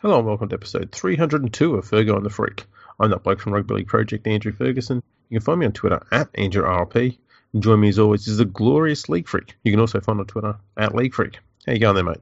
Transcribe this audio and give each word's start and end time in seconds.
Hello 0.00 0.18
and 0.18 0.28
welcome 0.28 0.48
to 0.48 0.54
episode 0.54 0.92
302 0.92 1.74
of 1.74 1.84
Fergo 1.84 2.14
and 2.14 2.24
the 2.24 2.30
Freak. 2.30 2.66
I'm 3.00 3.10
that 3.10 3.24
bloke 3.24 3.40
from 3.40 3.52
Rugby 3.52 3.74
League 3.74 3.88
Project, 3.88 4.28
Andrew 4.28 4.52
Ferguson. 4.52 5.02
You 5.28 5.40
can 5.40 5.44
find 5.44 5.58
me 5.58 5.66
on 5.66 5.72
Twitter 5.72 6.00
at 6.12 6.32
AndrewRLP. 6.34 7.18
And 7.52 7.62
join 7.64 7.80
me 7.80 7.88
as 7.88 7.98
always 7.98 8.28
is 8.28 8.38
the 8.38 8.44
glorious 8.44 9.08
League 9.08 9.26
Freak. 9.26 9.56
You 9.64 9.72
can 9.72 9.80
also 9.80 9.98
find 10.00 10.20
on 10.20 10.26
Twitter 10.26 10.54
at 10.76 10.94
League 10.94 11.14
Freak. 11.14 11.40
How 11.66 11.72
you 11.72 11.80
going 11.80 11.96
there, 11.96 12.04
mate? 12.04 12.20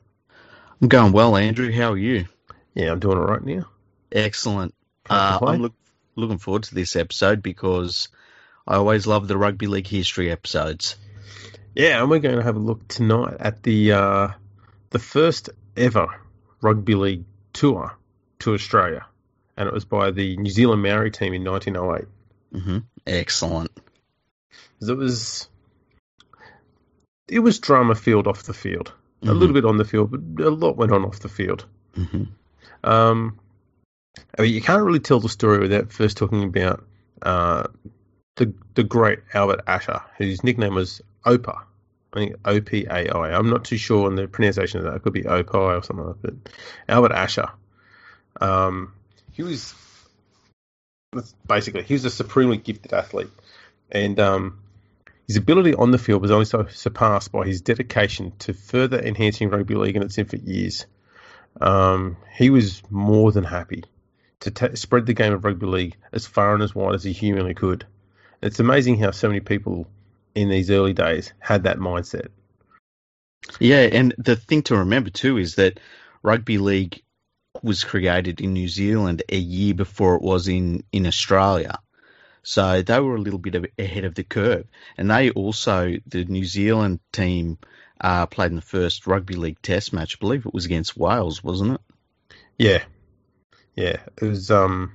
I'm 0.81 0.89
going 0.89 1.13
well, 1.13 1.37
Andrew. 1.37 1.71
How 1.71 1.93
are 1.93 1.99
you? 1.99 2.25
Yeah, 2.73 2.93
I'm 2.93 2.99
doing 2.99 3.19
all 3.19 3.27
right 3.27 3.45
now. 3.45 3.69
Excellent. 4.11 4.75
Uh, 5.11 5.39
I'm 5.43 5.61
look, 5.61 5.75
looking 6.15 6.39
forward 6.39 6.63
to 6.63 6.75
this 6.75 6.97
episode 6.97 7.43
because 7.43 8.09
I 8.67 8.77
always 8.77 9.07
love 9.07 9.29
the 9.29 9.37
rugby 9.37 9.67
league 9.67 9.87
history 9.87 10.31
episodes. 10.31 10.97
Yeah, 11.75 12.01
and 12.01 12.09
we're 12.09 12.21
going 12.21 12.37
to 12.37 12.43
have 12.43 12.57
a 12.57 12.59
look 12.59 12.89
tonight 12.89 13.37
at 13.39 13.63
the 13.63 13.93
uh, 13.93 14.29
the 14.89 14.99
first 14.99 15.51
ever 15.77 16.07
rugby 16.63 16.95
league 16.95 17.25
tour 17.57 17.97
to 18.41 18.55
Australia, 18.55 19.07
and 19.57 19.67
it 19.67 19.75
was 19.75 19.85
by 19.85 20.11
the 20.11 20.37
New 20.37 20.51
Zealand 20.51 20.83
Maori 20.83 21.11
team 21.11 21.33
in 21.33 21.45
1908. 21.45 22.09
Mm-hmm. 22.55 22.79
Excellent. 23.07 23.71
It 24.81 24.97
was 24.97 25.49
it 27.29 27.41
was 27.41 27.59
drama 27.59 27.95
field 27.95 28.27
off 28.27 28.45
the 28.45 28.55
field, 28.55 28.93
mm-hmm. 29.21 29.31
a 29.31 29.33
little 29.33 29.55
bit 29.55 29.65
on 29.65 29.79
the 29.79 29.85
field, 29.85 30.11
but 30.11 30.45
a 30.45 30.51
lot 30.51 30.77
went 30.77 30.93
on 30.93 31.05
off 31.05 31.21
the 31.21 31.29
field. 31.29 31.65
Mm-hmm. 31.97 32.25
Um, 32.85 33.39
I 34.39 34.43
mean, 34.43 34.55
you 34.55 34.63
can't 34.63 34.83
really 34.83 35.01
tell 35.01 35.21
the 35.21 35.29
story 35.29 35.59
without 35.59 35.93
first 35.93 36.17
talking 36.17 36.45
about 36.45 36.85
uh, 37.23 37.65
the 38.37 38.53
the 38.75 38.85
great 38.85 39.21
Albert 39.35 39.63
Asher, 39.67 40.03
whose 40.19 40.45
nickname 40.45 40.75
was 40.75 41.01
Opa. 41.25 41.63
I 42.13 42.19
think 42.19 42.37
O 42.45 42.61
P 42.61 42.87
A 42.89 43.11
I. 43.11 43.37
I'm 43.37 43.51
not 43.51 43.65
too 43.65 43.77
sure 43.77 44.07
on 44.07 44.15
the 44.17 44.27
pronunciation 44.27 44.79
of 44.79 44.85
that. 44.85 44.95
It 44.95 45.03
could 45.03 45.13
be 45.13 45.23
Opi 45.23 45.55
or 45.55 45.83
something 45.83 46.07
like 46.07 46.23
that. 46.23 46.35
Albert 46.89 47.13
Asher. 47.13 47.49
Um, 48.41 48.93
he 49.33 49.43
was 49.43 49.75
basically 51.47 51.83
he 51.83 51.95
was 51.95 52.05
a 52.05 52.11
supremely 52.11 52.57
gifted 52.57 52.93
athlete, 52.93 53.31
and 53.91 54.19
um, 54.21 54.59
his 55.27 55.37
ability 55.37 55.75
on 55.75 55.91
the 55.91 55.99
field 55.99 56.23
was 56.23 56.31
only 56.31 56.45
so 56.45 56.67
surpassed 56.67 57.33
by 57.33 57.45
his 57.47 57.61
dedication 57.61 58.33
to 58.41 58.53
further 58.53 58.99
enhancing 58.99 59.51
rugby 59.51 59.75
league 59.75 59.97
in 59.97 60.03
its 60.03 60.19
infant 60.19 60.47
years. 60.47 60.87
Um, 61.61 62.19
he 62.35 62.51
was 62.51 62.83
more 62.91 63.33
than 63.33 63.45
happy 63.45 63.85
to 64.41 64.51
t- 64.51 64.77
spread 64.77 65.07
the 65.07 65.15
game 65.15 65.33
of 65.33 65.45
rugby 65.45 65.67
league 65.67 65.97
as 66.13 66.27
far 66.27 66.55
and 66.55 66.63
as 66.63 66.75
wide 66.75 66.95
as 66.95 67.03
he 67.05 67.13
humanly 67.13 67.55
could. 67.55 67.87
It's 68.43 68.61
amazing 68.61 68.99
how 68.99 69.13
so 69.13 69.29
many 69.29 69.41
people 69.41 69.87
in 70.37 70.51
these 70.51 70.71
early 70.71 70.93
days 70.93 71.33
had 71.41 71.65
that 71.65 71.79
mindset. 71.79 72.29
Yeah, 73.59 73.89
and 73.91 74.15
the 74.19 74.37
thing 74.37 74.63
to 74.65 74.77
remember 74.77 75.11
too 75.11 75.39
is 75.39 75.57
that 75.57 75.81
rugby 76.23 76.59
league 76.59 77.03
was 77.63 77.85
created 77.85 78.41
in 78.41 78.53
New 78.53 78.69
Zealand 78.69 79.23
a 79.31 79.37
year 79.37 79.73
before 79.73 80.15
it 80.15 80.23
was 80.23 80.47
in, 80.47 80.85
in 80.93 81.07
Australia. 81.07 81.79
So 82.43 82.83
they 82.83 83.01
were 83.01 83.17
a 83.17 83.21
little 83.21 83.39
bit 83.39 83.73
ahead 83.79 84.05
of 84.05 84.15
the 84.15 84.25
curve. 84.25 84.67
And 84.99 85.11
they 85.11 85.31
also, 85.31 85.97
the 86.07 86.25
New 86.27 86.45
Zealand 86.45 87.01
team, 87.13 87.59
uh, 88.01 88.27
played 88.27 88.51
in 88.51 88.57
the 88.57 88.63
first 88.63 89.07
rugby 89.07 89.35
league 89.35 89.63
test 89.63 89.93
match. 89.93 90.17
I 90.17 90.21
believe 90.21 90.45
it 90.45 90.55
was 90.55 90.67
against 90.67 90.97
Wales, 90.97 91.43
wasn't 91.43 91.73
it? 91.73 91.81
Yeah. 92.59 92.85
Yeah. 93.75 93.97
It 94.21 94.27
was, 94.27 94.51
um, 94.51 94.93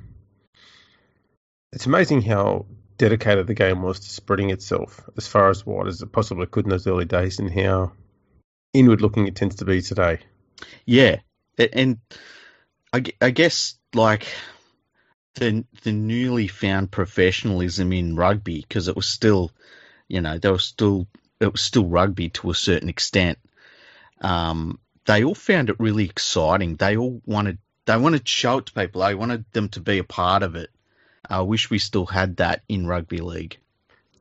it's 1.73 1.88
amazing 1.88 2.22
how 2.22 2.67
dedicated 3.02 3.48
the 3.48 3.56
game 3.56 3.82
was 3.82 4.00
to 4.00 4.08
spreading 4.08 4.52
itself 4.52 5.10
as 5.18 5.26
far 5.26 5.50
as 5.50 5.66
wide 5.66 5.88
as 5.88 6.04
it 6.04 6.12
possibly 6.12 6.46
could 6.46 6.66
in 6.66 6.70
those 6.70 6.86
early 6.86 7.06
days 7.06 7.40
and 7.40 7.52
how 7.52 7.92
inward 8.74 9.02
looking 9.02 9.26
it 9.26 9.36
tends 9.36 9.56
to 9.56 9.66
be 9.66 9.82
today. 9.82 10.20
Yeah. 10.86 11.18
And 11.74 11.98
I, 12.94 13.04
I 13.20 13.32
guess, 13.32 13.74
like, 13.96 14.28
the 15.34 15.66
the 15.81 15.92
newly 15.92 16.48
found 16.48 16.92
professionalism 16.92 17.92
in 17.92 18.16
rugby 18.16 18.62
because 18.62 18.88
it 18.88 18.96
was 18.96 19.08
still, 19.08 19.52
you 20.08 20.22
know, 20.22 20.38
there 20.38 20.52
was 20.52 20.66
still 20.66 21.08
it 21.40 21.52
was 21.52 21.62
still 21.62 21.88
rugby 21.88 22.30
to 22.30 22.52
a 22.52 22.56
certain 22.56 22.90
extent. 22.90 23.40
Um, 24.22 24.80
they 25.06 25.24
all 25.24 25.34
found 25.34 25.72
it 25.72 25.80
really 25.80 26.06
exciting. 26.06 26.75
They 26.75 26.98
all 26.98 27.20
wanted 27.25 27.58
they 27.86 27.98
wanted 27.98 28.25
to 28.25 28.31
show 28.31 28.59
it 28.59 28.68
to 28.68 28.74
people. 28.74 29.02
They 29.02 29.16
wanted 29.16 29.46
them 29.54 29.70
to 29.70 29.80
be 29.80 29.98
a 29.98 30.04
part 30.04 30.44
of 30.44 30.56
it. 30.56 30.70
I 31.30 31.42
wish 31.42 31.70
we 31.70 31.80
still 31.80 32.06
had 32.06 32.38
that 32.38 32.64
in 32.68 32.88
rugby 32.88 33.20
league. 33.20 33.58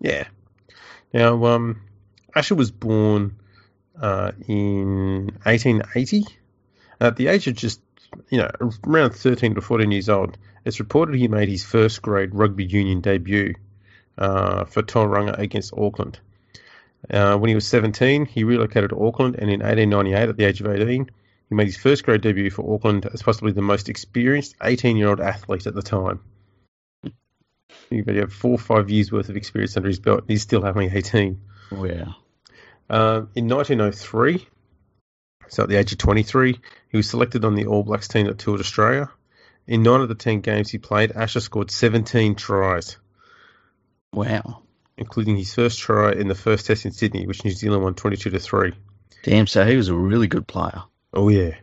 Yeah. 0.00 0.26
Now, 1.12 1.44
um, 1.46 1.82
Asher 2.34 2.54
was 2.54 2.70
born 2.70 3.36
uh, 4.00 4.32
in 4.46 5.26
1880. 5.44 6.24
At 7.00 7.16
the 7.16 7.28
age 7.28 7.46
of 7.46 7.54
just, 7.54 7.80
you 8.28 8.38
know, 8.38 8.50
around 8.86 9.12
13 9.12 9.54
to 9.54 9.60
14 9.60 9.90
years 9.90 10.08
old, 10.08 10.36
it's 10.64 10.80
reported 10.80 11.16
he 11.16 11.28
made 11.28 11.48
his 11.48 11.64
first 11.64 12.02
grade 12.02 12.34
rugby 12.34 12.64
union 12.64 13.00
debut 13.00 13.54
uh, 14.18 14.64
for 14.64 14.82
Tauranga 14.82 15.38
against 15.38 15.72
Auckland. 15.72 16.18
Uh, 17.10 17.36
when 17.38 17.48
he 17.48 17.54
was 17.54 17.66
17, 17.66 18.26
he 18.26 18.44
relocated 18.44 18.90
to 18.90 19.02
Auckland, 19.02 19.36
and 19.36 19.50
in 19.50 19.60
1898, 19.60 20.28
at 20.28 20.36
the 20.36 20.44
age 20.44 20.60
of 20.60 20.66
18, 20.66 21.10
he 21.48 21.54
made 21.54 21.66
his 21.66 21.76
first 21.76 22.04
grade 22.04 22.20
debut 22.20 22.50
for 22.50 22.74
Auckland 22.74 23.06
as 23.06 23.22
possibly 23.22 23.52
the 23.52 23.62
most 23.62 23.88
experienced 23.88 24.54
18 24.62 24.96
year 24.96 25.08
old 25.08 25.20
athlete 25.20 25.66
at 25.66 25.74
the 25.74 25.82
time. 25.82 26.20
You 27.90 28.04
have 28.04 28.32
four 28.32 28.52
or 28.52 28.58
five 28.58 28.88
years 28.88 29.10
worth 29.10 29.28
of 29.28 29.36
experience 29.36 29.76
under 29.76 29.88
his 29.88 29.98
belt. 29.98 30.24
He's 30.28 30.42
still 30.42 30.64
only 30.64 30.88
18. 30.92 31.40
Oh, 31.72 31.84
yeah. 31.84 32.12
Uh, 32.88 33.26
in 33.34 33.48
1903, 33.48 34.46
so 35.48 35.64
at 35.64 35.68
the 35.68 35.76
age 35.76 35.92
of 35.92 35.98
23, 35.98 36.58
he 36.88 36.96
was 36.96 37.08
selected 37.08 37.44
on 37.44 37.56
the 37.56 37.66
All 37.66 37.82
Blacks 37.82 38.08
team 38.08 38.26
that 38.26 38.38
toured 38.38 38.60
Australia. 38.60 39.10
In 39.66 39.82
nine 39.82 40.00
of 40.00 40.08
the 40.08 40.14
10 40.14 40.40
games 40.40 40.70
he 40.70 40.78
played, 40.78 41.12
Asher 41.12 41.40
scored 41.40 41.70
17 41.70 42.36
tries. 42.36 42.96
Wow. 44.12 44.62
Including 44.96 45.36
his 45.36 45.54
first 45.54 45.80
try 45.80 46.12
in 46.12 46.28
the 46.28 46.34
first 46.34 46.66
test 46.66 46.84
in 46.84 46.92
Sydney, 46.92 47.26
which 47.26 47.44
New 47.44 47.50
Zealand 47.50 47.82
won 47.82 47.94
22 47.94 48.30
to 48.30 48.38
3. 48.38 48.72
Damn, 49.24 49.46
so 49.46 49.64
he 49.64 49.76
was 49.76 49.88
a 49.88 49.94
really 49.94 50.28
good 50.28 50.46
player. 50.46 50.82
Oh, 51.12 51.28
yeah. 51.28 51.56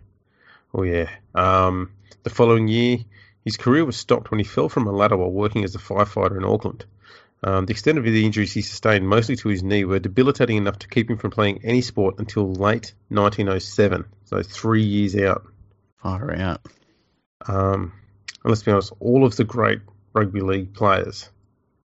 Oh, 0.73 0.83
yeah. 0.83 1.09
Um, 1.33 1.91
the 2.23 2.29
following 2.29 2.67
year, 2.67 2.99
his 3.47 3.55
career 3.55 3.85
was 3.85 3.95
stopped 3.95 4.29
when 4.29 4.41
he 4.41 4.43
fell 4.43 4.67
from 4.67 4.87
a 4.87 4.91
ladder 4.91 5.15
while 5.15 5.31
working 5.31 5.63
as 5.63 5.73
a 5.73 5.79
firefighter 5.79 6.35
in 6.35 6.43
Auckland. 6.43 6.83
Um, 7.41 7.65
the 7.65 7.71
extent 7.71 7.97
of 7.97 8.03
the 8.03 8.25
injuries 8.25 8.51
he 8.51 8.61
sustained, 8.61 9.07
mostly 9.07 9.37
to 9.37 9.47
his 9.47 9.63
knee, 9.63 9.85
were 9.85 9.99
debilitating 9.99 10.57
enough 10.57 10.79
to 10.79 10.89
keep 10.89 11.09
him 11.09 11.15
from 11.17 11.31
playing 11.31 11.61
any 11.63 11.79
sport 11.79 12.15
until 12.19 12.51
late 12.51 12.93
1907, 13.07 14.03
so 14.25 14.43
three 14.43 14.83
years 14.83 15.15
out. 15.15 15.47
Far 16.03 16.35
out. 16.35 16.59
Um, 17.47 17.93
and 18.43 18.51
let's 18.51 18.63
be 18.63 18.71
honest, 18.73 18.91
all 18.99 19.23
of 19.23 19.37
the 19.37 19.45
great 19.45 19.79
rugby 20.11 20.41
league 20.41 20.73
players 20.73 21.29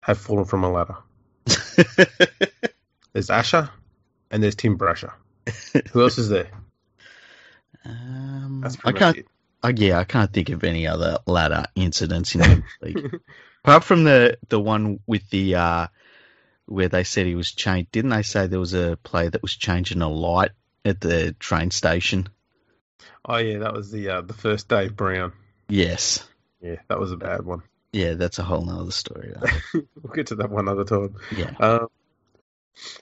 have 0.01 0.19
fallen 0.19 0.45
from 0.45 0.63
a 0.63 0.71
ladder. 0.71 0.99
there's 3.15 3.31
Asher 3.31 3.71
and 4.31 4.43
there's 4.43 4.57
Tim 4.57 4.77
Brasher. 4.77 5.15
Who 5.93 6.03
else 6.03 6.19
is 6.19 6.29
there? 6.29 6.51
Um, 7.89 8.65
I 8.85 8.91
can't. 8.91 9.19
It. 9.19 9.29
Uh, 9.67 9.73
yeah, 9.75 9.99
I 9.99 10.05
can't 10.05 10.33
think 10.33 10.51
of 10.51 10.63
any 10.63 10.87
other 10.87 11.19
ladder 11.27 11.65
incidents 11.75 12.37
in 12.37 12.41
the 12.41 12.63
league. 12.83 13.21
Apart 13.65 13.83
from 13.83 14.05
the 14.05 14.39
the 14.49 14.61
one 14.61 15.01
with 15.07 15.29
the 15.31 15.57
uh, 15.57 15.87
where 16.67 16.89
they 16.89 17.03
said 17.03 17.27
he 17.27 17.35
was 17.35 17.51
changed. 17.51 17.91
Didn't 17.91 18.11
they 18.11 18.23
say 18.23 18.47
there 18.47 18.61
was 18.61 18.75
a 18.75 18.97
player 19.03 19.29
that 19.29 19.43
was 19.43 19.57
changing 19.57 20.03
a 20.03 20.09
light 20.09 20.53
at 20.85 21.01
the 21.01 21.33
train 21.33 21.73
station? 21.73 22.29
Oh 23.25 23.39
yeah, 23.39 23.59
that 23.59 23.73
was 23.73 23.91
the 23.91 24.09
uh, 24.09 24.21
the 24.21 24.35
first 24.35 24.69
Dave 24.69 24.95
Brown. 24.95 25.33
Yes. 25.69 26.25
Yeah, 26.61 26.77
that 26.87 27.01
was 27.01 27.11
a 27.11 27.17
bad 27.17 27.45
one. 27.45 27.63
Yeah, 27.93 28.15
that's 28.15 28.39
a 28.39 28.45
whole 28.45 28.65
nother 28.65 28.93
story. 28.93 29.35
we'll 29.75 30.15
get 30.15 30.29
to 30.29 30.37
that 30.37 30.51
one 30.51 30.69
other 30.69 30.85
time. 30.85 31.17
Yeah. 31.37 31.53
Um, 31.59 31.89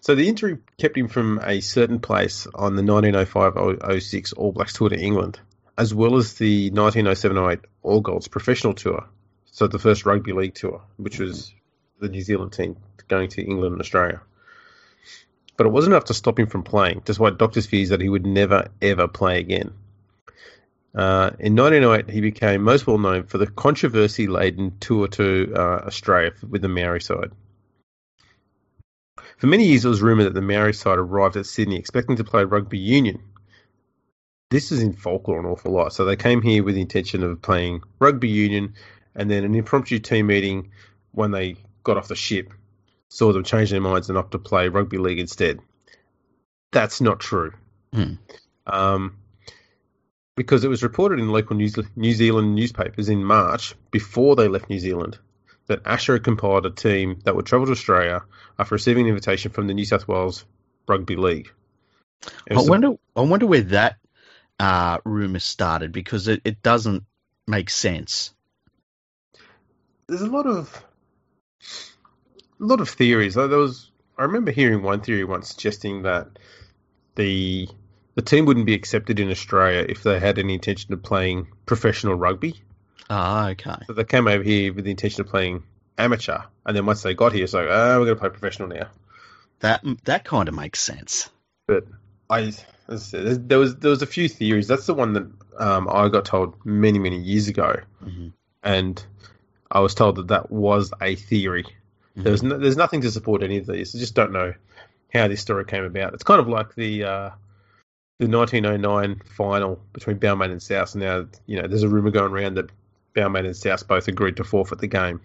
so 0.01 0.15
the 0.15 0.29
injury 0.29 0.59
kept 0.79 0.97
him 0.97 1.09
from 1.09 1.41
a 1.43 1.61
certain 1.61 1.99
place 1.99 2.47
on 2.55 2.77
the 2.77 2.83
1905-06 2.83 4.35
All 4.37 4.53
Blacks 4.53 4.73
tour 4.73 4.89
to 4.89 4.99
England 4.99 5.41
as 5.77 5.95
well 5.95 6.17
as 6.17 6.35
the 6.35 6.71
1907-08 6.71 7.61
All 7.83 8.01
Golds 8.01 8.29
professional 8.29 8.75
tour, 8.75 9.07
so 9.47 9.67
the 9.67 9.79
first 9.79 10.07
rugby 10.07 10.33
league 10.33 10.55
tour, 10.55 10.83
which 10.97 11.19
was 11.19 11.53
the 12.01 12.09
New 12.09 12.23
Zealand 12.23 12.53
team 12.53 12.77
going 13.09 13.29
to 13.31 13.43
England 13.43 13.73
and 13.73 13.81
Australia. 13.81 14.21
But 15.57 15.67
it 15.67 15.71
wasn't 15.71 15.95
enough 15.95 16.07
to 16.07 16.15
stop 16.15 16.39
him 16.39 16.47
from 16.47 16.63
playing, 16.63 17.03
despite 17.05 17.39
doctors' 17.39 17.67
fears 17.67 17.91
that 17.91 18.01
he 18.01 18.09
would 18.09 18.27
never 18.27 18.69
ever 18.83 19.09
play 19.09 19.39
again. 19.39 19.73
Uh, 20.95 21.31
in 21.41 21.57
1908, 21.57 22.09
he 22.13 22.21
became 22.21 22.63
most 22.63 22.87
well 22.87 22.99
known 22.99 23.25
for 23.25 23.39
the 23.39 23.47
controversy 23.47 24.29
laden 24.29 24.79
tour 24.79 25.09
to 25.09 25.53
uh, 25.57 25.83
Australia 25.87 26.33
with 26.49 26.63
the 26.63 26.69
Maori 26.69 27.01
side. 27.01 27.33
For 29.39 29.49
many 29.49 29.67
years, 29.67 29.85
it 29.85 29.89
was 29.89 30.03
rumoured 30.03 30.27
that 30.27 30.35
the 30.35 30.41
Maori 30.41 30.73
side 30.73 30.99
arrived 30.99 31.37
at 31.37 31.47
Sydney 31.47 31.77
expecting 31.77 32.17
to 32.17 32.25
play 32.25 32.45
rugby 32.45 32.79
union 32.79 33.21
this 34.55 34.71
is 34.71 34.81
in 34.81 34.93
folklore 34.93 35.41
an 35.41 35.47
awful 35.47 35.73
lot. 35.73 35.93
So 35.93 36.05
they 36.05 36.15
came 36.15 36.41
here 36.41 36.63
with 36.63 36.77
the 36.77 36.81
intention 36.81 37.25
of 37.25 37.43
playing 37.43 37.83
rugby 37.99 38.29
union, 38.29 38.75
and 39.17 39.29
then 39.29 39.43
an 39.43 39.53
impromptu 39.53 39.99
team 39.99 40.29
meeting 40.29 40.71
when 41.11 41.33
they 41.33 41.57
got 41.83 41.97
off 41.97 42.07
the 42.07 42.15
ship 42.15 42.53
saw 43.09 43.33
them 43.33 43.43
change 43.43 43.71
their 43.71 43.81
minds 43.81 44.09
and 44.09 44.17
opt 44.17 44.31
to 44.31 44.39
play 44.39 44.69
rugby 44.69 44.99
league 44.99 45.19
instead. 45.19 45.59
That's 46.71 47.01
not 47.01 47.19
true. 47.19 47.53
Hmm. 47.93 48.15
Um, 48.65 49.17
because 50.37 50.63
it 50.63 50.69
was 50.69 50.85
reported 50.85 51.19
in 51.19 51.31
local 51.31 51.57
New, 51.57 51.71
New 51.97 52.13
Zealand 52.13 52.55
newspapers 52.55 53.09
in 53.09 53.25
March 53.25 53.75
before 53.91 54.37
they 54.37 54.47
left 54.47 54.71
New 54.71 54.79
Zealand 54.79 55.19
that 55.67 55.81
Asher 55.85 56.13
had 56.13 56.23
compiled 56.23 56.65
a 56.67 56.71
team 56.71 57.19
that 57.25 57.35
would 57.35 57.47
travel 57.47 57.67
to 57.67 57.73
Australia 57.73 58.23
after 58.57 58.77
receiving 58.77 59.07
an 59.07 59.11
invitation 59.11 59.51
from 59.51 59.67
the 59.67 59.75
New 59.75 59.85
South 59.85 60.07
Wales 60.07 60.45
Rugby 60.87 61.17
League. 61.17 61.51
I 62.49 62.63
wonder, 62.63 62.93
I 63.17 63.21
wonder 63.23 63.47
where 63.47 63.63
that 63.63 63.97
uh, 64.59 64.99
rumor 65.05 65.39
started 65.39 65.93
because 65.93 66.29
it, 66.29 66.41
it 66.45 66.63
doesn't 66.63 67.05
make 67.47 67.71
sense. 67.71 68.33
There's 70.07 70.23
a 70.23 70.27
lot 70.27 70.47
of 70.47 70.85
a 72.61 72.65
lot 72.65 72.81
of 72.81 72.89
theories. 72.89 73.35
There 73.35 73.49
was 73.49 73.91
I 74.19 74.23
remember 74.23 74.51
hearing 74.51 74.83
one 74.83 75.01
theory 75.01 75.25
once 75.25 75.49
suggesting 75.49 76.03
that 76.03 76.29
the 77.17 77.69
the 78.15 78.23
team 78.23 78.45
wouldn't 78.47 78.67
be 78.67 78.75
accepted 78.75 79.19
in 79.19 79.31
Australia 79.31 79.85
if 79.89 80.03
they 80.03 80.21
had 80.21 80.39
any 80.39 80.55
intention 80.55 80.93
of 80.93 81.03
playing 81.03 81.49
professional 81.67 82.15
rugby. 82.15 82.63
Ah, 83.11 83.51
okay. 83.51 83.77
So 83.87 83.93
they 83.93 84.05
came 84.05 84.29
over 84.29 84.43
here 84.43 84.73
with 84.73 84.85
the 84.85 84.91
intention 84.91 85.23
of 85.23 85.29
playing 85.29 85.65
amateur, 85.99 86.39
and 86.65 86.77
then 86.77 86.87
once 86.87 87.03
they 87.03 87.15
got 87.15 87.33
here, 87.33 87.45
it's 87.45 87.55
like, 87.55 87.67
oh, 87.69 87.99
we're 87.99 88.07
going 88.07 88.17
to 88.17 88.21
play 88.21 88.31
professional 88.31 88.69
now. 88.69 88.89
That 89.61 89.85
that 90.05 90.25
kind 90.25 90.49
of 90.49 90.55
makes 90.55 90.81
sense. 90.81 91.29
But 91.67 91.87
I, 92.31 92.53
there 92.87 93.59
was 93.59 93.77
there 93.77 93.91
was 93.91 94.03
a 94.03 94.07
few 94.07 94.29
theories. 94.29 94.69
That's 94.69 94.87
the 94.87 94.95
one 94.95 95.15
that 95.15 95.31
um, 95.59 95.89
I 95.91 96.09
got 96.09 96.25
told 96.25 96.55
many 96.65 96.99
many 96.99 97.19
years 97.19 97.49
ago, 97.49 97.77
mm-hmm. 98.03 98.29
and 98.63 99.05
I 99.71 99.81
was 99.81 99.95
told 99.95 100.17
that 100.17 100.29
that 100.29 100.51
was 100.51 100.93
a 101.01 101.15
theory. 101.15 101.65
Mm-hmm. 101.65 102.23
There's 102.23 102.43
no, 102.43 102.59
there's 102.59 102.77
nothing 102.77 103.01
to 103.03 103.11
support 103.11 103.43
any 103.43 103.57
of 103.59 103.67
these. 103.67 103.95
I 103.95 103.99
just 103.99 104.15
don't 104.15 104.33
know 104.33 104.55
how 105.13 105.29
this 105.29 105.41
story 105.41 105.65
came 105.65 105.85
about. 105.85 106.15
It's 106.15 106.23
kind 106.23 106.41
of 106.41 106.49
like 106.49 106.75
the 106.75 107.05
uh, 107.05 107.31
the 108.19 108.29
1909 108.29 109.23
final 109.35 109.81
between 109.93 110.19
Balmain 110.19 110.51
and 110.51 110.63
South. 110.63 110.95
Now 110.95 111.27
you 111.47 111.61
know 111.61 111.67
there's 111.67 111.85
a 111.85 111.89
rumor 111.89 112.11
going 112.11 112.33
around 112.33 112.55
that 112.55 112.71
Balmain 113.15 113.47
and 113.47 113.57
South 113.57 113.89
both 113.89 114.09
agreed 114.09 114.37
to 114.37 114.45
forfeit 114.45 114.79
the 114.79 114.89
game. 114.89 115.21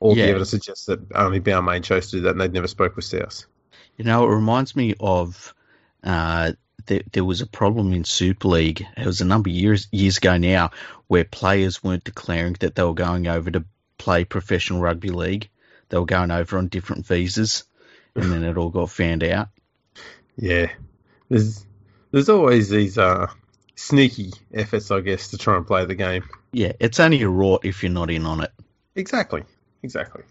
All 0.00 0.16
yeah. 0.16 0.24
the 0.24 0.30
evidence 0.30 0.50
suggests 0.50 0.86
that 0.86 1.00
only 1.14 1.40
Balmain 1.40 1.84
chose 1.84 2.10
to 2.10 2.16
do 2.16 2.22
that, 2.22 2.30
and 2.30 2.40
they'd 2.40 2.52
never 2.52 2.68
spoke 2.68 2.96
with 2.96 3.04
South. 3.04 3.44
You 3.96 4.04
know, 4.04 4.24
it 4.24 4.34
reminds 4.34 4.74
me 4.74 4.94
of 4.98 5.54
uh, 6.04 6.52
there, 6.86 7.02
there, 7.12 7.24
was 7.24 7.40
a 7.40 7.46
problem 7.46 7.92
in 7.92 8.04
Super 8.04 8.48
League. 8.48 8.86
It 8.96 9.06
was 9.06 9.20
a 9.20 9.24
number 9.24 9.48
of 9.48 9.54
years 9.56 9.88
years 9.90 10.18
ago 10.18 10.36
now, 10.36 10.70
where 11.06 11.24
players 11.24 11.82
weren't 11.82 12.04
declaring 12.04 12.56
that 12.60 12.74
they 12.74 12.82
were 12.82 12.94
going 12.94 13.26
over 13.26 13.50
to 13.50 13.64
play 13.98 14.24
professional 14.24 14.80
rugby 14.80 15.08
league. 15.08 15.48
They 15.88 15.98
were 15.98 16.06
going 16.06 16.30
over 16.30 16.58
on 16.58 16.68
different 16.68 17.06
visas, 17.06 17.64
and 18.14 18.30
then 18.30 18.44
it 18.44 18.58
all 18.58 18.70
got 18.70 18.90
found 18.90 19.24
out. 19.24 19.48
Yeah, 20.36 20.70
there's 21.28 21.64
there's 22.10 22.28
always 22.28 22.68
these 22.68 22.98
uh, 22.98 23.28
sneaky 23.76 24.32
efforts, 24.52 24.90
I 24.90 25.00
guess, 25.00 25.28
to 25.28 25.38
try 25.38 25.56
and 25.56 25.66
play 25.66 25.84
the 25.84 25.94
game. 25.94 26.24
Yeah, 26.52 26.72
it's 26.80 27.00
only 27.00 27.22
a 27.22 27.26
rort 27.26 27.64
if 27.64 27.82
you're 27.82 27.92
not 27.92 28.10
in 28.10 28.26
on 28.26 28.42
it. 28.42 28.52
Exactly, 28.94 29.42
exactly. 29.82 30.22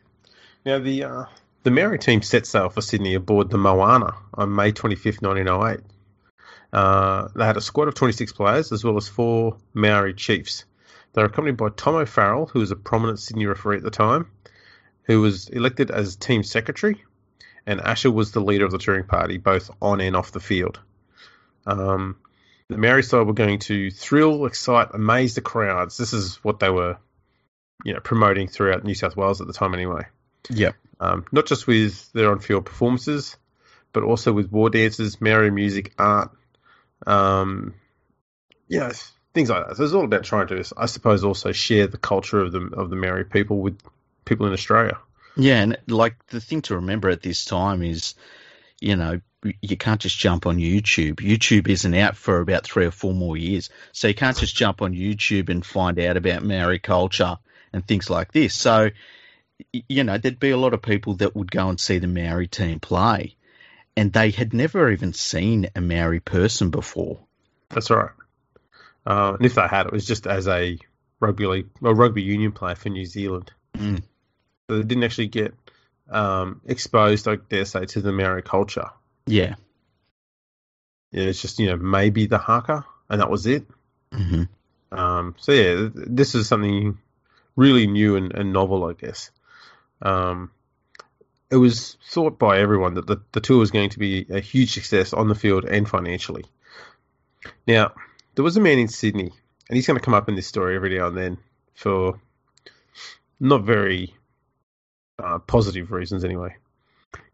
Now 0.65 0.79
the 0.79 1.03
uh, 1.03 1.25
the 1.63 1.71
Maori 1.71 1.97
team 1.97 2.21
set 2.21 2.45
sail 2.45 2.69
for 2.69 2.81
Sydney 2.81 3.15
aboard 3.15 3.49
the 3.49 3.57
Moana 3.57 4.13
on 4.33 4.53
May 4.53 4.71
25, 4.71 5.21
1908. 5.21 5.85
Uh, 6.71 7.27
they 7.35 7.45
had 7.45 7.57
a 7.57 7.61
squad 7.61 7.87
of 7.87 7.95
26 7.95 8.33
players 8.33 8.71
as 8.71 8.83
well 8.83 8.97
as 8.97 9.07
four 9.07 9.57
Maori 9.73 10.13
chiefs. 10.13 10.65
They 11.13 11.21
were 11.21 11.27
accompanied 11.27 11.57
by 11.57 11.69
Tom 11.69 11.95
O'Farrell, 11.95 12.47
who 12.47 12.59
was 12.59 12.71
a 12.71 12.75
prominent 12.75 13.19
Sydney 13.19 13.45
referee 13.45 13.77
at 13.77 13.83
the 13.83 13.91
time, 13.91 14.27
who 15.03 15.21
was 15.21 15.47
elected 15.49 15.91
as 15.91 16.15
team 16.15 16.43
secretary, 16.43 17.03
and 17.65 17.79
Asher 17.79 18.11
was 18.11 18.31
the 18.31 18.41
leader 18.41 18.65
of 18.65 18.71
the 18.71 18.79
touring 18.79 19.05
party, 19.05 19.37
both 19.37 19.69
on 19.81 20.01
and 20.01 20.15
off 20.15 20.31
the 20.31 20.39
field. 20.39 20.79
Um, 21.65 22.17
the 22.69 22.77
Maori 22.77 23.03
side 23.03 23.27
were 23.27 23.33
going 23.33 23.59
to 23.59 23.91
thrill, 23.91 24.45
excite, 24.45 24.89
amaze 24.93 25.35
the 25.35 25.41
crowds. 25.41 25.97
This 25.97 26.13
is 26.13 26.43
what 26.43 26.59
they 26.59 26.69
were, 26.69 26.97
you 27.85 27.93
know, 27.93 27.99
promoting 27.99 28.47
throughout 28.47 28.83
New 28.83 28.95
South 28.95 29.15
Wales 29.15 29.39
at 29.39 29.47
the 29.47 29.53
time, 29.53 29.75
anyway. 29.75 30.07
Yeah. 30.49 30.71
Um, 30.99 31.25
not 31.31 31.45
just 31.45 31.67
with 31.67 32.11
their 32.13 32.31
on-field 32.31 32.65
performances, 32.65 33.35
but 33.91 34.03
also 34.03 34.31
with 34.33 34.51
war 34.51 34.69
dances, 34.69 35.19
Maori 35.19 35.51
music, 35.51 35.93
art, 35.97 36.31
um, 37.05 37.73
you 38.67 38.79
know, 38.79 38.91
things 39.33 39.49
like 39.49 39.67
that. 39.67 39.77
So 39.77 39.83
it's 39.83 39.93
all 39.93 40.05
about 40.05 40.23
trying 40.23 40.47
to, 40.47 40.63
I 40.77 40.85
suppose, 40.85 41.23
also 41.23 41.51
share 41.51 41.87
the 41.87 41.97
culture 41.97 42.39
of 42.39 42.51
the 42.51 42.61
of 42.73 42.89
the 42.89 42.95
Maori 42.95 43.25
people 43.25 43.59
with 43.59 43.79
people 44.25 44.47
in 44.47 44.53
Australia. 44.53 44.97
Yeah, 45.35 45.61
and 45.61 45.77
like 45.87 46.25
the 46.27 46.41
thing 46.41 46.61
to 46.63 46.75
remember 46.75 47.09
at 47.09 47.21
this 47.21 47.45
time 47.45 47.83
is, 47.83 48.15
you 48.79 48.95
know, 48.95 49.19
you 49.61 49.75
can't 49.75 49.99
just 49.99 50.17
jump 50.17 50.45
on 50.45 50.57
YouTube. 50.57 51.15
YouTube 51.15 51.67
isn't 51.67 51.93
out 51.93 52.15
for 52.15 52.39
about 52.39 52.63
three 52.63 52.85
or 52.85 52.91
four 52.91 53.13
more 53.13 53.35
years, 53.35 53.69
so 53.91 54.07
you 54.07 54.13
can't 54.13 54.37
just 54.37 54.55
jump 54.55 54.81
on 54.81 54.93
YouTube 54.93 55.49
and 55.49 55.65
find 55.65 55.99
out 55.99 56.17
about 56.17 56.43
Maori 56.43 56.79
culture 56.79 57.37
and 57.73 57.85
things 57.85 58.09
like 58.09 58.31
this. 58.31 58.53
So, 58.53 58.89
you 59.71 60.03
know, 60.03 60.17
there'd 60.17 60.39
be 60.39 60.51
a 60.51 60.57
lot 60.57 60.73
of 60.73 60.81
people 60.81 61.15
that 61.15 61.35
would 61.35 61.51
go 61.51 61.69
and 61.69 61.79
see 61.79 61.99
the 61.99 62.07
Maori 62.07 62.47
team 62.47 62.79
play, 62.79 63.35
and 63.95 64.11
they 64.11 64.31
had 64.31 64.53
never 64.53 64.89
even 64.91 65.13
seen 65.13 65.69
a 65.75 65.81
Maori 65.81 66.19
person 66.19 66.69
before. 66.69 67.19
That's 67.69 67.89
right. 67.89 68.11
Uh, 69.05 69.33
and 69.37 69.45
if 69.45 69.55
they 69.55 69.67
had, 69.67 69.87
it 69.87 69.91
was 69.91 70.05
just 70.05 70.27
as 70.27 70.47
a 70.47 70.77
rugby 71.19 71.45
league, 71.45 71.69
well, 71.81 71.93
rugby 71.93 72.21
union 72.21 72.51
player 72.51 72.75
for 72.75 72.89
New 72.89 73.05
Zealand. 73.05 73.51
Mm. 73.75 74.03
So 74.69 74.77
they 74.77 74.83
didn't 74.83 75.03
actually 75.03 75.27
get 75.27 75.53
um, 76.09 76.61
exposed, 76.65 77.27
I 77.27 77.35
dare 77.35 77.65
say, 77.65 77.85
to 77.85 78.01
the 78.01 78.11
Maori 78.11 78.41
culture. 78.41 78.89
Yeah. 79.25 79.55
Yeah, 81.11 81.25
it's 81.25 81.41
just 81.41 81.59
you 81.59 81.67
know 81.67 81.77
maybe 81.77 82.25
the 82.25 82.39
haka, 82.39 82.85
and 83.09 83.21
that 83.21 83.29
was 83.29 83.45
it. 83.45 83.65
Mm-hmm. 84.11 84.97
Um, 84.97 85.35
so 85.37 85.51
yeah, 85.51 85.89
this 85.93 86.33
is 86.33 86.47
something 86.47 86.97
really 87.55 87.87
new 87.87 88.15
and, 88.15 88.33
and 88.33 88.53
novel, 88.53 88.85
I 88.85 88.93
guess. 88.93 89.31
Um, 90.03 90.51
it 91.49 91.55
was 91.55 91.97
thought 92.09 92.37
by 92.37 92.59
everyone 92.59 92.95
that 92.95 93.07
the, 93.07 93.21
the 93.31 93.39
tour 93.39 93.59
was 93.59 93.71
going 93.71 93.89
to 93.89 93.99
be 93.99 94.25
a 94.29 94.39
huge 94.39 94.73
success 94.73 95.13
on 95.13 95.29
the 95.29 95.35
field 95.35 95.65
and 95.65 95.87
financially. 95.87 96.45
Now, 97.65 97.93
there 98.35 98.43
was 98.43 98.57
a 98.57 98.61
man 98.61 98.79
in 98.79 98.87
Sydney, 98.87 99.31
and 99.69 99.75
he's 99.75 99.87
going 99.87 99.99
to 99.99 100.03
come 100.03 100.13
up 100.13 100.27
in 100.27 100.35
this 100.35 100.47
story 100.47 100.75
every 100.75 100.97
now 100.97 101.07
and 101.07 101.17
then 101.17 101.37
for 101.73 102.19
not 103.39 103.63
very 103.63 104.13
uh, 105.19 105.39
positive 105.39 105.91
reasons, 105.91 106.23
anyway. 106.23 106.55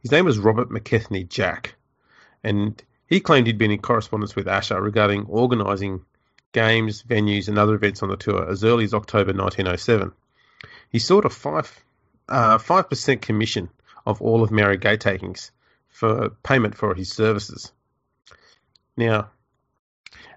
His 0.02 0.12
name 0.12 0.26
was 0.26 0.38
Robert 0.38 0.70
McKechnie 0.70 1.28
Jack, 1.28 1.76
and 2.44 2.82
he 3.08 3.20
claimed 3.20 3.48
he'd 3.48 3.58
been 3.58 3.72
in 3.72 3.82
correspondence 3.82 4.36
with 4.36 4.48
Asher 4.48 4.82
regarding 4.82 5.26
organising 5.26 6.06
games, 6.52 7.04
venues, 7.04 7.48
and 7.48 7.58
other 7.58 7.76
events 7.76 8.04
on 8.04 8.10
the 8.10 8.18
tour 8.18 8.50
as 8.50 8.64
early 8.64 8.84
as 8.84 8.94
October 8.94 9.34
1907. 9.34 10.12
He 10.92 11.00
sought 11.00 11.26
a 11.26 11.30
five 11.30 11.84
uh, 12.30 12.58
five 12.58 12.90
percent 12.90 13.22
commission 13.22 13.70
of 14.06 14.22
all 14.22 14.44
of 14.44 14.52
Maori 14.52 14.78
gate 14.78 15.02
takings 15.02 15.52
for 15.90 16.30
payment 16.44 16.76
for 16.76 16.96
his 16.96 17.12
services. 17.12 17.72
Now, 18.96 19.32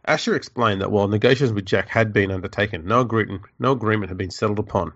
Asher 0.04 0.34
explained 0.34 0.80
that 0.80 0.90
while 0.90 1.08
negotiations 1.08 1.52
with 1.52 1.66
Jack 1.66 1.88
had 1.88 2.12
been 2.12 2.30
undertaken, 2.30 2.86
no 2.86 3.00
agreement, 3.00 3.42
no 3.58 3.72
agreement 3.72 4.10
had 4.10 4.18
been 4.18 4.30
settled 4.30 4.58
upon 4.58 4.92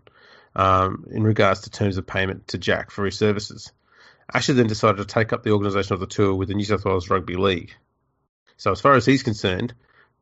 um, 0.57 1.07
in 1.11 1.23
regards 1.23 1.61
to 1.61 1.71
terms 1.71 1.97
of 1.97 2.07
payment 2.07 2.49
to 2.49 2.59
Jack 2.59 2.91
for 2.91 3.05
his 3.05 3.19
services. 3.19 3.73
Asher 4.33 4.55
then 4.55 4.67
decided 4.67 4.99
to 4.99 5.05
take 5.05 5.33
up 5.33 5.45
the 5.45 5.53
organisation 5.53 5.95
of 5.95 6.01
the 6.01 6.07
tour 6.07 6.35
with 6.35 6.49
the 6.49 6.55
New 6.55 6.65
South 6.65 6.85
Wales 6.85 7.09
Rugby 7.09 7.37
League. 7.37 7.73
So, 8.57 8.73
as 8.73 8.81
far 8.81 8.95
as 8.95 9.07
he's 9.07 9.23
concerned, 9.23 9.75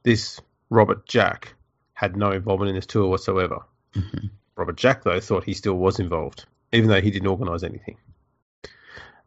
this 0.02 0.40
Robert 0.68 1.06
Jack 1.06 1.54
had 1.94 2.16
no 2.16 2.32
involvement 2.32 2.68
in 2.68 2.74
this 2.74 2.86
tour 2.86 3.08
whatsoever. 3.08 3.60
Mm-hmm. 3.94 4.26
Robert 4.56 4.76
Jack, 4.76 5.04
though, 5.04 5.20
thought 5.20 5.44
he 5.44 5.54
still 5.54 5.74
was 5.74 6.00
involved, 6.00 6.44
even 6.74 6.90
though 6.90 7.00
he 7.00 7.10
didn't 7.10 7.28
organise 7.28 7.62
anything. 7.62 7.96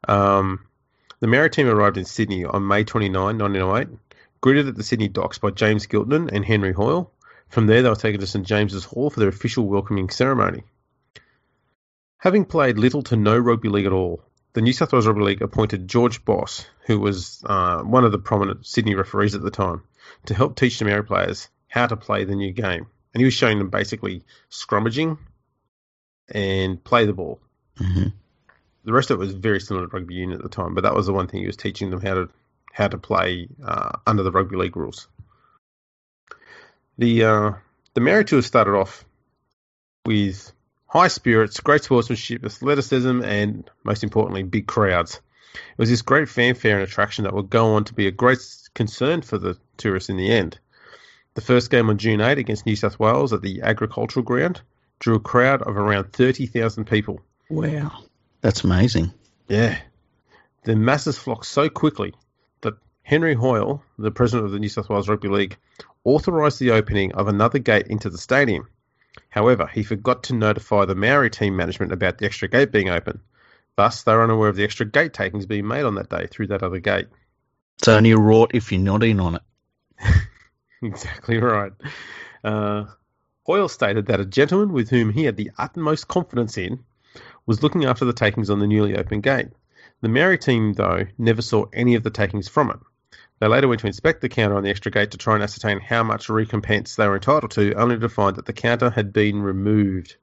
Um, 0.07 0.65
the 1.19 1.27
Maori 1.27 1.49
team 1.49 1.67
arrived 1.67 1.97
in 1.97 2.05
Sydney 2.05 2.45
on 2.45 2.67
May 2.67 2.83
29, 2.83 3.37
1908, 3.37 3.97
greeted 4.41 4.67
at 4.67 4.75
the 4.75 4.83
Sydney 4.83 5.07
docks 5.07 5.39
by 5.39 5.49
James 5.51 5.87
Giltinan 5.87 6.29
and 6.31 6.45
Henry 6.45 6.73
Hoyle. 6.73 7.11
From 7.49 7.65
there, 7.65 7.81
they 7.81 7.89
were 7.89 7.95
taken 7.95 8.19
to 8.19 8.27
St 8.27 8.45
James's 8.45 8.83
Hall 8.83 9.09
for 9.09 9.19
their 9.19 9.29
official 9.29 9.65
welcoming 9.65 10.09
ceremony. 10.09 10.63
Having 12.19 12.45
played 12.45 12.77
little 12.77 13.03
to 13.03 13.15
no 13.15 13.37
rugby 13.37 13.69
league 13.69 13.85
at 13.85 13.93
all, 13.93 14.21
the 14.53 14.61
New 14.61 14.73
South 14.73 14.91
Wales 14.91 15.07
Rugby 15.07 15.21
League 15.21 15.41
appointed 15.41 15.87
George 15.87 16.25
Boss, 16.25 16.65
who 16.85 16.99
was 16.99 17.43
uh, 17.45 17.81
one 17.81 18.05
of 18.05 18.11
the 18.11 18.17
prominent 18.17 18.65
Sydney 18.65 18.95
referees 18.95 19.35
at 19.35 19.41
the 19.41 19.51
time, 19.51 19.83
to 20.25 20.33
help 20.33 20.55
teach 20.55 20.79
the 20.79 20.85
Maori 20.85 21.03
players 21.03 21.47
how 21.67 21.87
to 21.87 21.95
play 21.95 22.23
the 22.23 22.35
new 22.35 22.51
game. 22.51 22.87
And 23.13 23.21
he 23.21 23.25
was 23.25 23.33
showing 23.33 23.59
them 23.59 23.69
basically 23.69 24.23
scrummaging 24.49 25.17
and 26.29 26.83
play 26.83 27.05
the 27.05 27.13
ball. 27.13 27.39
Mm-hmm. 27.79 28.09
The 28.85 28.93
rest 28.93 29.11
of 29.11 29.19
it 29.19 29.25
was 29.25 29.33
very 29.33 29.59
similar 29.59 29.87
to 29.87 29.93
rugby 29.93 30.15
union 30.15 30.37
at 30.37 30.43
the 30.43 30.49
time, 30.49 30.73
but 30.73 30.83
that 30.83 30.95
was 30.95 31.07
the 31.07 31.13
one 31.13 31.27
thing 31.27 31.41
he 31.41 31.47
was 31.47 31.57
teaching 31.57 31.89
them 31.89 32.01
how 32.01 32.13
to 32.13 32.29
how 32.71 32.87
to 32.87 32.97
play 32.97 33.47
uh, 33.63 33.97
under 34.05 34.23
the 34.23 34.31
rugby 34.31 34.55
league 34.55 34.77
rules. 34.77 35.07
The 36.97 37.23
uh, 37.23 37.51
the 37.93 38.01
Maori 38.01 38.25
tour 38.25 38.41
started 38.41 38.75
off 38.75 39.03
with 40.05 40.51
high 40.87 41.09
spirits, 41.09 41.59
great 41.59 41.83
sportsmanship, 41.83 42.45
athleticism, 42.45 43.23
and 43.23 43.69
most 43.83 44.03
importantly, 44.03 44.43
big 44.43 44.67
crowds. 44.67 45.21
It 45.53 45.77
was 45.77 45.89
this 45.89 46.01
great 46.01 46.29
fanfare 46.29 46.79
and 46.79 46.87
attraction 46.87 47.23
that 47.23 47.33
would 47.33 47.49
go 47.49 47.75
on 47.75 47.83
to 47.85 47.93
be 47.93 48.07
a 48.07 48.11
great 48.11 48.39
concern 48.73 49.21
for 49.21 49.37
the 49.37 49.57
tourists 49.77 50.09
in 50.09 50.17
the 50.17 50.31
end. 50.31 50.59
The 51.33 51.41
first 51.41 51.69
game 51.69 51.89
on 51.89 51.97
June 51.97 52.21
8 52.21 52.37
against 52.37 52.65
New 52.65 52.75
South 52.75 52.99
Wales 52.99 53.33
at 53.33 53.41
the 53.41 53.61
agricultural 53.61 54.23
ground 54.23 54.61
drew 54.99 55.15
a 55.15 55.19
crowd 55.19 55.61
of 55.61 55.77
around 55.77 56.11
30,000 56.13 56.85
people. 56.85 57.21
Wow. 57.49 58.03
That's 58.41 58.63
amazing. 58.63 59.13
Yeah. 59.47 59.77
The 60.63 60.75
masses 60.75 61.17
flocked 61.17 61.45
so 61.45 61.69
quickly 61.69 62.13
that 62.61 62.75
Henry 63.03 63.35
Hoyle, 63.35 63.83
the 63.97 64.11
president 64.11 64.45
of 64.45 64.51
the 64.51 64.59
New 64.59 64.69
South 64.69 64.89
Wales 64.89 65.07
Rugby 65.07 65.29
League, 65.29 65.57
authorised 66.03 66.59
the 66.59 66.71
opening 66.71 67.13
of 67.13 67.27
another 67.27 67.59
gate 67.59 67.87
into 67.87 68.09
the 68.09 68.17
stadium. 68.17 68.67
However, 69.29 69.67
he 69.67 69.83
forgot 69.83 70.23
to 70.23 70.33
notify 70.33 70.85
the 70.85 70.95
Maori 70.95 71.29
team 71.29 71.55
management 71.55 71.91
about 71.91 72.17
the 72.17 72.25
extra 72.25 72.47
gate 72.47 72.71
being 72.71 72.89
open. 72.89 73.21
Thus, 73.75 74.03
they 74.03 74.13
were 74.13 74.23
unaware 74.23 74.49
of 74.49 74.55
the 74.55 74.63
extra 74.63 74.85
gate 74.85 75.13
takings 75.13 75.45
being 75.45 75.67
made 75.67 75.83
on 75.83 75.95
that 75.95 76.09
day 76.09 76.27
through 76.27 76.47
that 76.47 76.63
other 76.63 76.79
gate. 76.79 77.07
It's 77.79 77.87
only 77.87 78.11
a 78.11 78.17
rort 78.17 78.51
if 78.53 78.71
you're 78.71 78.81
not 78.81 79.03
in 79.03 79.19
on 79.19 79.35
it. 79.35 79.41
exactly 80.81 81.37
right. 81.37 81.71
Uh, 82.43 82.85
Hoyle 83.47 83.69
stated 83.69 84.07
that 84.07 84.19
a 84.19 84.25
gentleman 84.25 84.73
with 84.73 84.89
whom 84.89 85.11
he 85.11 85.23
had 85.23 85.37
the 85.37 85.51
utmost 85.57 86.07
confidence 86.07 86.57
in 86.57 86.83
was 87.45 87.63
looking 87.63 87.85
after 87.85 88.05
the 88.05 88.13
takings 88.13 88.49
on 88.49 88.59
the 88.59 88.67
newly 88.67 88.95
opened 88.97 89.23
gate. 89.23 89.47
The 90.01 90.09
Maori 90.09 90.37
team, 90.37 90.73
though, 90.73 91.05
never 91.17 91.41
saw 91.41 91.65
any 91.73 91.95
of 91.95 92.03
the 92.03 92.09
takings 92.11 92.47
from 92.49 92.69
it. 92.71 92.77
They 93.39 93.47
later 93.47 93.67
went 93.67 93.81
to 93.81 93.87
inspect 93.87 94.21
the 94.21 94.29
counter 94.29 94.55
on 94.57 94.63
the 94.63 94.69
extra 94.69 94.91
gate 94.91 95.11
to 95.11 95.17
try 95.17 95.35
and 95.35 95.43
ascertain 95.43 95.79
how 95.79 96.03
much 96.03 96.27
recompense 96.29 96.95
they 96.95 97.07
were 97.07 97.15
entitled 97.15 97.51
to, 97.51 97.73
only 97.75 97.97
to 97.97 98.09
find 98.09 98.35
that 98.35 98.45
the 98.45 98.53
counter 98.53 98.89
had 98.89 99.13
been 99.13 99.41
removed. 99.41 100.17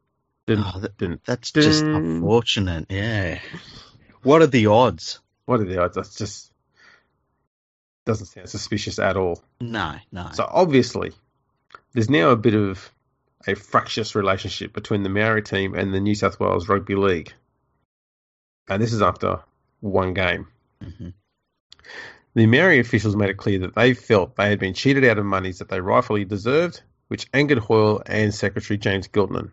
Dun, 0.46 0.62
Oh, 0.74 0.80
that- 0.80 0.98
dun. 0.98 1.18
That's 1.24 1.50
Dun. 1.50 1.62
just 1.62 1.82
unfortunate. 1.82 2.86
Yeah. 2.90 3.40
What 4.22 4.42
are 4.42 4.46
the 4.46 4.66
odds? 4.66 5.20
What 5.46 5.60
are 5.60 5.64
the 5.64 5.82
odds? 5.82 5.94
That's 5.96 6.14
just 6.16 6.52
doesn't 8.04 8.26
sound 8.26 8.48
suspicious 8.50 8.98
at 8.98 9.16
all. 9.16 9.42
No, 9.60 9.94
no. 10.12 10.28
So 10.34 10.46
obviously, 10.48 11.12
there's 11.94 12.10
now 12.10 12.30
a 12.30 12.36
bit 12.36 12.54
of 12.54 12.92
a 13.46 13.54
fractious 13.54 14.14
relationship 14.14 14.72
between 14.72 15.02
the 15.02 15.08
Maori 15.08 15.42
team 15.42 15.74
and 15.74 15.92
the 15.92 16.00
New 16.00 16.14
South 16.14 16.40
Wales 16.40 16.68
Rugby 16.68 16.94
League, 16.94 17.32
and 18.68 18.82
this 18.82 18.92
is 18.92 19.02
after 19.02 19.40
one 19.80 20.14
game. 20.14 20.48
Mhm. 20.82 21.12
The 22.34 22.46
Maori 22.46 22.80
officials 22.80 23.14
made 23.14 23.30
it 23.30 23.36
clear 23.36 23.60
that 23.60 23.74
they 23.74 23.94
felt 23.94 24.36
they 24.36 24.48
had 24.48 24.58
been 24.58 24.74
cheated 24.74 25.04
out 25.04 25.18
of 25.18 25.24
monies 25.24 25.58
that 25.58 25.68
they 25.68 25.80
rightfully 25.80 26.24
deserved, 26.24 26.82
which 27.08 27.28
angered 27.32 27.58
Hoyle 27.58 28.02
and 28.06 28.34
Secretary 28.34 28.76
James 28.76 29.08
Giltinan. 29.08 29.52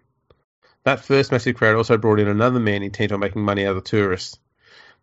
That 0.83 1.05
first 1.05 1.31
massive 1.31 1.57
crowd 1.57 1.75
also 1.75 1.97
brought 1.97 2.19
in 2.19 2.27
another 2.27 2.59
man 2.59 2.81
intent 2.81 3.11
on 3.11 3.19
making 3.19 3.43
money 3.43 3.65
out 3.65 3.77
of 3.77 3.83
the 3.83 3.89
tourists. 3.89 4.39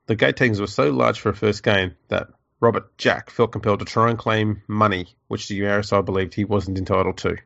The 0.07 0.17
gate 0.17 0.37
takings 0.37 0.61
were 0.61 0.67
so 0.67 0.91
large 0.91 1.21
for 1.21 1.29
a 1.29 1.35
first 1.35 1.63
game 1.63 1.95
that 2.09 2.29
Robert 2.61 2.97
Jack 2.99 3.31
felt 3.31 3.53
compelled 3.53 3.79
to 3.79 3.85
try 3.85 4.11
and 4.11 4.19
claim 4.19 4.63
money, 4.67 5.15
which 5.29 5.47
the 5.47 5.61
Maori 5.61 5.85
side 5.85 6.05
believed 6.05 6.35
he 6.35 6.45
wasn't 6.45 6.79
entitled 6.79 7.19
to. 7.19 7.37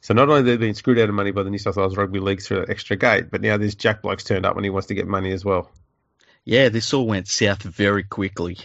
So 0.00 0.14
not 0.14 0.28
only 0.28 0.42
they've 0.42 0.60
been 0.60 0.74
screwed 0.74 0.98
out 0.98 1.08
of 1.08 1.14
money 1.14 1.30
by 1.30 1.42
the 1.42 1.50
New 1.50 1.58
South 1.58 1.76
Wales 1.76 1.96
Rugby 1.96 2.20
League 2.20 2.42
through 2.42 2.60
that 2.60 2.70
extra 2.70 2.96
gate, 2.96 3.30
but 3.30 3.40
now 3.40 3.56
this 3.56 3.74
Jack 3.74 4.02
bloke's 4.02 4.24
turned 4.24 4.46
up 4.46 4.56
and 4.56 4.64
he 4.64 4.70
wants 4.70 4.88
to 4.88 4.94
get 4.94 5.06
money 5.06 5.32
as 5.32 5.44
well. 5.44 5.70
Yeah, 6.44 6.68
this 6.68 6.94
all 6.94 7.06
went 7.06 7.26
south 7.26 7.62
very 7.62 8.04
quickly. 8.04 8.58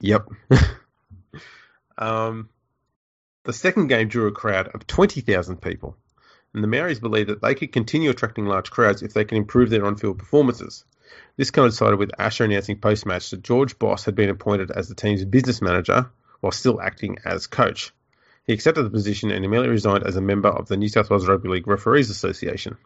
Yep. 0.00 0.28
um, 1.98 2.50
the 3.44 3.52
second 3.52 3.86
game 3.86 4.08
drew 4.08 4.26
a 4.26 4.32
crowd 4.32 4.68
of 4.68 4.86
20,000 4.86 5.62
people, 5.62 5.96
and 6.52 6.62
the 6.62 6.68
Maoris 6.68 7.00
believe 7.00 7.28
that 7.28 7.40
they 7.40 7.54
could 7.54 7.72
continue 7.72 8.10
attracting 8.10 8.44
large 8.44 8.70
crowds 8.70 9.02
if 9.02 9.14
they 9.14 9.24
can 9.24 9.38
improve 9.38 9.70
their 9.70 9.86
on-field 9.86 10.18
performances. 10.18 10.84
This 11.36 11.50
coincided 11.50 11.98
with 11.98 12.10
Asher 12.18 12.44
announcing 12.44 12.78
post-match 12.78 13.30
that 13.30 13.42
George 13.42 13.78
Boss 13.78 14.04
had 14.04 14.14
been 14.14 14.28
appointed 14.28 14.70
as 14.70 14.88
the 14.88 14.94
team's 14.94 15.24
business 15.24 15.62
manager 15.62 16.10
while 16.40 16.52
still 16.52 16.80
acting 16.80 17.18
as 17.24 17.46
coach. 17.46 17.92
He 18.46 18.52
accepted 18.52 18.84
the 18.84 18.90
position 18.90 19.30
and 19.30 19.44
immediately 19.44 19.70
resigned 19.70 20.04
as 20.04 20.16
a 20.16 20.20
member 20.20 20.48
of 20.48 20.68
the 20.68 20.76
New 20.76 20.88
South 20.88 21.10
Wales 21.10 21.26
Rugby 21.26 21.48
League 21.48 21.66
Referees 21.66 22.10
Association. 22.10 22.76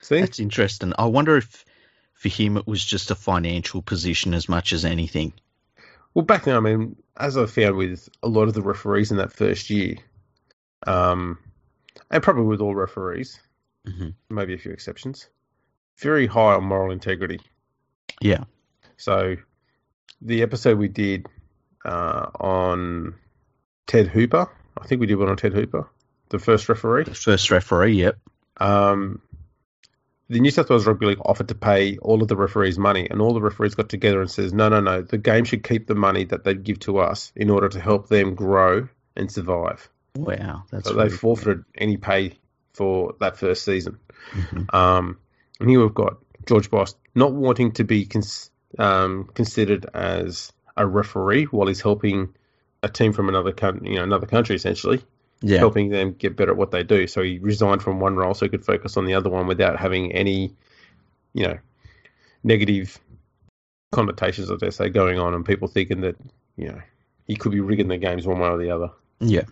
See? 0.00 0.20
That's 0.20 0.40
interesting. 0.40 0.92
I 0.98 1.06
wonder 1.06 1.38
if 1.38 1.64
for 2.12 2.28
him 2.28 2.56
it 2.56 2.66
was 2.66 2.84
just 2.84 3.10
a 3.10 3.14
financial 3.14 3.80
position 3.82 4.34
as 4.34 4.48
much 4.48 4.72
as 4.72 4.84
anything. 4.84 5.32
Well, 6.14 6.24
back 6.24 6.44
then, 6.44 6.56
I 6.56 6.60
mean, 6.60 6.96
as 7.16 7.36
I 7.36 7.46
found 7.46 7.76
with 7.76 8.08
a 8.22 8.28
lot 8.28 8.48
of 8.48 8.54
the 8.54 8.62
referees 8.62 9.10
in 9.10 9.16
that 9.18 9.32
first 9.32 9.70
year, 9.70 9.96
um, 10.86 11.38
and 12.10 12.22
probably 12.22 12.44
with 12.44 12.60
all 12.60 12.74
referees, 12.74 13.38
Mhm. 13.86 14.14
maybe 14.30 14.54
a 14.54 14.58
few 14.58 14.72
exceptions, 14.72 15.28
very 15.98 16.26
high 16.26 16.54
on 16.54 16.64
moral 16.64 16.90
integrity. 16.90 17.40
Yeah. 18.20 18.44
So, 18.96 19.36
the 20.20 20.42
episode 20.42 20.78
we 20.78 20.88
did 20.88 21.26
uh, 21.84 22.30
on 22.40 23.14
Ted 23.86 24.08
Hooper, 24.08 24.48
I 24.76 24.86
think 24.86 25.00
we 25.00 25.06
did 25.06 25.16
one 25.16 25.28
on 25.28 25.36
Ted 25.36 25.52
Hooper, 25.52 25.88
the 26.28 26.38
first 26.38 26.68
referee. 26.68 27.04
The 27.04 27.14
first 27.14 27.50
referee, 27.50 27.94
yep. 27.94 28.18
Um, 28.58 29.20
the 30.28 30.40
New 30.40 30.50
South 30.50 30.68
Wales 30.68 30.86
Rugby 30.86 31.06
League 31.06 31.20
offered 31.24 31.48
to 31.48 31.54
pay 31.54 31.98
all 31.98 32.20
of 32.20 32.28
the 32.28 32.36
referees 32.36 32.78
money, 32.78 33.06
and 33.08 33.20
all 33.20 33.32
the 33.32 33.40
referees 33.40 33.74
got 33.76 33.88
together 33.88 34.20
and 34.20 34.30
says, 34.30 34.52
"No, 34.52 34.68
no, 34.68 34.80
no. 34.80 35.02
The 35.02 35.18
game 35.18 35.44
should 35.44 35.62
keep 35.62 35.86
the 35.86 35.94
money 35.94 36.24
that 36.24 36.42
they 36.42 36.54
give 36.54 36.80
to 36.80 36.98
us 36.98 37.32
in 37.36 37.48
order 37.48 37.68
to 37.68 37.80
help 37.80 38.08
them 38.08 38.34
grow 38.34 38.88
and 39.14 39.30
survive." 39.30 39.88
Wow, 40.16 40.64
that's 40.70 40.88
so 40.88 40.94
they 40.94 41.04
really 41.04 41.16
forfeited 41.16 41.64
any 41.76 41.96
pay 41.96 42.38
for 42.72 43.14
that 43.20 43.36
first 43.36 43.64
season. 43.64 43.98
Mhm. 44.32 44.74
Um, 44.74 45.18
and 45.60 45.70
here 45.70 45.80
we've 45.80 45.94
got 45.94 46.18
George 46.46 46.70
Boss 46.70 46.96
not 47.14 47.32
wanting 47.32 47.72
to 47.72 47.84
be 47.84 48.04
cons- 48.06 48.50
um, 48.78 49.30
considered 49.34 49.86
as 49.94 50.52
a 50.76 50.86
referee 50.86 51.44
while 51.44 51.68
he's 51.68 51.80
helping 51.80 52.34
a 52.86 52.92
team 52.92 53.12
from 53.12 53.28
another 53.28 53.52
country, 53.52 53.90
you 53.90 53.96
know, 53.96 54.04
another 54.04 54.26
country 54.26 54.56
essentially 54.56 55.02
Yeah, 55.40 55.58
helping 55.58 55.90
them 55.90 56.12
get 56.12 56.36
better 56.36 56.52
at 56.52 56.56
what 56.56 56.70
they 56.70 56.82
do. 56.82 57.06
So 57.06 57.22
he 57.22 57.38
resigned 57.38 57.82
from 57.82 58.00
one 58.00 58.16
role 58.16 58.34
so 58.34 58.46
he 58.46 58.50
could 58.50 58.64
focus 58.64 58.96
on 58.96 59.04
the 59.04 59.14
other 59.14 59.30
one 59.30 59.46
without 59.46 59.78
having 59.78 60.12
any, 60.12 60.54
you 61.34 61.46
know, 61.46 61.58
negative 62.42 62.98
connotations, 63.92 64.50
I 64.50 64.56
dare 64.56 64.70
say, 64.70 64.88
going 64.88 65.18
on, 65.18 65.34
and 65.34 65.44
people 65.44 65.68
thinking 65.68 66.00
that, 66.02 66.16
you 66.56 66.68
know, 66.68 66.80
he 67.26 67.36
could 67.36 67.52
be 67.52 67.60
rigging 67.60 67.88
the 67.88 67.98
games 67.98 68.26
one 68.26 68.38
way 68.38 68.48
or 68.48 68.58
the 68.58 68.70
other. 68.70 68.90
yeah. 69.20 69.44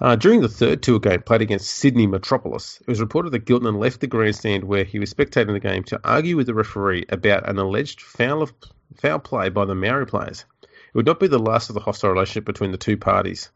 Uh, 0.00 0.14
during 0.14 0.40
the 0.40 0.48
third 0.48 0.80
tour 0.80 1.00
game 1.00 1.20
played 1.22 1.42
against 1.42 1.70
Sydney 1.70 2.06
Metropolis, 2.06 2.80
it 2.80 2.86
was 2.86 3.00
reported 3.00 3.30
that 3.30 3.46
Giltinan 3.46 3.80
left 3.80 4.00
the 4.00 4.06
grandstand 4.06 4.62
where 4.62 4.84
he 4.84 5.00
was 5.00 5.12
spectating 5.12 5.54
the 5.54 5.60
game 5.60 5.82
to 5.84 6.00
argue 6.04 6.36
with 6.36 6.46
the 6.46 6.54
referee 6.54 7.04
about 7.08 7.48
an 7.48 7.58
alleged 7.58 8.00
foul 8.00 8.42
of 8.42 8.52
foul 8.94 9.18
play 9.18 9.48
by 9.48 9.64
the 9.64 9.74
Maori 9.74 10.06
players. 10.06 10.44
It 10.88 10.94
would 10.94 11.06
not 11.06 11.20
be 11.20 11.28
the 11.28 11.38
last 11.38 11.70
of 11.70 11.74
the 11.74 11.80
hostile 11.80 12.10
relationship 12.10 12.44
between 12.44 12.72
the 12.72 12.78
two 12.78 12.96
parties. 12.96 13.50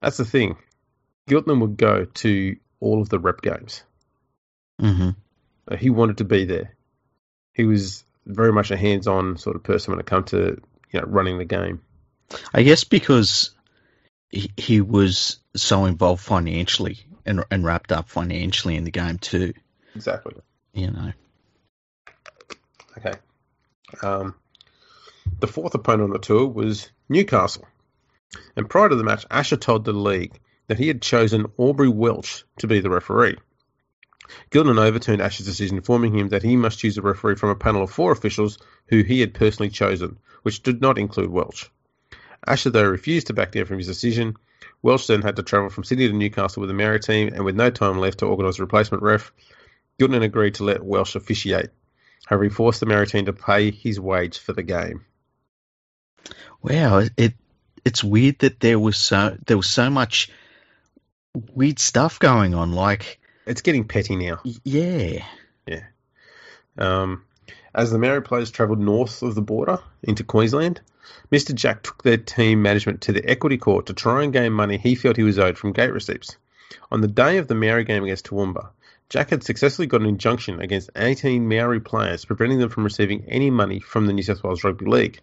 That's 0.00 0.16
the 0.16 0.24
thing. 0.24 0.56
Giltinan 1.28 1.60
would 1.60 1.76
go 1.76 2.04
to 2.04 2.56
all 2.80 3.00
of 3.00 3.08
the 3.08 3.18
rep 3.18 3.40
games. 3.40 3.82
hmm 4.80 5.10
Uh, 5.68 5.76
He 5.76 5.90
wanted 5.90 6.18
to 6.18 6.24
be 6.24 6.44
there. 6.44 6.74
He 7.54 7.64
was 7.64 8.04
very 8.26 8.52
much 8.52 8.70
a 8.70 8.76
hands-on 8.76 9.36
sort 9.38 9.56
of 9.56 9.62
person 9.62 9.92
when 9.92 10.00
it 10.00 10.06
come 10.06 10.24
to 10.24 10.60
you 10.92 11.00
know 11.00 11.06
running 11.06 11.38
the 11.38 11.44
game. 11.44 11.80
I 12.52 12.62
guess 12.62 12.84
because 12.84 13.50
he, 14.30 14.50
he 14.56 14.80
was 14.80 15.38
so 15.56 15.84
involved 15.84 16.22
financially 16.22 16.98
and 17.24 17.44
and 17.50 17.64
wrapped 17.64 17.92
up 17.92 18.08
financially 18.08 18.76
in 18.76 18.84
the 18.84 18.90
game 18.90 19.18
too. 19.18 19.54
Exactly. 19.94 20.34
You 20.72 20.90
know. 20.90 21.12
Okay. 22.98 23.12
Um, 24.02 24.34
the 25.44 25.52
fourth 25.52 25.74
opponent 25.74 26.04
on 26.04 26.10
the 26.10 26.18
tour 26.18 26.46
was 26.46 26.90
Newcastle. 27.10 27.66
And 28.56 28.70
prior 28.70 28.88
to 28.88 28.96
the 28.96 29.04
match, 29.04 29.26
Asher 29.30 29.58
told 29.58 29.84
the 29.84 29.92
league 29.92 30.40
that 30.68 30.78
he 30.78 30.88
had 30.88 31.02
chosen 31.02 31.52
Aubrey 31.58 31.90
Welch 31.90 32.44
to 32.60 32.66
be 32.66 32.80
the 32.80 32.88
referee. 32.88 33.36
Giltinan 34.50 34.78
overturned 34.78 35.20
Asher's 35.20 35.44
decision, 35.44 35.76
informing 35.76 36.16
him 36.16 36.30
that 36.30 36.42
he 36.42 36.56
must 36.56 36.78
choose 36.78 36.96
a 36.96 37.02
referee 37.02 37.34
from 37.34 37.50
a 37.50 37.56
panel 37.56 37.82
of 37.82 37.90
four 37.90 38.10
officials 38.10 38.56
who 38.86 39.02
he 39.02 39.20
had 39.20 39.34
personally 39.34 39.68
chosen, 39.68 40.18
which 40.44 40.62
did 40.62 40.80
not 40.80 40.96
include 40.96 41.28
Welch. 41.28 41.70
Asher, 42.46 42.70
though, 42.70 42.88
refused 42.88 43.26
to 43.26 43.34
back 43.34 43.52
down 43.52 43.66
from 43.66 43.76
his 43.76 43.86
decision. 43.86 44.36
Welch 44.80 45.06
then 45.06 45.20
had 45.20 45.36
to 45.36 45.42
travel 45.42 45.68
from 45.68 45.84
Sydney 45.84 46.08
to 46.08 46.14
Newcastle 46.14 46.62
with 46.62 46.68
the 46.70 46.74
Maori 46.74 47.00
team, 47.00 47.28
and 47.34 47.44
with 47.44 47.54
no 47.54 47.68
time 47.68 47.98
left 47.98 48.20
to 48.20 48.26
organise 48.26 48.58
a 48.58 48.62
replacement 48.62 49.02
ref, 49.02 49.30
Giltinan 49.98 50.24
agreed 50.24 50.54
to 50.54 50.64
let 50.64 50.82
Welch 50.82 51.16
officiate. 51.16 51.68
However, 52.24 52.44
he 52.44 52.48
forced 52.48 52.80
the 52.80 52.86
Maori 52.86 53.06
team 53.06 53.26
to 53.26 53.34
pay 53.34 53.70
his 53.70 54.00
wage 54.00 54.38
for 54.38 54.54
the 54.54 54.62
game. 54.62 55.04
Wow, 56.62 56.98
it, 56.98 57.12
it 57.16 57.34
it's 57.84 58.02
weird 58.02 58.38
that 58.40 58.60
there 58.60 58.78
was 58.78 58.96
so 58.96 59.36
there 59.46 59.56
was 59.56 59.68
so 59.70 59.90
much 59.90 60.30
weird 61.54 61.78
stuff 61.78 62.18
going 62.18 62.54
on. 62.54 62.72
Like, 62.72 63.20
It's 63.46 63.60
getting 63.60 63.84
petty 63.86 64.16
now. 64.16 64.40
y- 64.44 64.54
yeah, 64.64 65.24
Um, 66.78 67.24
as 67.74 67.90
the 67.90 67.98
Maori 67.98 68.22
players 68.22 68.50
travelled 68.50 68.80
north 68.80 69.22
of 69.22 69.34
the 69.34 69.42
border 69.42 69.78
into 70.02 70.24
Queensland, 70.24 70.80
Mr. 71.30 71.54
Jack 71.54 71.82
took 71.82 72.02
their 72.02 72.16
team 72.16 72.62
management 72.62 73.00
to 73.02 73.12
the 73.12 73.28
equity 73.28 73.58
court 73.58 73.86
to 73.86 73.92
try 73.94 74.22
and 74.22 74.32
gain 74.32 74.52
money 74.52 74.78
he 74.78 74.94
felt 74.94 75.16
he 75.16 75.22
was 75.22 75.38
owed 75.38 75.58
from 75.58 75.72
gate 75.72 75.92
receipts. 75.92 76.36
On 76.90 77.00
the 77.00 77.08
day 77.08 77.38
of 77.38 77.48
the 77.48 77.54
Maori 77.54 77.84
game 77.84 78.04
against 78.04 78.26
Toowoomba, 78.26 78.68
Jack 79.08 79.30
had 79.30 79.42
successfully 79.42 79.86
got 79.86 80.00
an 80.00 80.06
injunction 80.06 80.60
against 80.60 80.90
18 80.96 81.46
Maori 81.48 81.80
players, 81.80 82.24
preventing 82.24 82.58
them 82.58 82.70
from 82.70 82.84
receiving 82.84 83.24
any 83.28 83.50
money 83.50 83.80
from 83.80 84.06
the 84.06 84.12
New 84.12 84.22
South 84.22 84.42
Wales 84.42 84.64
Rugby 84.64 84.86
League. 84.86 85.20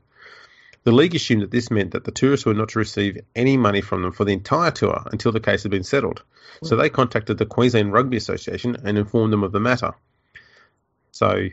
The 0.83 0.91
league 0.91 1.13
assumed 1.13 1.43
that 1.43 1.51
this 1.51 1.69
meant 1.69 1.91
that 1.91 2.05
the 2.05 2.11
tourists 2.11 2.45
were 2.45 2.55
not 2.55 2.69
to 2.69 2.79
receive 2.79 3.21
any 3.35 3.55
money 3.55 3.81
from 3.81 4.01
them 4.01 4.11
for 4.11 4.25
the 4.25 4.33
entire 4.33 4.71
tour 4.71 5.03
until 5.11 5.31
the 5.31 5.39
case 5.39 5.61
had 5.63 5.71
been 5.71 5.83
settled. 5.83 6.23
So 6.63 6.75
they 6.75 6.89
contacted 6.89 7.37
the 7.37 7.45
Queensland 7.45 7.93
Rugby 7.93 8.17
Association 8.17 8.77
and 8.83 8.97
informed 8.97 9.31
them 9.31 9.43
of 9.43 9.51
the 9.51 9.59
matter. 9.59 9.93
So 11.11 11.49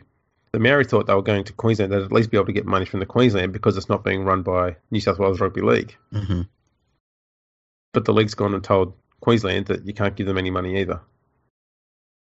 the 0.51 0.59
Maori 0.59 0.85
thought 0.85 1.05
they 1.05 1.13
were 1.13 1.21
going 1.21 1.43
to 1.43 1.53
Queensland, 1.53 1.91
they'd 1.91 2.01
at 2.01 2.11
least 2.11 2.31
be 2.31 2.37
able 2.37 2.47
to 2.47 2.53
get 2.53 2.65
money 2.65 2.85
from 2.85 2.99
the 2.99 3.05
Queensland 3.05 3.53
because 3.53 3.77
it's 3.77 3.89
not 3.89 4.03
being 4.03 4.23
run 4.23 4.41
by 4.41 4.77
New 4.89 4.99
South 4.99 5.19
Wales 5.19 5.39
Rugby 5.39 5.61
League. 5.61 5.95
hmm 6.11 6.41
But 7.93 8.05
the 8.05 8.13
league's 8.13 8.33
gone 8.33 8.55
and 8.55 8.63
told 8.63 8.93
Queensland 9.19 9.67
that 9.67 9.85
you 9.85 9.93
can't 9.93 10.15
give 10.15 10.25
them 10.25 10.37
any 10.37 10.49
money 10.49 10.79
either. 10.81 11.01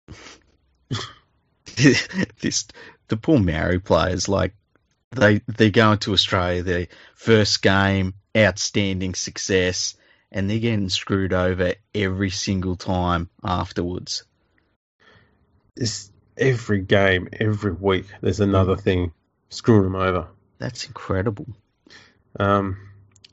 this 2.41 2.67
the 3.07 3.17
poor 3.17 3.39
Maori 3.39 3.79
players 3.79 4.27
like 4.27 4.53
they 5.11 5.41
they 5.47 5.71
go 5.71 5.91
into 5.91 6.13
Australia 6.13 6.63
their 6.63 6.87
first 7.15 7.61
game 7.61 8.13
outstanding 8.37 9.15
success 9.15 9.95
and 10.31 10.49
they're 10.49 10.59
getting 10.59 10.89
screwed 10.89 11.33
over 11.33 11.73
every 11.95 12.29
single 12.29 12.75
time 12.75 13.29
afterwards. 13.43 14.23
It's 15.75 16.11
every 16.37 16.81
game, 16.81 17.29
every 17.33 17.71
week, 17.71 18.05
there's 18.21 18.39
another 18.39 18.75
thing 18.75 19.11
screwing 19.49 19.83
them 19.83 19.95
over. 19.95 20.27
That's 20.59 20.85
incredible. 20.85 21.47
Um, 22.39 22.77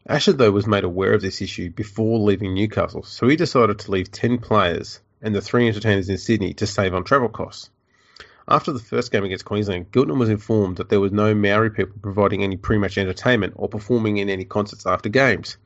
Asher, 0.09 0.33
though, 0.33 0.53
was 0.53 0.67
made 0.67 0.85
aware 0.85 1.13
of 1.13 1.21
this 1.21 1.43
issue 1.43 1.71
before 1.71 2.19
leaving 2.21 2.55
Newcastle, 2.55 3.03
so 3.03 3.29
he 3.29 3.37
decided 3.37 3.81
to 3.81 3.91
leave 3.91 4.11
10 4.11 4.39
players 4.39 5.01
and 5.21 5.35
the 5.35 5.41
three 5.41 5.69
entertainers 5.69 6.09
in 6.09 6.19
Sydney 6.19 6.55
to 6.55 6.67
save 6.67 6.95
on 6.95 7.05
travel 7.05 7.29
costs. 7.29 7.71
After 8.49 8.73
the 8.73 8.79
first 8.79 9.11
game 9.11 9.25
against 9.25 9.45
Queensland, 9.45 9.91
Giltinan 9.91 10.19
was 10.19 10.29
informed 10.29 10.77
that 10.77 10.89
there 10.89 11.01
was 11.01 11.11
no 11.11 11.35
Maori 11.35 11.71
people 11.71 11.97
providing 12.01 12.45
any 12.45 12.57
pre-match 12.57 12.97
entertainment 12.97 13.55
or 13.57 13.69
performing 13.69 14.19
in 14.19 14.31
any 14.31 14.45
concerts 14.45 14.87
after 14.87 15.09
games. 15.09 15.57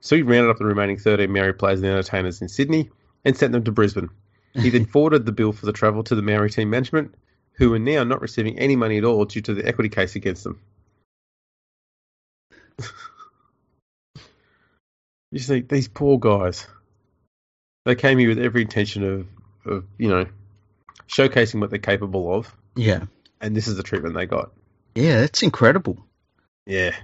So 0.00 0.14
he 0.14 0.22
rounded 0.22 0.50
up 0.50 0.58
the 0.58 0.66
remaining 0.66 0.98
13 0.98 1.32
Maori 1.32 1.54
players 1.54 1.80
and 1.80 1.88
entertainers 1.88 2.42
in 2.42 2.48
Sydney 2.48 2.90
and 3.24 3.34
sent 3.36 3.52
them 3.52 3.64
to 3.64 3.72
Brisbane. 3.72 4.10
He 4.52 4.68
then 4.68 4.84
forwarded 4.92 5.24
the 5.24 5.32
bill 5.32 5.52
for 5.52 5.64
the 5.64 5.72
travel 5.72 6.04
to 6.04 6.14
the 6.14 6.20
Maori 6.22 6.50
team 6.50 6.68
management, 6.68 7.14
who 7.52 7.72
are 7.72 7.78
now 7.78 8.04
not 8.04 8.20
receiving 8.20 8.58
any 8.58 8.76
money 8.76 8.98
at 8.98 9.04
all 9.04 9.24
due 9.24 9.40
to 9.40 9.54
the 9.54 9.66
equity 9.66 9.88
case 9.88 10.14
against 10.14 10.44
them. 10.44 10.60
you 15.32 15.38
see, 15.38 15.60
these 15.60 15.88
poor 15.88 16.18
guys. 16.18 16.66
They 17.86 17.94
came 17.94 18.18
here 18.18 18.28
with 18.28 18.38
every 18.38 18.60
intention 18.62 19.02
of, 19.02 19.26
of, 19.64 19.84
you 19.96 20.08
know, 20.08 20.26
showcasing 21.08 21.60
what 21.60 21.70
they're 21.70 21.78
capable 21.78 22.34
of, 22.34 22.54
Yeah. 22.76 23.04
and 23.40 23.56
this 23.56 23.66
is 23.68 23.76
the 23.76 23.82
treatment 23.82 24.14
they 24.14 24.26
got. 24.26 24.52
Yeah, 24.94 25.20
that's 25.20 25.42
incredible. 25.42 26.04
Yeah. 26.66 26.94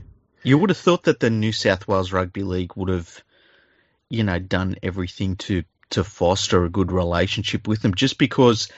You 0.42 0.58
would 0.58 0.70
have 0.70 0.76
thought 0.78 1.04
that 1.04 1.20
the 1.20 1.30
New 1.30 1.52
South 1.52 1.88
Wales 1.88 2.12
Rugby 2.12 2.42
League 2.42 2.76
would 2.76 2.90
have, 2.90 3.22
you 4.10 4.24
know, 4.24 4.38
done 4.38 4.76
everything 4.82 5.36
to 5.36 5.64
to 5.90 6.02
foster 6.02 6.64
a 6.64 6.70
good 6.70 6.90
relationship 6.90 7.68
with 7.68 7.82
them, 7.82 7.94
just 7.94 8.18
because 8.18 8.68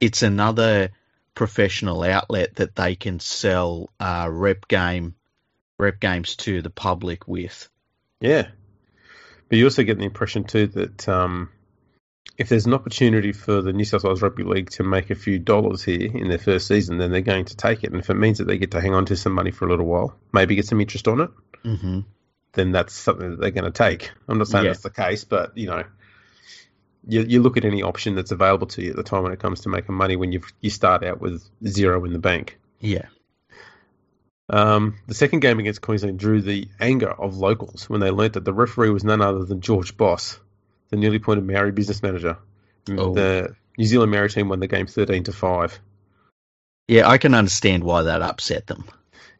it's 0.00 0.22
another 0.22 0.90
professional 1.34 2.02
outlet 2.02 2.54
that 2.56 2.74
they 2.76 2.94
can 2.94 3.20
sell 3.20 3.90
uh, 4.00 4.28
rep 4.30 4.68
game 4.68 5.14
rep 5.78 6.00
games 6.00 6.36
to 6.36 6.62
the 6.62 6.70
public 6.70 7.26
with. 7.28 7.68
Yeah. 8.20 8.48
But 9.48 9.58
you 9.58 9.64
also 9.64 9.82
get 9.82 9.98
the 9.98 10.04
impression 10.04 10.44
too 10.44 10.66
that 10.68 11.08
um, 11.08 11.50
if 12.38 12.48
there's 12.48 12.66
an 12.66 12.74
opportunity 12.74 13.32
for 13.32 13.60
the 13.62 13.72
New 13.72 13.84
South 13.84 14.04
Wales 14.04 14.22
Rugby 14.22 14.42
League 14.42 14.70
to 14.70 14.82
make 14.82 15.10
a 15.10 15.14
few 15.14 15.38
dollars 15.38 15.82
here 15.82 16.10
in 16.16 16.28
their 16.28 16.38
first 16.38 16.66
season, 16.66 16.98
then 16.98 17.10
they're 17.10 17.20
going 17.20 17.44
to 17.46 17.56
take 17.56 17.84
it. 17.84 17.90
And 17.92 18.00
if 18.00 18.08
it 18.10 18.14
means 18.14 18.38
that 18.38 18.44
they 18.46 18.58
get 18.58 18.70
to 18.72 18.80
hang 18.80 18.94
on 18.94 19.04
to 19.06 19.16
some 19.16 19.32
money 19.32 19.50
for 19.50 19.66
a 19.66 19.70
little 19.70 19.86
while, 19.86 20.16
maybe 20.32 20.54
get 20.54 20.66
some 20.66 20.80
interest 20.80 21.08
on 21.08 21.20
it, 21.20 21.30
Mm-hmm. 21.64 22.00
then 22.54 22.72
that's 22.72 22.94
something 22.94 23.30
that 23.30 23.40
they're 23.40 23.50
going 23.50 23.70
to 23.70 23.70
take. 23.70 24.10
I'm 24.28 24.38
not 24.38 24.48
saying 24.48 24.64
Yeah. 24.64 24.70
that's 24.72 24.82
the 24.82 24.90
case, 24.90 25.24
but 25.24 25.56
you 25.56 25.66
know, 25.68 25.84
you, 27.06 27.20
you 27.22 27.42
look 27.42 27.56
at 27.56 27.64
any 27.64 27.82
option 27.82 28.14
that's 28.14 28.32
available 28.32 28.66
to 28.68 28.82
you 28.82 28.90
at 28.90 28.96
the 28.96 29.02
time 29.02 29.22
when 29.22 29.32
it 29.32 29.38
comes 29.40 29.60
to 29.62 29.68
making 29.68 29.94
money 29.94 30.16
when 30.16 30.32
you 30.32 30.40
you 30.60 30.70
start 30.70 31.04
out 31.04 31.20
with 31.20 31.42
zero 31.66 32.04
in 32.04 32.12
the 32.12 32.18
bank. 32.18 32.58
Yeah. 32.80 33.06
Um, 34.48 34.98
the 35.06 35.14
second 35.14 35.40
game 35.40 35.58
against 35.60 35.80
Queensland 35.80 36.18
drew 36.18 36.42
the 36.42 36.68
anger 36.80 37.10
of 37.10 37.36
locals 37.36 37.88
when 37.88 38.00
they 38.00 38.10
learnt 38.10 38.34
that 38.34 38.44
the 38.44 38.52
referee 38.52 38.90
was 38.90 39.04
none 39.04 39.22
other 39.22 39.44
than 39.44 39.60
George 39.60 39.96
Boss, 39.96 40.38
the 40.92 40.98
newly 40.98 41.16
appointed 41.16 41.44
Maori 41.44 41.72
business 41.72 42.02
manager. 42.02 42.36
Oh. 42.90 43.14
The 43.14 43.56
New 43.78 43.86
Zealand 43.86 44.12
Maori 44.12 44.28
team 44.28 44.50
won 44.50 44.60
the 44.60 44.68
game 44.68 44.86
13 44.86 45.24
to 45.24 45.32
5. 45.32 45.80
Yeah, 46.86 47.08
I 47.08 47.16
can 47.16 47.34
understand 47.34 47.82
why 47.82 48.02
that 48.02 48.20
upset 48.20 48.66
them. 48.66 48.84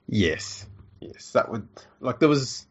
Yes. 0.09 0.67
Yes, 1.01 1.33
that 1.33 1.51
would 1.51 1.69
like 2.01 2.21
there 2.21 2.29
was 2.29 2.67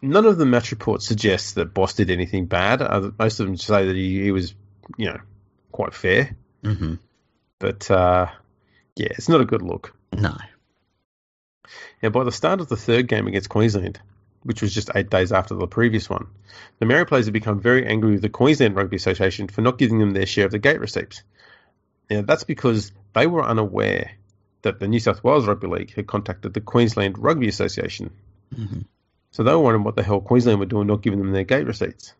none 0.00 0.26
of 0.26 0.36
the 0.36 0.46
match 0.46 0.72
reports 0.72 1.06
suggest 1.06 1.54
that 1.54 1.72
Boss 1.72 1.94
did 1.94 2.10
anything 2.10 2.46
bad. 2.46 2.82
Uh, 2.82 3.10
most 3.18 3.38
of 3.38 3.46
them 3.46 3.56
say 3.56 3.86
that 3.86 3.94
he, 3.94 4.24
he 4.24 4.32
was, 4.32 4.54
you 4.96 5.06
know, 5.06 5.20
quite 5.70 5.94
fair. 5.94 6.34
Mm-hmm. 6.64 6.94
But 7.60 7.88
uh, 7.88 8.26
yeah, 8.96 9.08
it's 9.10 9.28
not 9.28 9.42
a 9.42 9.46
good 9.46 9.62
look. 9.62 9.94
No. 10.12 10.36
Now, 12.02 12.08
by 12.08 12.24
the 12.24 12.32
start 12.32 12.60
of 12.60 12.68
the 12.68 12.76
third 12.76 13.06
game 13.06 13.28
against 13.28 13.48
Queensland, 13.48 14.00
which 14.42 14.62
was 14.62 14.74
just 14.74 14.90
eight 14.94 15.10
days 15.10 15.32
after 15.32 15.54
the 15.54 15.66
previous 15.66 16.10
one, 16.10 16.26
the 16.78 16.86
Maori 16.86 17.06
players 17.06 17.26
had 17.26 17.32
become 17.32 17.60
very 17.60 17.86
angry 17.86 18.12
with 18.12 18.22
the 18.22 18.28
Queensland 18.28 18.76
Rugby 18.76 18.96
Association 18.96 19.48
for 19.48 19.60
not 19.60 19.78
giving 19.78 19.98
them 19.98 20.12
their 20.12 20.26
share 20.26 20.46
of 20.46 20.52
the 20.52 20.58
gate 20.58 20.80
receipts. 20.80 21.22
Now, 22.10 22.22
that's 22.22 22.44
because 22.44 22.92
they 23.14 23.26
were 23.26 23.44
unaware 23.44 24.12
that 24.62 24.78
the 24.78 24.88
New 24.88 25.00
South 25.00 25.22
Wales 25.24 25.46
Rugby 25.46 25.66
League 25.66 25.94
had 25.94 26.06
contacted 26.06 26.54
the 26.54 26.60
Queensland 26.60 27.18
Rugby 27.18 27.48
Association. 27.48 28.10
Mm-hmm. 28.54 28.80
So 29.30 29.42
they 29.42 29.52
were 29.52 29.58
wondering 29.58 29.84
what 29.84 29.96
the 29.96 30.02
hell 30.02 30.20
Queensland 30.20 30.60
were 30.60 30.66
doing, 30.66 30.86
not 30.86 31.02
giving 31.02 31.18
them 31.18 31.32
their 31.32 31.44
gate 31.44 31.66
receipts. 31.66 32.14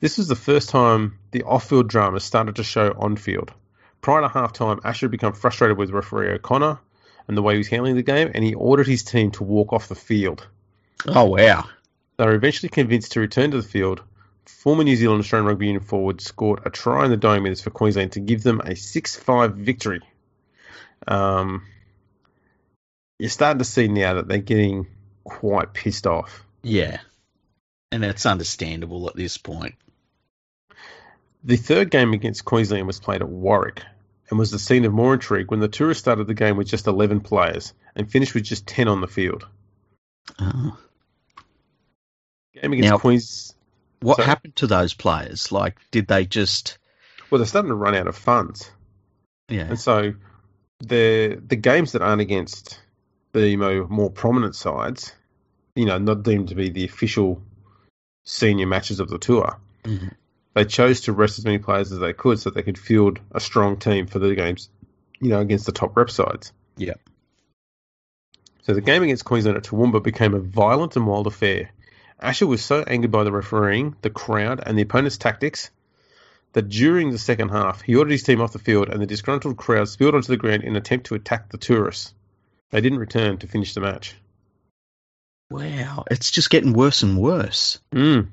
This 0.00 0.18
was 0.18 0.28
the 0.28 0.34
first 0.34 0.70
time 0.70 1.18
the 1.30 1.42
off-field 1.42 1.88
drama 1.88 2.20
started 2.20 2.56
to 2.56 2.64
show 2.64 2.94
on-field. 2.98 3.52
Prior 4.00 4.22
to 4.22 4.28
half-time, 4.28 4.80
Asher 4.82 5.06
had 5.06 5.10
become 5.10 5.34
frustrated 5.34 5.76
with 5.76 5.90
referee 5.90 6.30
O'Connor 6.30 6.80
and 7.28 7.36
the 7.36 7.42
way 7.42 7.54
he 7.54 7.58
was 7.58 7.68
handling 7.68 7.96
the 7.96 8.02
game, 8.02 8.30
and 8.34 8.42
he 8.42 8.54
ordered 8.54 8.86
his 8.86 9.04
team 9.04 9.30
to 9.32 9.44
walk 9.44 9.72
off 9.72 9.88
the 9.88 9.94
field. 9.94 10.48
Oh 11.06 11.24
wow. 11.24 11.68
They 12.16 12.26
were 12.26 12.34
eventually 12.34 12.68
convinced 12.68 13.12
to 13.12 13.20
return 13.20 13.50
to 13.52 13.56
the 13.56 13.66
field. 13.66 14.02
Former 14.46 14.84
New 14.84 14.96
Zealand 14.96 15.20
Australian 15.20 15.46
Rugby 15.46 15.66
Union 15.66 15.82
forward 15.82 16.20
scored 16.20 16.60
a 16.66 16.70
try 16.70 17.04
in 17.04 17.10
the 17.10 17.16
dying 17.16 17.42
minutes 17.42 17.62
for 17.62 17.70
Queensland 17.70 18.12
to 18.12 18.20
give 18.20 18.42
them 18.42 18.60
a 18.60 18.72
6-5 18.72 19.54
victory. 19.54 20.00
Um, 21.06 21.66
you're 23.18 23.30
starting 23.30 23.58
to 23.58 23.64
see 23.64 23.88
now 23.88 24.14
that 24.14 24.28
they're 24.28 24.38
getting 24.38 24.86
quite 25.24 25.72
pissed 25.72 26.06
off. 26.06 26.44
Yeah. 26.62 26.98
And 27.92 28.02
that's 28.02 28.26
understandable 28.26 29.08
at 29.08 29.16
this 29.16 29.38
point. 29.38 29.76
The 31.42 31.56
third 31.56 31.90
game 31.90 32.12
against 32.12 32.44
Queensland 32.44 32.86
was 32.86 33.00
played 33.00 33.22
at 33.22 33.28
Warwick 33.28 33.82
and 34.28 34.38
was 34.38 34.50
the 34.50 34.58
scene 34.58 34.84
of 34.84 34.92
more 34.92 35.14
intrigue 35.14 35.50
when 35.50 35.60
the 35.60 35.68
tourists 35.68 36.02
started 36.02 36.26
the 36.26 36.34
game 36.34 36.56
with 36.56 36.68
just 36.68 36.86
11 36.86 37.20
players 37.20 37.72
and 37.96 38.10
finished 38.10 38.34
with 38.34 38.44
just 38.44 38.66
10 38.66 38.88
on 38.88 39.00
the 39.00 39.08
field. 39.08 39.46
Oh. 40.38 40.78
Game 42.54 42.72
against 42.72 42.90
Now- 42.90 42.98
Queens. 42.98 43.54
What 44.00 44.16
Sorry? 44.16 44.26
happened 44.26 44.56
to 44.56 44.66
those 44.66 44.94
players? 44.94 45.52
Like, 45.52 45.76
did 45.90 46.06
they 46.08 46.24
just? 46.24 46.78
Well, 47.30 47.38
they're 47.38 47.46
starting 47.46 47.68
to 47.68 47.74
run 47.74 47.94
out 47.94 48.06
of 48.06 48.16
funds. 48.16 48.70
Yeah. 49.48 49.66
And 49.68 49.78
so 49.78 50.14
the 50.78 51.38
the 51.46 51.56
games 51.56 51.92
that 51.92 52.00
aren't 52.02 52.22
against 52.22 52.80
the 53.32 53.56
more 53.56 54.10
prominent 54.10 54.56
sides, 54.56 55.14
you 55.76 55.84
know, 55.84 55.98
not 55.98 56.22
deemed 56.22 56.48
to 56.48 56.54
be 56.54 56.70
the 56.70 56.84
official 56.84 57.42
senior 58.24 58.66
matches 58.66 59.00
of 59.00 59.08
the 59.10 59.18
tour, 59.18 59.58
Mhm. 59.84 60.14
they 60.54 60.64
chose 60.64 61.02
to 61.02 61.12
rest 61.12 61.38
as 61.38 61.44
many 61.44 61.58
players 61.58 61.92
as 61.92 61.98
they 61.98 62.12
could 62.14 62.40
so 62.40 62.48
they 62.50 62.62
could 62.62 62.78
field 62.78 63.20
a 63.32 63.40
strong 63.40 63.76
team 63.76 64.06
for 64.06 64.18
the 64.18 64.34
games, 64.34 64.70
you 65.20 65.28
know, 65.28 65.40
against 65.40 65.66
the 65.66 65.72
top 65.72 65.94
rep 65.96 66.10
sides. 66.10 66.52
Yeah. 66.76 66.94
So 68.62 68.72
the 68.74 68.80
game 68.80 69.02
against 69.02 69.24
Queensland 69.24 69.56
at 69.58 69.64
Toowoomba 69.64 70.02
became 70.02 70.34
a 70.34 70.40
violent 70.40 70.96
and 70.96 71.06
wild 71.06 71.26
affair. 71.26 71.70
Asher 72.20 72.46
was 72.46 72.64
so 72.64 72.82
angered 72.82 73.10
by 73.10 73.24
the 73.24 73.32
refereeing, 73.32 73.96
the 74.02 74.10
crowd, 74.10 74.62
and 74.64 74.76
the 74.76 74.82
opponent's 74.82 75.16
tactics 75.16 75.70
that 76.52 76.68
during 76.68 77.10
the 77.10 77.18
second 77.18 77.50
half, 77.50 77.80
he 77.80 77.96
ordered 77.96 78.12
his 78.12 78.22
team 78.22 78.40
off 78.40 78.52
the 78.52 78.58
field 78.58 78.88
and 78.88 79.00
the 79.00 79.06
disgruntled 79.06 79.56
crowd 79.56 79.88
spilled 79.88 80.14
onto 80.14 80.28
the 80.28 80.36
ground 80.36 80.62
in 80.62 80.70
an 80.70 80.76
attempt 80.76 81.06
to 81.06 81.14
attack 81.14 81.50
the 81.50 81.58
tourists. 81.58 82.12
They 82.70 82.80
didn't 82.80 82.98
return 82.98 83.38
to 83.38 83.46
finish 83.46 83.74
the 83.74 83.80
match. 83.80 84.16
Wow. 85.50 86.04
It's 86.10 86.30
just 86.30 86.50
getting 86.50 86.72
worse 86.72 87.02
and 87.02 87.18
worse. 87.18 87.80
Mm. 87.92 88.28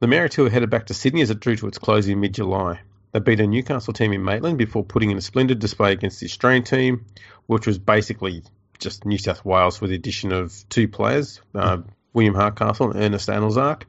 The 0.00 0.06
Maori 0.06 0.30
Tour 0.30 0.48
headed 0.48 0.70
back 0.70 0.86
to 0.86 0.94
Sydney 0.94 1.22
as 1.22 1.30
it 1.30 1.40
drew 1.40 1.56
to 1.56 1.68
its 1.68 1.78
close 1.78 2.06
in 2.06 2.20
mid 2.20 2.34
July. 2.34 2.80
They 3.12 3.20
beat 3.20 3.40
a 3.40 3.46
Newcastle 3.46 3.92
team 3.92 4.12
in 4.12 4.24
Maitland 4.24 4.56
before 4.56 4.84
putting 4.84 5.10
in 5.10 5.18
a 5.18 5.20
splendid 5.20 5.58
display 5.58 5.92
against 5.92 6.20
the 6.20 6.26
Australian 6.26 6.64
team, 6.64 7.04
which 7.46 7.66
was 7.66 7.78
basically 7.78 8.42
just 8.78 9.04
New 9.04 9.18
South 9.18 9.44
Wales 9.44 9.80
with 9.80 9.90
the 9.90 9.96
addition 9.96 10.32
of 10.32 10.64
two 10.70 10.88
players, 10.88 11.40
uh, 11.54 11.78
William 12.12 12.34
Hardcastle 12.34 12.90
and 12.90 13.00
Ernest 13.00 13.28
Anlezark. 13.28 13.82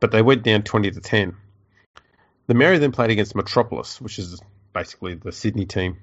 But 0.00 0.12
they 0.12 0.22
went 0.22 0.42
down 0.42 0.62
20 0.62 0.90
to 0.92 1.00
10. 1.00 1.36
The 2.46 2.54
Maori 2.54 2.78
then 2.78 2.92
played 2.92 3.10
against 3.10 3.34
Metropolis, 3.34 4.00
which 4.00 4.18
is 4.18 4.40
basically 4.72 5.14
the 5.14 5.32
Sydney 5.32 5.66
team, 5.66 5.98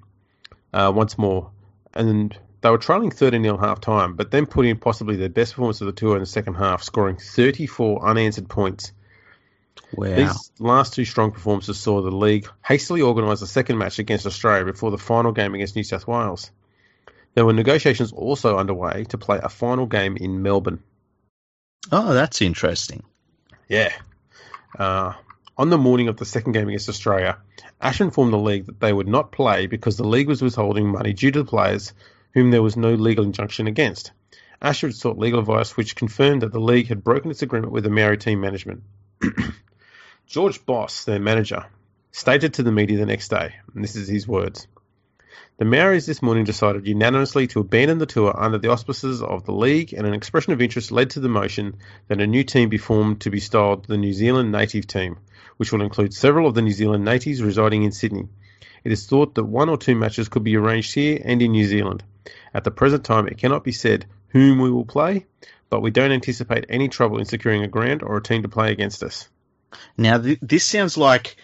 uh, 0.73 0.91
once 0.93 1.17
more. 1.17 1.51
And 1.93 2.37
They 2.61 2.69
were 2.69 2.77
trailing 2.77 3.11
13 3.11 3.41
0 3.41 3.57
half 3.57 3.79
time, 3.79 4.15
but 4.15 4.31
then 4.31 4.45
put 4.45 4.65
in 4.65 4.77
possibly 4.77 5.15
their 5.15 5.29
best 5.29 5.53
performance 5.53 5.81
of 5.81 5.87
the 5.87 5.93
tour 5.93 6.15
in 6.15 6.19
the 6.19 6.25
second 6.25 6.55
half, 6.55 6.83
scoring 6.83 7.17
34 7.17 8.05
unanswered 8.05 8.49
points. 8.49 8.91
Wow. 9.93 10.15
These 10.15 10.51
last 10.59 10.93
two 10.93 11.05
strong 11.05 11.31
performances 11.31 11.79
saw 11.79 12.01
the 12.01 12.11
league 12.11 12.47
hastily 12.63 13.01
organise 13.01 13.41
a 13.41 13.47
second 13.47 13.77
match 13.77 13.99
against 13.99 14.25
Australia 14.25 14.65
before 14.65 14.91
the 14.91 14.97
final 14.97 15.31
game 15.31 15.53
against 15.55 15.75
New 15.75 15.83
South 15.83 16.07
Wales. 16.07 16.51
There 17.33 17.45
were 17.45 17.53
negotiations 17.53 18.11
also 18.11 18.57
underway 18.57 19.05
to 19.05 19.17
play 19.17 19.39
a 19.41 19.49
final 19.49 19.85
game 19.85 20.17
in 20.17 20.41
Melbourne. 20.41 20.81
Oh, 21.91 22.13
that's 22.13 22.41
interesting. 22.41 23.03
Yeah. 23.67 23.93
Uh, 24.77 25.13
on 25.57 25.69
the 25.69 25.77
morning 25.77 26.07
of 26.07 26.17
the 26.17 26.25
second 26.25 26.51
game 26.51 26.67
against 26.67 26.89
Australia, 26.89 27.37
Ash 27.79 28.01
informed 28.01 28.33
the 28.33 28.37
league 28.37 28.65
that 28.65 28.79
they 28.79 28.91
would 28.91 29.07
not 29.07 29.31
play 29.31 29.67
because 29.67 29.97
the 29.97 30.07
league 30.07 30.27
was 30.27 30.41
withholding 30.41 30.87
money 30.87 31.13
due 31.13 31.31
to 31.31 31.43
the 31.43 31.49
players 31.49 31.93
whom 32.33 32.51
there 32.51 32.63
was 32.63 32.75
no 32.75 32.93
legal 32.93 33.23
injunction 33.23 33.67
against. 33.67 34.11
Asher 34.61 34.87
had 34.87 34.95
sought 34.95 35.17
legal 35.17 35.39
advice 35.39 35.77
which 35.77 35.95
confirmed 35.95 36.41
that 36.41 36.51
the 36.51 36.59
league 36.59 36.87
had 36.87 37.03
broken 37.03 37.31
its 37.31 37.41
agreement 37.41 37.71
with 37.71 37.83
the 37.83 37.89
Maori 37.89 38.17
team 38.17 38.41
management. 38.41 38.83
George 40.27 40.65
Boss, 40.65 41.05
their 41.05 41.19
manager, 41.19 41.65
stated 42.11 42.55
to 42.55 42.63
the 42.63 42.71
media 42.71 42.97
the 42.97 43.05
next 43.05 43.29
day, 43.29 43.55
and 43.73 43.83
this 43.83 43.95
is 43.95 44.07
his 44.07 44.27
words. 44.27 44.67
The 45.57 45.63
Maoris 45.63 46.05
this 46.05 46.21
morning 46.21 46.43
decided 46.43 46.85
unanimously 46.85 47.47
to 47.47 47.61
abandon 47.61 47.97
the 47.97 48.05
tour 48.05 48.37
under 48.37 48.57
the 48.57 48.69
auspices 48.69 49.21
of 49.21 49.45
the 49.45 49.53
league, 49.53 49.93
and 49.93 50.05
an 50.05 50.13
expression 50.13 50.51
of 50.51 50.61
interest 50.61 50.91
led 50.91 51.11
to 51.11 51.21
the 51.21 51.29
motion 51.29 51.77
that 52.09 52.19
a 52.19 52.27
new 52.27 52.43
team 52.43 52.67
be 52.67 52.77
formed 52.77 53.21
to 53.21 53.29
be 53.29 53.39
styled 53.39 53.85
the 53.85 53.95
New 53.95 54.11
Zealand 54.11 54.51
native 54.51 54.85
team, 54.85 55.17
which 55.55 55.71
will 55.71 55.81
include 55.81 56.13
several 56.13 56.45
of 56.45 56.55
the 56.55 56.61
New 56.61 56.73
Zealand 56.73 57.05
natives 57.05 57.41
residing 57.41 57.83
in 57.83 57.93
Sydney. 57.93 58.27
It 58.83 58.91
is 58.91 59.07
thought 59.07 59.35
that 59.35 59.45
one 59.45 59.69
or 59.69 59.77
two 59.77 59.95
matches 59.95 60.27
could 60.27 60.43
be 60.43 60.57
arranged 60.57 60.93
here 60.93 61.21
and 61.23 61.41
in 61.41 61.53
New 61.53 61.65
Zealand. 61.65 62.03
At 62.53 62.65
the 62.65 62.71
present 62.71 63.05
time, 63.05 63.29
it 63.29 63.37
cannot 63.37 63.63
be 63.63 63.71
said 63.71 64.07
whom 64.27 64.59
we 64.59 64.69
will 64.69 64.83
play, 64.83 65.25
but 65.69 65.79
we 65.79 65.89
don't 65.89 66.11
anticipate 66.11 66.65
any 66.67 66.89
trouble 66.89 67.17
in 67.19 67.25
securing 67.25 67.63
a 67.63 67.69
ground 67.69 68.03
or 68.03 68.17
a 68.17 68.21
team 68.21 68.41
to 68.41 68.49
play 68.49 68.73
against 68.73 69.03
us. 69.03 69.29
Now, 69.97 70.17
th- 70.17 70.39
this 70.41 70.65
sounds 70.65 70.97
like 70.97 71.37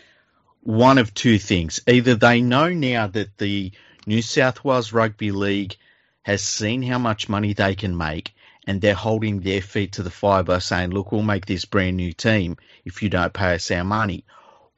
one 0.64 0.98
of 0.98 1.14
two 1.14 1.38
things. 1.38 1.80
Either 1.88 2.16
they 2.16 2.42
know 2.42 2.68
now 2.68 3.08
that 3.08 3.38
the 3.38 3.72
New 4.06 4.22
South 4.22 4.64
Wales 4.64 4.94
Rugby 4.94 5.32
League 5.32 5.76
has 6.24 6.42
seen 6.42 6.82
how 6.82 6.98
much 6.98 7.30
money 7.30 7.54
they 7.54 7.76
can 7.76 7.96
make 7.96 8.34
and 8.68 8.80
they're 8.80 8.94
holding 8.94 9.40
their 9.40 9.62
feet 9.62 9.94
to 9.94 10.04
the 10.04 10.12
fire 10.12 10.44
by 10.44 10.60
saying, 10.60 10.92
look, 10.92 11.12
we'll 11.12 11.24
make 11.24 11.46
this 11.46 11.66
brand 11.66 11.98
new 11.98 12.14
team 12.14 12.58
if 12.86 13.02
you 13.02 13.10
don't 13.10 13.34
pay 13.34 13.56
us 13.56 13.72
our 13.72 13.84
money. 13.84 14.24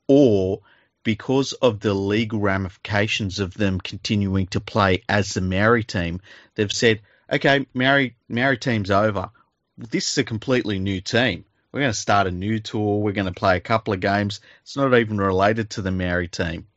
Or 0.07 0.61
because 1.03 1.53
of 1.53 1.79
the 1.79 1.93
legal 1.93 2.39
ramifications 2.39 3.39
of 3.39 3.53
them 3.53 3.79
continuing 3.79 4.47
to 4.47 4.61
play 4.61 5.03
as 5.09 5.33
the 5.33 5.41
Maori 5.41 5.83
team, 5.83 6.21
they've 6.55 6.71
said, 6.71 7.01
okay, 7.31 7.65
Maori, 7.73 8.15
Maori 8.29 8.57
team's 8.57 8.91
over. 8.91 9.29
This 9.77 10.11
is 10.11 10.17
a 10.17 10.23
completely 10.23 10.79
new 10.79 11.01
team. 11.01 11.45
We're 11.71 11.81
going 11.81 11.91
to 11.91 11.97
start 11.97 12.27
a 12.27 12.31
new 12.31 12.59
tour. 12.59 13.01
We're 13.01 13.13
going 13.13 13.33
to 13.33 13.39
play 13.39 13.57
a 13.57 13.61
couple 13.61 13.93
of 13.93 13.99
games. 13.99 14.39
It's 14.61 14.77
not 14.77 14.93
even 14.93 15.17
related 15.17 15.71
to 15.71 15.81
the 15.81 15.91
Maori 15.91 16.27
team. 16.27 16.67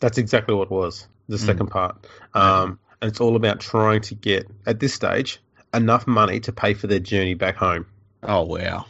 That's 0.00 0.18
exactly 0.18 0.54
what 0.54 0.64
it 0.64 0.70
was, 0.70 1.06
the 1.32 1.38
second 1.38 1.66
part. 1.68 1.96
Um, 2.34 2.78
and 3.00 3.10
it's 3.10 3.20
all 3.20 3.34
about 3.36 3.58
trying 3.60 4.00
to 4.02 4.14
get, 4.14 4.46
at 4.66 4.78
this 4.78 4.94
stage, 4.94 5.40
enough 5.74 6.06
money 6.06 6.38
to 6.40 6.52
pay 6.52 6.74
for 6.74 6.86
their 6.86 7.00
journey 7.00 7.34
back 7.34 7.56
home 7.56 7.86
Oh, 8.22 8.42
wow. 8.42 8.86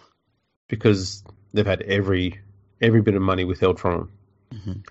because 0.69 1.23
they've 1.55 1.65
had 1.67 1.83
every 1.83 2.41
every 2.81 3.01
bit 3.01 3.15
of 3.15 3.23
money 3.23 3.45
withheld 3.45 3.79
from 3.79 3.93
them. 3.97 4.11
Mhm. 4.67 4.87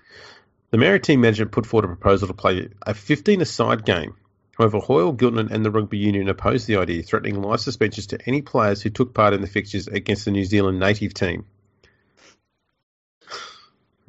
The 0.70 0.78
Maori 0.78 0.98
team 1.00 1.20
management 1.20 1.52
put 1.52 1.66
forward 1.66 1.84
a 1.84 1.88
proposal 1.94 2.26
to 2.28 2.34
play 2.34 2.68
a 2.86 2.94
15-a-side 2.94 3.84
game. 3.84 4.14
However, 4.56 4.78
Hoyle, 4.78 5.12
Giltinan 5.14 5.50
and 5.50 5.62
the 5.64 5.70
Rugby 5.70 5.98
Union 5.98 6.28
opposed 6.30 6.66
the 6.66 6.76
idea, 6.76 7.02
threatening 7.02 7.42
life 7.42 7.60
suspensions 7.60 8.06
to 8.08 8.18
any 8.26 8.40
players 8.40 8.80
who 8.80 8.88
took 8.90 9.12
part 9.12 9.34
in 9.34 9.42
the 9.42 9.46
fixtures 9.46 9.86
against 9.88 10.24
the 10.24 10.30
New 10.30 10.44
Zealand 10.44 10.78
native 10.80 11.12
team. 11.14 11.44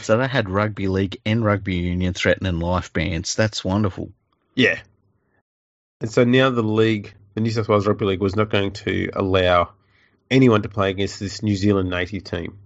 so 0.00 0.16
they 0.16 0.28
had 0.28 0.48
rugby 0.48 0.88
league 0.88 1.18
and 1.26 1.44
rugby 1.44 1.76
union 1.76 2.14
threatening 2.14 2.58
life 2.58 2.92
bans. 2.92 3.34
That's 3.34 3.64
wonderful. 3.64 4.10
Yeah. 4.54 4.80
And 6.00 6.10
so 6.10 6.24
now 6.24 6.50
the 6.50 6.62
league, 6.62 7.14
the 7.34 7.40
New 7.40 7.50
South 7.50 7.68
Wales 7.68 7.86
Rugby 7.86 8.06
League, 8.06 8.20
was 8.20 8.36
not 8.36 8.50
going 8.50 8.72
to 8.72 9.10
allow 9.14 9.72
anyone 10.30 10.62
to 10.62 10.68
play 10.68 10.90
against 10.90 11.20
this 11.20 11.42
New 11.42 11.54
Zealand 11.54 11.90
native 11.90 12.24
team. 12.24 12.58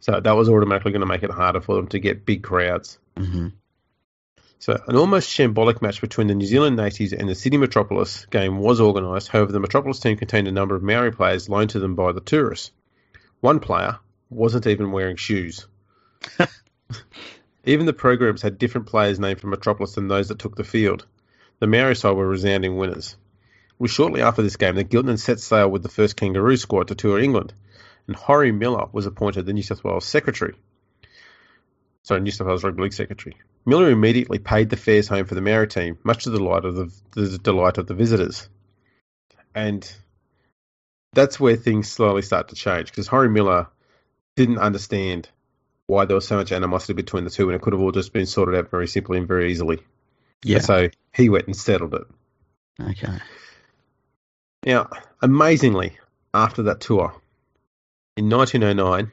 So 0.00 0.20
that 0.20 0.36
was 0.36 0.48
automatically 0.48 0.92
going 0.92 1.00
to 1.00 1.06
make 1.06 1.22
it 1.22 1.30
harder 1.30 1.60
for 1.60 1.76
them 1.76 1.88
to 1.88 1.98
get 1.98 2.26
big 2.26 2.42
crowds. 2.42 2.98
hmm 3.16 3.48
So 4.58 4.80
an 4.86 4.96
almost 4.96 5.30
shambolic 5.30 5.80
match 5.80 6.00
between 6.00 6.26
the 6.26 6.34
New 6.34 6.46
Zealand 6.46 6.76
natives 6.76 7.12
and 7.12 7.28
the 7.28 7.34
Sydney 7.34 7.58
Metropolis 7.58 8.26
game 8.26 8.58
was 8.58 8.80
organised. 8.80 9.28
However, 9.28 9.52
the 9.52 9.60
Metropolis 9.60 10.00
team 10.00 10.16
contained 10.16 10.46
a 10.46 10.52
number 10.52 10.76
of 10.76 10.82
Maori 10.82 11.10
players 11.10 11.48
loaned 11.48 11.70
to 11.70 11.80
them 11.80 11.94
by 11.94 12.12
the 12.12 12.20
tourists. 12.20 12.70
One 13.40 13.60
player 13.60 13.98
wasn't 14.30 14.66
even 14.66 14.92
wearing 14.92 15.16
shoes. 15.16 15.66
even 17.64 17.86
the 17.86 17.92
programs 17.92 18.42
had 18.42 18.58
different 18.58 18.86
players 18.86 19.18
named 19.18 19.40
for 19.40 19.46
Metropolis 19.46 19.94
than 19.94 20.08
those 20.08 20.28
that 20.28 20.38
took 20.38 20.56
the 20.56 20.64
field. 20.64 21.06
The 21.60 21.66
Maori 21.66 21.96
side 21.96 22.16
were 22.16 22.28
resounding 22.28 22.76
winners. 22.76 23.16
It 23.68 23.80
was 23.80 23.90
shortly 23.90 24.22
after 24.22 24.42
this 24.42 24.56
game 24.56 24.76
that 24.76 24.90
Giltinan 24.90 25.18
set 25.18 25.40
sail 25.40 25.68
with 25.68 25.82
the 25.82 25.88
first 25.88 26.16
Kangaroo 26.16 26.56
squad 26.56 26.88
to 26.88 26.94
tour 26.94 27.18
England, 27.18 27.52
and 28.06 28.16
Horry 28.16 28.52
Miller 28.52 28.86
was 28.92 29.06
appointed 29.06 29.46
the 29.46 29.52
New 29.52 29.62
South 29.62 29.82
Wales 29.82 30.04
secretary. 30.04 30.54
Sorry, 32.02 32.20
New 32.20 32.30
South 32.30 32.46
Wales 32.46 32.64
Rugby 32.64 32.82
League 32.82 32.92
secretary. 32.92 33.36
Miller 33.64 33.90
immediately 33.90 34.38
paid 34.38 34.68
the 34.68 34.76
fares 34.76 35.08
home 35.08 35.24
for 35.24 35.34
the 35.34 35.40
Maori 35.40 35.66
team, 35.68 35.98
much 36.04 36.24
to 36.24 36.30
the 36.30 36.38
delight 36.38 36.64
of 36.66 36.76
the, 36.76 36.92
the 37.12 37.38
delight 37.38 37.78
of 37.78 37.86
the 37.86 37.94
visitors. 37.94 38.48
And 39.54 39.90
that's 41.14 41.40
where 41.40 41.56
things 41.56 41.90
slowly 41.90 42.22
start 42.22 42.48
to 42.48 42.56
change 42.56 42.90
because 42.90 43.06
Horry 43.06 43.30
Miller 43.30 43.68
didn't 44.36 44.58
understand 44.58 45.28
why 45.86 46.04
there 46.04 46.14
was 46.14 46.26
so 46.26 46.36
much 46.36 46.52
animosity 46.52 46.94
between 46.94 47.24
the 47.24 47.30
two, 47.30 47.48
and 47.48 47.56
it 47.56 47.62
could 47.62 47.72
have 47.72 47.82
all 47.82 47.92
just 47.92 48.12
been 48.12 48.26
sorted 48.26 48.54
out 48.54 48.70
very 48.70 48.88
simply 48.88 49.18
and 49.18 49.28
very 49.28 49.50
easily. 49.50 49.80
Yeah. 50.42 50.56
And 50.56 50.64
so 50.64 50.88
he 51.14 51.28
went 51.28 51.46
and 51.46 51.56
settled 51.56 51.94
it. 51.94 52.06
Okay. 52.80 53.18
Now, 54.64 54.88
amazingly, 55.20 55.98
after 56.32 56.64
that 56.64 56.80
tour, 56.80 57.14
in 58.16 58.30
1909, 58.30 59.12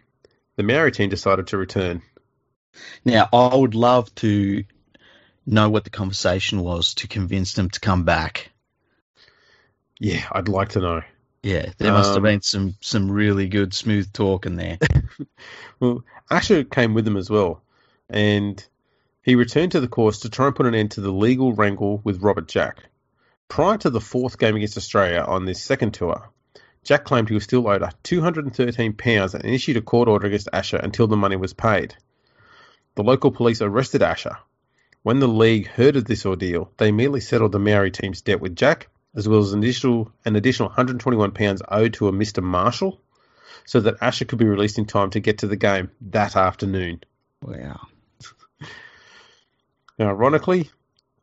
the 0.55 0.63
Maori 0.63 0.91
team 0.91 1.10
decided 1.10 1.47
to 1.47 1.57
return. 1.57 2.01
Now, 3.03 3.27
I 3.34 3.55
would 3.55 3.75
love 3.75 4.13
to 4.15 4.63
know 5.45 5.69
what 5.69 5.84
the 5.84 5.89
conversation 5.89 6.62
was 6.62 6.93
to 6.95 7.07
convince 7.07 7.53
them 7.53 7.69
to 7.69 7.79
come 7.79 8.03
back. 8.05 8.51
Yeah, 9.99 10.25
I'd 10.31 10.47
like 10.47 10.69
to 10.69 10.79
know. 10.79 11.01
Yeah, 11.43 11.71
there 11.77 11.91
must 11.91 12.10
have 12.10 12.17
Um, 12.17 12.23
been 12.23 12.41
some, 12.41 12.75
some 12.82 13.12
really 13.12 13.47
good 13.47 13.73
smooth 13.73 14.12
talk 14.13 14.45
in 14.45 14.56
there. 14.56 14.77
Well, 15.80 16.04
Asher 16.30 16.63
came 16.63 16.93
with 16.93 17.08
him 17.08 17.17
as 17.17 17.27
well, 17.32 17.63
and 18.08 18.63
he 19.23 19.34
returned 19.34 19.71
to 19.71 19.80
the 19.80 19.88
course 19.88 20.19
to 20.19 20.30
try 20.30 20.45
and 20.45 20.56
put 20.56 20.67
an 20.67 20.75
end 20.75 20.91
to 20.91 21.01
the 21.01 21.12
legal 21.12 21.54
wrangle 21.54 21.99
with 22.04 22.21
Robert 22.21 22.47
Jack. 22.47 22.84
Prior 23.47 23.80
to 23.80 23.89
the 23.89 23.99
fourth 23.99 24.38
game 24.38 24.56
against 24.56 24.77
Australia 24.77 25.25
on 25.27 25.45
this 25.45 25.60
second 25.60 25.95
tour, 25.95 26.30
Jack 26.84 27.04
claimed 27.04 27.30
he 27.30 27.34
was 27.34 27.43
still 27.43 27.67
owed 27.67 27.82
£213 27.82 29.34
and 29.34 29.45
issued 29.45 29.77
a 29.77 29.82
court 29.82 30.08
order 30.08 30.27
against 30.27 30.49
Asher 30.54 30.77
until 30.77 31.08
the 31.08 31.17
money 31.17 31.36
was 31.36 31.54
paid. 31.54 31.95
The 32.93 33.04
local 33.04 33.32
police 33.32 33.62
arrested 33.63 34.04
Asher. 34.04 34.38
When 35.01 35.19
the 35.19 35.27
league 35.27 35.65
heard 35.65 35.95
of 35.95 36.06
this 36.06 36.27
ordeal, 36.27 36.71
they 36.77 36.89
immediately 36.89 37.21
settled 37.21 37.54
the 37.54 37.60
Maori 37.60 37.89
team's 37.89 38.21
debt 38.21 38.39
with 38.39 38.56
Jack, 38.56 38.88
as 39.15 39.28
well 39.28 39.39
as 39.39 39.54
an 39.54 39.60
additional, 39.60 40.12
an 40.26 40.36
additional 40.36 40.69
£121 40.69 41.62
owed 41.67 41.93
to 41.93 42.08
a 42.08 42.12
Mr. 42.12 42.41
Marshall, 42.41 43.02
so 43.65 43.80
that 43.80 43.97
Asher 44.02 44.26
could 44.26 44.39
be 44.39 44.45
released 44.45 44.78
in 44.78 44.86
time 44.86 45.10
to 45.12 45.19
get 45.19 45.39
to 45.39 45.47
the 45.47 45.56
game 45.56 45.91
that 46.02 46.36
afternoon. 46.36 47.02
Wow. 47.41 47.88
Now, 50.00 50.10
ironically, 50.10 50.69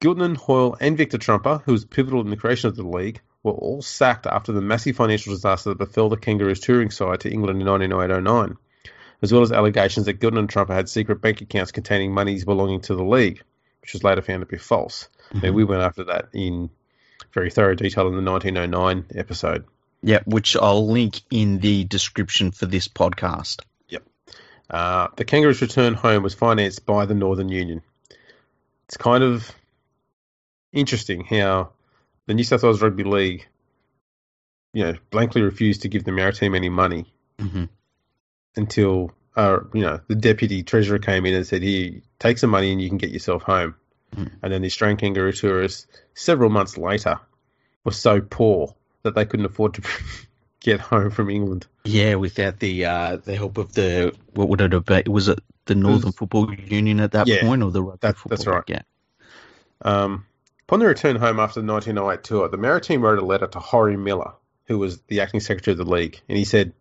Giltinan, 0.00 0.36
Hoyle, 0.36 0.76
and 0.80 0.96
Victor 0.96 1.18
Trumper, 1.18 1.62
who 1.64 1.72
was 1.72 1.84
pivotal 1.84 2.20
in 2.20 2.30
the 2.30 2.36
creation 2.36 2.68
of 2.68 2.76
the 2.76 2.86
league, 2.86 3.20
were 3.42 3.52
all 3.52 3.82
sacked 3.82 4.26
after 4.26 4.52
the 4.52 4.60
massive 4.60 4.96
financial 4.96 5.32
disaster 5.32 5.70
that 5.70 5.78
befell 5.78 6.08
the 6.08 6.16
Kangaroos 6.16 6.60
touring 6.60 6.90
side 6.90 7.20
to 7.20 7.30
England 7.30 7.60
in 7.60 7.66
1908-09, 7.66 8.56
as 9.22 9.32
well 9.32 9.42
as 9.42 9.52
allegations 9.52 10.06
that 10.06 10.20
Giltinan 10.20 10.40
and 10.40 10.50
Trumper 10.50 10.74
had 10.74 10.88
secret 10.88 11.20
bank 11.20 11.40
accounts 11.40 11.72
containing 11.72 12.12
monies 12.12 12.44
belonging 12.44 12.82
to 12.82 12.94
the 12.94 13.04
league, 13.04 13.42
which 13.80 13.94
was 13.94 14.04
later 14.04 14.22
found 14.22 14.42
to 14.42 14.46
be 14.46 14.58
false. 14.58 15.08
And 15.42 15.54
we 15.54 15.64
went 15.64 15.82
after 15.82 16.04
that 16.04 16.28
in 16.32 16.70
very 17.38 17.50
thorough 17.50 17.74
detail 17.74 18.08
in 18.08 18.16
the 18.16 18.30
1909 18.30 19.06
episode. 19.14 19.64
Yeah, 20.02 20.20
which 20.26 20.56
I'll 20.56 20.88
link 20.88 21.20
in 21.30 21.58
the 21.58 21.84
description 21.84 22.50
for 22.50 22.66
this 22.66 22.88
podcast. 22.88 23.60
Uh, 24.70 25.08
the 25.16 25.24
Kangaroos' 25.24 25.62
return 25.62 25.94
home 25.94 26.22
was 26.22 26.34
financed 26.34 26.84
by 26.84 27.06
the 27.06 27.14
Northern 27.14 27.48
Union. 27.48 27.82
It's 28.86 28.96
kind 28.96 29.24
of 29.24 29.50
interesting 30.72 31.24
how 31.24 31.70
the 32.26 32.34
New 32.34 32.44
South 32.44 32.62
Wales 32.62 32.82
Rugby 32.82 33.04
League, 33.04 33.46
you 34.74 34.84
know, 34.84 34.94
blankly 35.10 35.42
refused 35.42 35.82
to 35.82 35.88
give 35.88 36.04
the 36.04 36.12
Maori 36.12 36.32
team 36.32 36.54
any 36.54 36.68
money 36.68 37.12
hmm 37.38 37.64
until, 38.56 39.12
uh, 39.36 39.60
you 39.72 39.82
know, 39.82 40.00
the 40.08 40.16
deputy 40.16 40.64
treasurer 40.64 40.98
came 40.98 41.24
in 41.24 41.34
and 41.34 41.46
said, 41.46 41.62
"Here, 41.62 42.00
take 42.18 42.38
some 42.38 42.50
money 42.50 42.72
and 42.72 42.82
you 42.82 42.88
can 42.88 42.98
get 42.98 43.10
yourself 43.10 43.42
home." 43.42 43.76
Mm. 44.16 44.32
And 44.42 44.52
then 44.52 44.62
the 44.62 44.66
Australian 44.66 44.96
Kangaroo 44.96 45.32
Tours, 45.32 45.86
several 46.14 46.50
months 46.50 46.76
later, 46.76 47.20
were 47.84 47.92
so 47.92 48.20
poor 48.20 48.74
that 49.02 49.14
they 49.14 49.24
couldn't 49.24 49.46
afford 49.46 49.74
to 49.74 49.82
get 50.60 50.80
home 50.80 51.10
from 51.10 51.30
England. 51.30 51.66
Yeah, 51.84 52.16
without 52.16 52.58
the 52.60 52.84
uh, 52.84 53.16
the 53.16 53.36
help 53.36 53.58
of 53.58 53.72
the 53.74 54.14
what 54.34 54.48
would 54.48 54.60
it 54.60 54.72
have 54.72 54.84
been? 54.84 55.04
Was 55.10 55.28
it 55.28 55.38
the 55.66 55.74
Northern 55.74 56.12
Football 56.12 56.52
Union 56.54 57.00
at 57.00 57.12
that 57.12 57.26
Yeah, 57.26 57.42
point, 57.42 57.62
or 57.62 57.70
the 57.70 57.82
Rugby 57.82 57.98
that- 58.02 58.16
Football 58.16 58.36
that's 58.36 58.46
right. 58.46 58.64
Yeah. 58.66 58.82
Um, 59.82 60.26
upon 60.66 60.80
their 60.80 60.88
return 60.88 61.16
home 61.16 61.38
after 61.38 61.60
the 61.60 61.72
1908 61.72 62.24
tour, 62.24 62.48
the 62.48 62.56
Maori 62.56 62.80
team 62.80 63.00
wrote 63.02 63.18
a 63.18 63.24
letter 63.24 63.46
to 63.46 63.58
Horry 63.58 63.96
Miller, 63.96 64.32
who 64.66 64.78
was 64.78 65.00
the 65.02 65.20
acting 65.20 65.40
secretary 65.40 65.72
of 65.72 65.78
the 65.78 65.84
league, 65.90 66.20
and 66.28 66.36
he 66.36 66.44
said, 66.44 66.72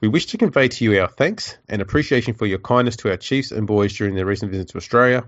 "We 0.00 0.08
wish 0.08 0.26
to 0.26 0.38
convey 0.38 0.68
to 0.68 0.84
you 0.84 1.00
our 1.00 1.08
thanks 1.08 1.56
and 1.68 1.80
appreciation 1.80 2.34
for 2.34 2.46
your 2.46 2.58
kindness 2.58 2.96
to 2.96 3.10
our 3.10 3.16
chiefs 3.16 3.52
and 3.52 3.66
boys 3.66 3.92
during 3.96 4.14
their 4.14 4.26
recent 4.26 4.50
visit 4.50 4.68
to 4.70 4.78
Australia. 4.78 5.24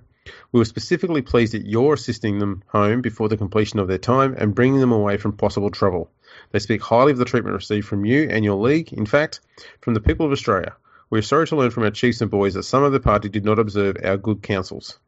We 0.52 0.58
were 0.58 0.64
specifically 0.64 1.22
pleased 1.22 1.54
that 1.54 1.66
you're 1.66 1.94
assisting 1.94 2.38
them 2.38 2.62
home 2.68 3.00
before 3.00 3.28
the 3.28 3.36
completion 3.36 3.78
of 3.78 3.88
their 3.88 3.98
time 3.98 4.34
and 4.38 4.54
bringing 4.54 4.80
them 4.80 4.92
away 4.92 5.16
from 5.16 5.36
possible 5.36 5.70
trouble. 5.70 6.10
They 6.52 6.58
speak 6.58 6.82
highly 6.82 7.12
of 7.12 7.18
the 7.18 7.24
treatment 7.24 7.54
received 7.54 7.86
from 7.86 8.04
you 8.04 8.28
and 8.30 8.44
your 8.44 8.56
league. 8.56 8.92
In 8.92 9.06
fact, 9.06 9.40
from 9.80 9.94
the 9.94 10.00
people 10.00 10.26
of 10.26 10.32
Australia." 10.32 10.74
We 11.08 11.20
are 11.20 11.22
sorry 11.22 11.46
to 11.46 11.56
learn 11.56 11.70
from 11.70 11.84
our 11.84 11.90
chiefs 11.90 12.20
and 12.20 12.30
boys 12.30 12.54
that 12.54 12.64
some 12.64 12.82
of 12.82 12.92
the 12.92 13.00
party 13.00 13.28
did 13.28 13.44
not 13.44 13.58
observe 13.58 13.96
our 14.02 14.16
good 14.16 14.42
counsels. 14.42 14.98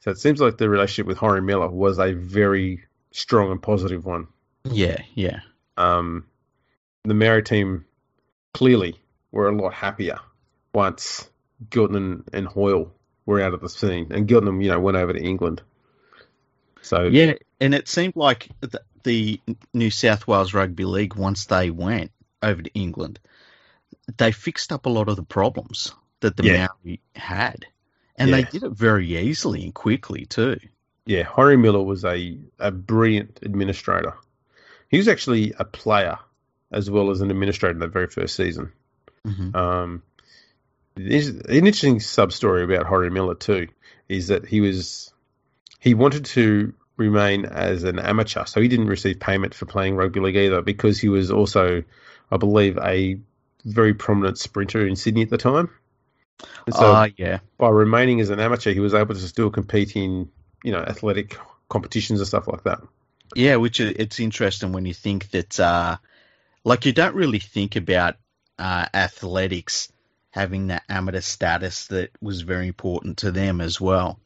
So 0.00 0.10
it 0.10 0.18
seems 0.18 0.40
like 0.40 0.58
the 0.58 0.68
relationship 0.68 1.06
with 1.06 1.18
Horry 1.18 1.42
Miller 1.42 1.68
was 1.68 1.98
a 1.98 2.12
very 2.12 2.84
strong 3.12 3.52
and 3.52 3.62
positive 3.62 4.04
one. 4.04 4.26
Yeah, 4.64 5.00
yeah. 5.14 5.40
Um, 5.76 6.26
the 7.04 7.14
Maori 7.14 7.44
team 7.44 7.84
clearly 8.52 9.00
were 9.30 9.48
a 9.48 9.56
lot 9.56 9.74
happier 9.74 10.18
once 10.74 11.28
Giltinan 11.70 12.24
and 12.32 12.46
Hoyle 12.48 12.92
were 13.26 13.40
out 13.40 13.54
of 13.54 13.60
the 13.60 13.68
scene, 13.68 14.08
and 14.10 14.28
Giltinan, 14.28 14.62
you 14.62 14.70
know, 14.70 14.80
went 14.80 14.96
over 14.96 15.12
to 15.12 15.22
England. 15.22 15.62
So 16.82 17.04
Yeah, 17.04 17.34
and 17.60 17.74
it 17.74 17.88
seemed 17.88 18.16
like 18.16 18.48
the, 18.60 18.82
the 19.04 19.40
New 19.72 19.90
South 19.90 20.26
Wales 20.26 20.52
Rugby 20.54 20.84
League, 20.84 21.14
once 21.14 21.46
they 21.46 21.70
went 21.70 22.10
over 22.42 22.62
to 22.62 22.72
England, 22.74 23.20
they 24.16 24.32
fixed 24.32 24.72
up 24.72 24.86
a 24.86 24.90
lot 24.90 25.08
of 25.08 25.16
the 25.16 25.22
problems 25.22 25.92
that 26.20 26.36
the 26.36 26.44
Yeah. 26.44 26.68
Maori 26.84 27.00
had. 27.14 27.66
And 28.16 28.32
they 28.32 28.42
did 28.42 28.62
it 28.62 28.72
very 28.72 29.16
easily 29.16 29.64
and 29.64 29.74
quickly, 29.74 30.26
too. 30.26 30.58
yeah, 31.06 31.22
Horry 31.22 31.56
Miller 31.56 31.82
was 31.82 32.04
a, 32.04 32.38
a 32.58 32.70
brilliant 32.70 33.40
administrator. 33.42 34.14
He 34.88 34.98
was 34.98 35.08
actually 35.08 35.54
a 35.58 35.64
player 35.64 36.18
as 36.70 36.90
well 36.90 37.10
as 37.10 37.20
an 37.20 37.30
administrator 37.30 37.72
in 37.72 37.78
that 37.80 37.92
very 37.92 38.06
first 38.08 38.36
season. 38.36 38.72
hmm 39.24 39.56
Um, 39.56 40.02
there's 40.94 41.28
an 41.28 41.50
interesting 41.50 42.00
sub 42.00 42.32
story 42.32 42.64
about 42.64 42.86
Horry 42.86 43.10
Miller 43.10 43.34
too 43.34 43.68
is 44.08 44.28
that 44.28 44.46
he 44.46 44.60
was 44.60 45.12
he 45.80 45.94
wanted 45.94 46.26
to 46.26 46.74
remain 46.96 47.44
as 47.44 47.84
an 47.84 47.98
amateur, 47.98 48.44
so 48.44 48.60
he 48.60 48.68
didn't 48.68 48.86
receive 48.86 49.18
payment 49.18 49.54
for 49.54 49.66
playing 49.66 49.96
rugby 49.96 50.20
league 50.20 50.36
either 50.36 50.62
because 50.62 51.00
he 51.00 51.08
was 51.08 51.30
also, 51.30 51.82
I 52.30 52.36
believe, 52.36 52.78
a 52.78 53.18
very 53.64 53.94
prominent 53.94 54.38
sprinter 54.38 54.86
in 54.86 54.96
Sydney 54.96 55.22
at 55.22 55.30
the 55.30 55.38
time. 55.38 55.70
And 56.66 56.74
so 56.74 56.92
Ah, 56.92 57.08
yeah. 57.16 57.38
by 57.58 57.68
remaining 57.68 58.20
as 58.20 58.30
an 58.30 58.40
amateur, 58.40 58.72
he 58.72 58.80
was 58.80 58.94
able 58.94 59.14
to 59.14 59.20
still 59.20 59.50
compete 59.50 59.96
in 59.96 60.30
you 60.62 60.72
know 60.72 60.80
athletic 60.80 61.38
competitions 61.68 62.20
and 62.20 62.28
stuff 62.28 62.46
like 62.46 62.64
that. 62.64 62.80
Yeah, 63.34 63.56
which 63.56 63.80
it's 63.80 64.20
interesting 64.20 64.72
when 64.72 64.84
you 64.84 64.92
think 64.92 65.30
that, 65.30 65.58
uh, 65.58 65.96
like, 66.64 66.84
you 66.84 66.92
don't 66.92 67.14
really 67.14 67.38
think 67.38 67.76
about 67.76 68.16
uh, 68.58 68.86
athletics 68.92 69.90
having 70.32 70.68
that 70.68 70.82
amateur 70.88 71.20
status 71.20 71.86
that 71.86 72.10
was 72.20 72.40
very 72.40 72.66
important 72.66 73.18
to 73.18 73.30
them 73.30 73.60
as 73.60 73.80
well. 73.80 74.18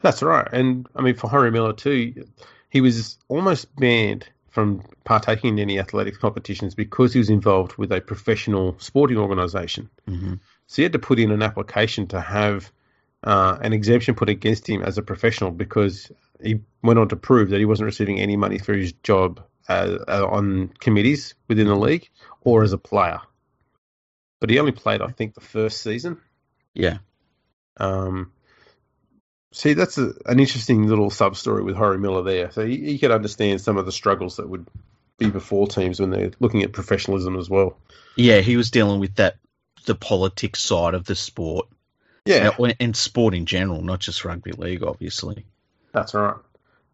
That's 0.00 0.22
right. 0.22 0.48
And 0.52 0.86
I 0.96 1.02
mean, 1.02 1.16
for 1.16 1.28
Harry 1.28 1.50
Miller 1.50 1.72
too, 1.72 2.24
he 2.70 2.80
was 2.80 3.18
almost 3.28 3.74
banned 3.76 4.26
from 4.50 4.82
partaking 5.04 5.54
in 5.54 5.58
any 5.58 5.78
athletics 5.78 6.18
competitions 6.18 6.74
because 6.74 7.12
he 7.12 7.18
was 7.18 7.30
involved 7.30 7.76
with 7.76 7.92
a 7.92 8.00
professional 8.00 8.76
sporting 8.78 9.18
organisation. 9.18 9.90
hmm 10.06 10.34
So 10.66 10.76
he 10.76 10.82
had 10.84 10.92
to 10.92 10.98
put 10.98 11.18
in 11.18 11.30
an 11.30 11.42
application 11.42 12.06
to 12.08 12.20
have 12.20 12.70
uh, 13.24 13.58
an 13.60 13.72
exemption 13.72 14.14
put 14.14 14.28
against 14.28 14.68
him 14.68 14.82
as 14.82 14.98
a 14.98 15.02
professional 15.02 15.50
because 15.50 16.10
he 16.42 16.60
went 16.82 16.98
on 16.98 17.08
to 17.08 17.16
prove 17.16 17.50
that 17.50 17.58
he 17.58 17.64
wasn't 17.66 17.86
receiving 17.86 18.20
any 18.20 18.36
money 18.36 18.58
for 18.58 18.72
his 18.72 18.92
job 19.02 19.42
uh, 19.68 19.98
uh, 20.08 20.26
on 20.26 20.68
committees 20.80 21.34
within 21.48 21.66
the 21.66 21.76
league 21.76 22.08
or 22.42 22.62
as 22.62 22.72
a 22.72 22.78
player. 22.78 23.20
But 24.40 24.50
he 24.50 24.58
only 24.58 24.72
played, 24.72 25.02
I 25.02 25.08
think, 25.08 25.34
the 25.34 25.40
first 25.40 25.82
season. 25.82 26.18
Yeah. 26.74 26.98
Um, 27.76 28.32
see, 29.52 29.74
that's 29.74 29.98
a, 29.98 30.14
an 30.26 30.40
interesting 30.40 30.86
little 30.86 31.10
sub 31.10 31.36
story 31.36 31.62
with 31.62 31.76
Horry 31.76 31.98
Miller 31.98 32.22
there. 32.22 32.50
So 32.50 32.62
you, 32.62 32.84
he 32.84 32.98
could 32.98 33.10
understand 33.10 33.60
some 33.60 33.76
of 33.76 33.86
the 33.86 33.92
struggles 33.92 34.36
that 34.36 34.48
would 34.48 34.66
be 35.18 35.28
before 35.30 35.66
teams 35.66 36.00
when 36.00 36.10
they're 36.10 36.32
looking 36.40 36.62
at 36.62 36.72
professionalism 36.72 37.36
as 37.36 37.50
well. 37.50 37.76
Yeah, 38.16 38.40
he 38.40 38.56
was 38.56 38.70
dealing 38.70 39.00
with 39.00 39.16
that, 39.16 39.36
the 39.86 39.94
politics 39.94 40.60
side 40.60 40.94
of 40.94 41.04
the 41.04 41.14
sport. 41.14 41.68
Yeah, 42.26 42.50
Uh, 42.58 42.72
and 42.80 42.94
sport 42.96 43.34
in 43.34 43.46
general, 43.46 43.82
not 43.82 44.00
just 44.00 44.24
rugby 44.24 44.52
league, 44.52 44.82
obviously. 44.82 45.46
that's 45.92 46.14
right. 46.14 46.36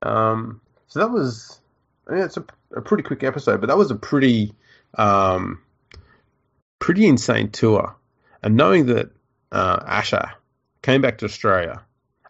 Um, 0.03 0.61
so 0.89 1.01
that 1.01 1.11
was, 1.11 1.59
I 2.09 2.15
mean, 2.15 2.23
it's 2.23 2.37
a, 2.37 2.45
a 2.75 2.81
pretty 2.81 3.03
quick 3.03 3.23
episode, 3.25 3.61
but 3.61 3.67
that 3.67 3.77
was 3.77 3.91
a 3.91 3.97
pretty, 3.97 4.55
um, 4.95 5.63
pretty 6.79 7.07
insane 7.07 7.51
tour. 7.51 7.97
And 8.43 8.57
knowing 8.57 8.87
that 8.87 9.11
uh, 9.53 9.83
Asher 9.87 10.33
came 10.83 11.01
back 11.01 11.19
to 11.19 11.25
Australia 11.25 11.83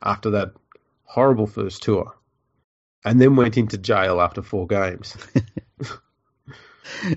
after 0.02 0.30
that 0.30 0.52
horrible 1.04 1.46
first 1.46 1.82
tour, 1.82 2.14
and 3.04 3.20
then 3.20 3.36
went 3.36 3.56
into 3.56 3.78
jail 3.78 4.20
after 4.20 4.42
four 4.42 4.66
games. 4.66 5.16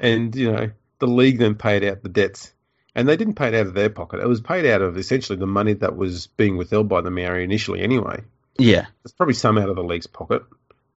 and 0.00 0.34
you 0.34 0.52
know 0.52 0.70
the 0.98 1.06
league 1.06 1.38
then 1.38 1.54
paid 1.54 1.84
out 1.84 2.02
the 2.02 2.08
debts, 2.08 2.52
and 2.94 3.08
they 3.08 3.16
didn't 3.16 3.34
pay 3.34 3.48
it 3.48 3.54
out 3.54 3.66
of 3.66 3.74
their 3.74 3.90
pocket. 3.90 4.20
It 4.20 4.28
was 4.28 4.40
paid 4.40 4.66
out 4.66 4.82
of 4.82 4.96
essentially 4.96 5.38
the 5.38 5.46
money 5.46 5.74
that 5.74 5.96
was 5.96 6.26
being 6.26 6.56
withheld 6.56 6.88
by 6.88 7.00
the 7.00 7.10
Maori 7.10 7.44
initially. 7.44 7.80
Anyway, 7.80 8.22
Yeah, 8.58 8.86
there's 9.02 9.12
probably 9.12 9.34
some 9.34 9.58
out 9.58 9.68
of 9.68 9.76
the 9.76 9.84
league's 9.84 10.06
pocket, 10.06 10.42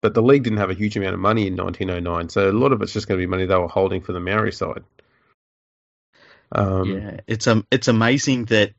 but 0.00 0.14
the 0.14 0.22
league 0.22 0.42
didn't 0.42 0.58
have 0.58 0.70
a 0.70 0.74
huge 0.74 0.96
amount 0.96 1.14
of 1.14 1.20
money 1.20 1.46
in 1.46 1.56
1909, 1.56 2.28
so 2.28 2.50
a 2.50 2.52
lot 2.52 2.72
of 2.72 2.82
it's 2.82 2.92
just 2.92 3.08
going 3.08 3.20
to 3.20 3.22
be 3.22 3.30
money 3.30 3.46
they 3.46 3.56
were 3.56 3.68
holding 3.68 4.00
for 4.00 4.12
the 4.12 4.20
Maori 4.20 4.52
side. 4.52 4.82
Um, 6.54 6.90
yeah. 6.90 7.20
It's 7.26 7.46
um, 7.46 7.66
it's 7.70 7.88
amazing 7.88 8.46
that 8.46 8.72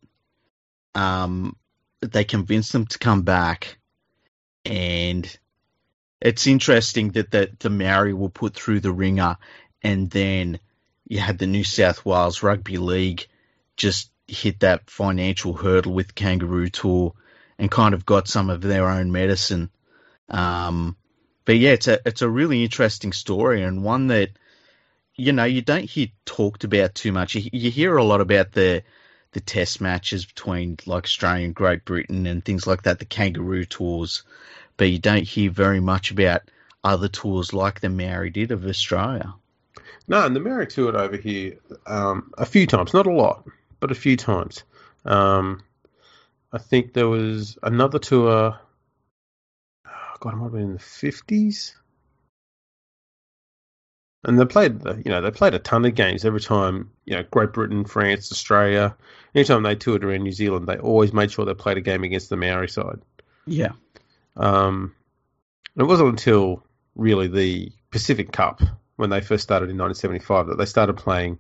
um, 0.96 1.56
they 2.02 2.24
convinced 2.24 2.72
them 2.72 2.86
to 2.86 3.00
come 3.00 3.24
back, 3.24 3.78
and 4.64 5.38
it's 6.22 6.48
interesting 6.48 7.12
that 7.12 7.32
the 7.32 7.52
the 7.60 7.70
Maori 7.70 8.14
were 8.14 8.30
put 8.30 8.54
through 8.54 8.82
the 8.82 8.92
ringer, 8.92 9.38
and 9.82 10.10
then 10.10 10.60
you 11.08 11.20
had 11.20 11.38
the 11.40 11.48
New 11.48 11.64
South 11.64 12.06
Wales 12.06 12.44
Rugby 12.44 12.78
League 12.78 13.28
just 13.76 14.12
hit 14.28 14.60
that 14.62 14.90
financial 14.90 15.54
hurdle 15.54 15.94
with 15.94 16.16
Kangaroo 16.16 16.70
Tour, 16.70 17.14
and 17.58 17.72
kind 17.72 17.94
of 17.94 18.06
got 18.06 18.28
some 18.28 18.50
of 18.50 18.62
their 18.62 18.88
own 18.88 19.12
medicine. 19.12 19.70
Um, 20.30 20.96
but 21.46 21.58
yeah, 21.58 21.72
it's 21.72 21.88
a 21.88 22.00
it's 22.06 22.22
a 22.22 22.30
really 22.30 22.64
interesting 22.64 23.14
story 23.14 23.64
and 23.64 23.84
one 23.84 24.08
that 24.08 24.30
you 25.16 25.32
know 25.34 25.44
you 25.44 25.62
don't 25.62 25.90
hear 25.90 26.08
talked 26.26 26.64
about 26.64 26.96
too 26.96 27.12
much. 27.12 27.36
You, 27.36 27.50
you 27.52 27.72
hear 27.72 27.98
a 27.98 28.04
lot 28.04 28.22
about 28.22 28.52
the 28.52 28.84
the 29.34 29.40
test 29.40 29.82
matches 29.82 30.26
between 30.26 30.78
like 30.86 31.06
Australia 31.06 31.46
and 31.46 31.56
Great 31.56 31.86
Britain 31.86 32.28
and 32.28 32.44
things 32.44 32.68
like 32.68 32.84
that, 32.84 33.00
the 33.00 33.06
Kangaroo 33.06 33.66
tours, 33.66 34.24
but 34.78 34.90
you 34.90 35.00
don't 35.00 35.28
hear 35.28 35.50
very 35.50 35.80
much 35.80 36.12
about 36.12 36.44
other 36.84 37.08
tours 37.08 37.54
like 37.54 37.80
the 37.80 37.90
Maori 37.90 38.30
did 38.30 38.52
of 38.52 38.66
Australia. 38.66 39.34
No, 40.08 40.26
and 40.26 40.36
the 40.36 40.40
Maori 40.40 40.68
toured 40.68 40.96
over 40.96 41.18
here 41.18 41.58
um, 41.88 42.32
a 42.38 42.46
few 42.46 42.68
times, 42.68 42.94
not 42.94 43.08
a 43.08 43.12
lot, 43.12 43.48
but 43.80 43.92
a 43.92 43.96
few 43.96 44.18
times. 44.18 44.64
Um, 45.06 45.64
I 46.52 46.58
think 46.60 46.94
there 46.94 47.08
was 47.08 47.58
another 47.64 48.00
tour. 48.00 48.60
Oh 49.88 50.16
God, 50.20 50.34
it 50.34 50.38
might 50.38 50.44
have 50.44 50.52
been 50.52 50.62
in 50.62 50.74
the 50.74 50.80
fifties, 50.80 51.76
and 54.24 54.40
they 54.40 54.46
played. 54.46 54.82
the- 54.82 55.02
You 55.04 55.12
know, 55.12 55.22
they 55.22 55.32
played 55.32 55.54
a 55.54 55.60
ton 55.60 55.86
of 55.86 55.96
games 55.96 56.26
every 56.26 56.42
time. 56.42 56.92
You 57.06 57.16
know, 57.18 57.24
Great 57.32 57.54
Britain, 57.54 57.86
France, 57.86 58.32
Australia. 58.32 58.96
Anytime 59.36 59.64
they 59.64 59.76
toured 59.76 60.04
around 60.04 60.24
New 60.24 60.32
Zealand, 60.32 60.68
they 60.68 60.78
always 60.78 61.12
made 61.14 61.32
sure 61.32 61.46
they 61.46 61.54
played 61.54 61.78
a 61.78 61.82
game 61.82 62.04
against 62.04 62.30
the 62.30 62.38
Maori 62.38 62.70
side. 62.70 63.00
Yeah, 63.46 63.72
Um, 64.38 64.96
it 65.76 65.84
wasn't 65.84 66.10
until 66.10 66.64
really 66.96 67.28
the 67.28 67.72
Pacific 67.92 68.32
Cup 68.32 68.62
when 68.96 69.10
they 69.10 69.22
first 69.22 69.44
started 69.44 69.70
in 69.70 69.78
1975 69.78 70.48
that 70.48 70.58
they 70.58 70.66
started 70.66 70.98
playing 70.98 71.40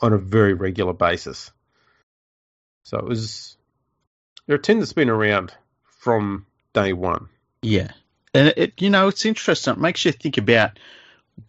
on 0.00 0.12
a 0.12 0.18
very 0.18 0.54
regular 0.54 0.92
basis. 0.92 1.50
So 2.84 2.98
it 2.98 3.04
was 3.04 3.56
they're 4.46 4.56
a 4.56 4.60
team 4.62 4.80
that's 4.80 4.92
been 4.92 5.08
around 5.10 5.52
from 6.00 6.46
day 6.72 6.92
one. 6.92 7.28
yeah, 7.62 7.92
and 8.34 8.52
it 8.56 8.74
you 8.82 8.90
know 8.90 9.08
it's 9.08 9.24
interesting. 9.24 9.74
It 9.74 9.78
makes 9.80 10.04
you 10.04 10.12
think 10.12 10.36
about 10.38 10.78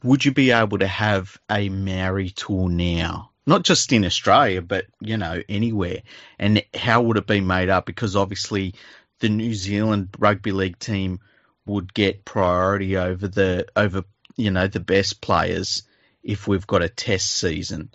would 0.03 0.25
you 0.25 0.31
be 0.31 0.51
able 0.51 0.79
to 0.79 0.87
have 0.87 1.37
a 1.49 1.69
Maori 1.69 2.29
tour 2.29 2.69
now? 2.69 3.31
Not 3.45 3.63
just 3.63 3.91
in 3.91 4.05
Australia, 4.05 4.61
but 4.61 4.85
you 4.99 5.17
know 5.17 5.41
anywhere, 5.49 6.03
and 6.37 6.63
how 6.73 7.01
would 7.01 7.17
it 7.17 7.27
be 7.27 7.41
made 7.41 7.69
up? 7.69 7.85
Because 7.85 8.15
obviously 8.15 8.75
the 9.19 9.29
New 9.29 9.53
Zealand 9.53 10.09
rugby 10.19 10.51
league 10.51 10.79
team 10.79 11.19
would 11.65 11.93
get 11.93 12.25
priority 12.25 12.97
over 12.97 13.27
the 13.27 13.67
over 13.75 14.03
you 14.35 14.51
know 14.51 14.67
the 14.67 14.79
best 14.79 15.21
players 15.21 15.83
if 16.23 16.47
we've 16.47 16.67
got 16.67 16.83
a 16.83 16.89
test 16.89 17.31
season. 17.31 17.91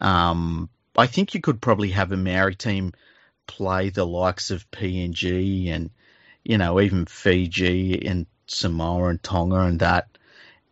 Um, 0.00 0.68
I 0.96 1.06
think 1.06 1.34
you 1.34 1.40
could 1.40 1.60
probably 1.60 1.90
have 1.90 2.12
a 2.12 2.16
Maori 2.16 2.54
team 2.54 2.92
play 3.46 3.90
the 3.90 4.06
likes 4.06 4.50
of 4.50 4.70
PNG 4.70 5.70
and 5.70 5.90
you 6.44 6.58
know 6.58 6.80
even 6.80 7.06
Fiji 7.06 8.06
and 8.06 8.26
Samoa 8.46 9.08
and 9.08 9.22
Tonga 9.22 9.60
and 9.60 9.80
that, 9.80 10.11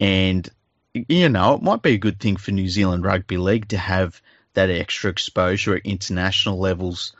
and 0.00 0.48
you 0.92 1.28
know 1.28 1.54
it 1.54 1.62
might 1.62 1.82
be 1.82 1.94
a 1.94 1.98
good 1.98 2.18
thing 2.18 2.36
for 2.36 2.50
New 2.50 2.68
Zealand 2.68 3.04
Rugby 3.04 3.36
League 3.36 3.68
to 3.68 3.78
have 3.78 4.20
that 4.54 4.70
extra 4.70 5.10
exposure 5.10 5.76
at 5.76 5.86
international 5.86 6.58
levels 6.58 7.12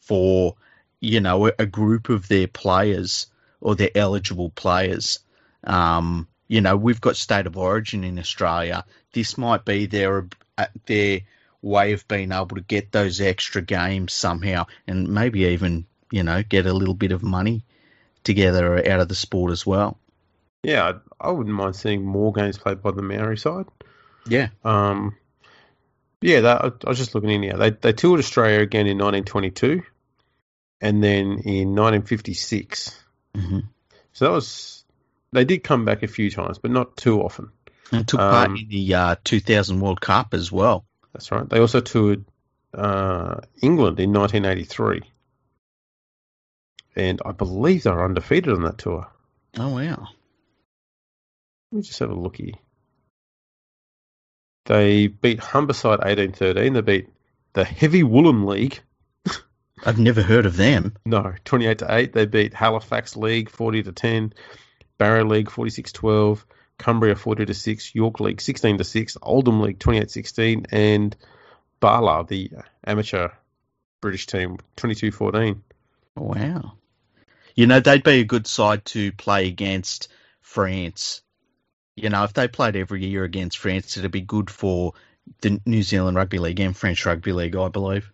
for 0.00 0.56
you 1.00 1.20
know 1.20 1.50
a, 1.58 1.66
group 1.66 2.08
of 2.08 2.28
their 2.28 2.48
players 2.48 3.28
or 3.60 3.74
their 3.74 3.90
eligible 3.94 4.50
players. 4.50 5.20
Um, 5.62 6.28
you 6.48 6.60
know 6.60 6.76
we've 6.76 7.00
got 7.00 7.16
state 7.16 7.46
of 7.46 7.56
origin 7.56 8.04
in 8.04 8.18
Australia. 8.18 8.84
This 9.12 9.38
might 9.38 9.64
be 9.64 9.86
their 9.86 10.26
their 10.86 11.20
way 11.62 11.92
of 11.92 12.06
being 12.08 12.32
able 12.32 12.56
to 12.56 12.60
get 12.60 12.92
those 12.92 13.20
extra 13.20 13.62
games 13.62 14.12
somehow, 14.12 14.66
and 14.86 15.08
maybe 15.08 15.44
even 15.44 15.86
you 16.10 16.24
know 16.24 16.42
get 16.42 16.66
a 16.66 16.72
little 16.72 16.94
bit 16.94 17.12
of 17.12 17.22
money 17.22 17.64
together 18.24 18.76
out 18.90 19.00
of 19.00 19.08
the 19.08 19.14
sport 19.14 19.52
as 19.52 19.64
well. 19.64 19.98
Yeah, 20.64 20.92
I, 21.20 21.28
I 21.28 21.30
wouldn't 21.30 21.54
mind 21.54 21.76
seeing 21.76 22.04
more 22.04 22.32
games 22.32 22.58
played 22.58 22.82
by 22.82 22.90
the 22.90 23.02
Maori 23.02 23.36
side. 23.36 23.66
Yeah. 24.26 24.48
Um, 24.64 25.16
yeah, 26.20 26.40
that, 26.40 26.64
I, 26.64 26.68
I 26.68 26.88
was 26.88 26.98
just 26.98 27.14
looking 27.14 27.30
in 27.30 27.42
here. 27.42 27.56
They 27.56 27.70
they 27.70 27.92
toured 27.92 28.18
Australia 28.18 28.60
again 28.60 28.86
in 28.86 28.96
1922, 28.98 29.82
and 30.80 31.04
then 31.04 31.38
in 31.44 31.74
1956. 31.74 32.98
Mm-hmm. 33.36 33.58
So 34.14 34.24
that 34.24 34.30
was 34.30 34.84
they 35.32 35.44
did 35.44 35.62
come 35.62 35.84
back 35.84 36.02
a 36.02 36.08
few 36.08 36.30
times, 36.30 36.58
but 36.58 36.70
not 36.70 36.96
too 36.96 37.20
often. 37.20 37.50
And 37.92 38.08
took 38.08 38.20
part 38.20 38.48
um, 38.48 38.56
in 38.56 38.68
the 38.68 38.94
uh, 38.94 39.16
2000 39.24 39.80
World 39.80 40.00
Cup 40.00 40.32
as 40.32 40.50
well. 40.50 40.86
That's 41.12 41.30
right. 41.30 41.48
They 41.48 41.60
also 41.60 41.80
toured 41.80 42.24
uh, 42.72 43.40
England 43.60 44.00
in 44.00 44.12
1983, 44.12 45.02
and 46.96 47.20
I 47.24 47.32
believe 47.32 47.82
they 47.82 47.90
were 47.90 48.04
undefeated 48.04 48.52
on 48.52 48.62
that 48.62 48.78
tour. 48.78 49.06
Oh 49.58 49.74
wow! 49.74 50.08
Let 51.74 51.78
me 51.78 51.82
just 51.82 51.98
have 51.98 52.10
a 52.10 52.14
look 52.14 52.36
here. 52.36 52.52
They 54.66 55.08
beat 55.08 55.40
Humberside 55.40 56.04
1813. 56.04 56.72
They 56.72 56.80
beat 56.82 57.08
the 57.52 57.64
Heavy 57.64 58.04
Woollen 58.04 58.46
League. 58.46 58.80
I've 59.84 59.98
never 59.98 60.22
heard 60.22 60.46
of 60.46 60.56
them. 60.56 60.94
No, 61.04 61.34
28 61.44 61.78
to 61.78 61.92
8. 61.92 62.12
They 62.12 62.26
beat 62.26 62.54
Halifax 62.54 63.16
League 63.16 63.50
40 63.50 63.82
to 63.82 63.92
10, 63.92 64.34
Barrow 64.98 65.24
League 65.24 65.50
46 65.50 65.90
12, 65.90 66.46
Cumbria 66.78 67.16
40 67.16 67.46
to 67.46 67.54
6, 67.54 67.92
York 67.92 68.20
League 68.20 68.40
16 68.40 68.78
to 68.78 68.84
6, 68.84 69.16
Oldham 69.20 69.60
League 69.60 69.80
28 69.80 70.08
16, 70.12 70.66
and 70.70 71.16
BARLA, 71.80 72.28
the 72.28 72.52
amateur 72.86 73.30
British 74.00 74.28
team, 74.28 74.58
22 74.76 75.10
14. 75.10 75.60
Wow. 76.14 76.74
You 77.56 77.66
know, 77.66 77.80
they'd 77.80 78.04
be 78.04 78.20
a 78.20 78.24
good 78.24 78.46
side 78.46 78.84
to 78.84 79.10
play 79.10 79.48
against 79.48 80.06
France 80.40 81.22
you 81.96 82.10
know, 82.10 82.24
if 82.24 82.32
they 82.32 82.48
played 82.48 82.76
every 82.76 83.04
year 83.04 83.24
against 83.24 83.58
France, 83.58 83.96
it'd 83.96 84.10
be 84.10 84.20
good 84.20 84.50
for 84.50 84.94
the 85.40 85.60
New 85.64 85.82
Zealand 85.82 86.16
Rugby 86.16 86.38
League 86.38 86.60
and 86.60 86.76
French 86.76 87.04
Rugby 87.06 87.32
League, 87.32 87.56
I 87.56 87.68
believe. 87.68 88.10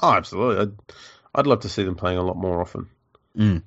Oh, 0.00 0.12
absolutely. 0.12 0.62
I'd, 0.62 0.96
I'd 1.34 1.46
love 1.46 1.60
to 1.60 1.68
see 1.68 1.84
them 1.84 1.94
playing 1.94 2.18
a 2.18 2.24
lot 2.24 2.36
more 2.36 2.60
often. 2.60 2.88
Mm. 3.36 3.62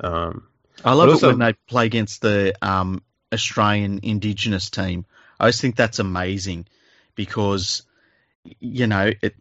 Um, 0.00 0.46
I 0.84 0.94
love 0.94 1.10
also, 1.10 1.28
it 1.28 1.32
when 1.32 1.38
they 1.38 1.52
play 1.68 1.86
against 1.86 2.22
the 2.22 2.54
um, 2.60 3.02
Australian 3.32 4.00
Indigenous 4.02 4.70
team. 4.70 5.06
I 5.38 5.48
just 5.48 5.60
think 5.60 5.76
that's 5.76 5.98
amazing 5.98 6.66
because, 7.14 7.82
you 8.58 8.86
know, 8.86 9.12
it 9.20 9.36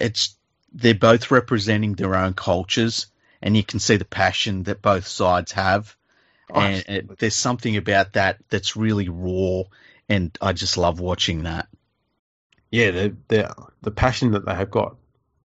it's 0.00 0.36
they're 0.72 0.94
both 0.94 1.30
representing 1.30 1.94
their 1.94 2.16
own 2.16 2.34
cultures, 2.34 3.06
and 3.40 3.56
you 3.56 3.62
can 3.62 3.78
see 3.78 3.96
the 3.96 4.04
passion 4.04 4.64
that 4.64 4.82
both 4.82 5.06
sides 5.06 5.52
have 5.52 5.96
and 6.60 6.84
it, 6.88 7.18
there's 7.18 7.36
something 7.36 7.76
about 7.76 8.14
that 8.14 8.38
that's 8.48 8.76
really 8.76 9.08
raw, 9.08 9.62
and 10.08 10.36
I 10.40 10.52
just 10.52 10.76
love 10.76 11.00
watching 11.00 11.44
that. 11.44 11.68
Yeah, 12.70 12.90
the 12.90 13.16
the 13.28 13.54
the 13.82 13.90
passion 13.90 14.32
that 14.32 14.46
they 14.46 14.54
have 14.54 14.70
got, 14.70 14.96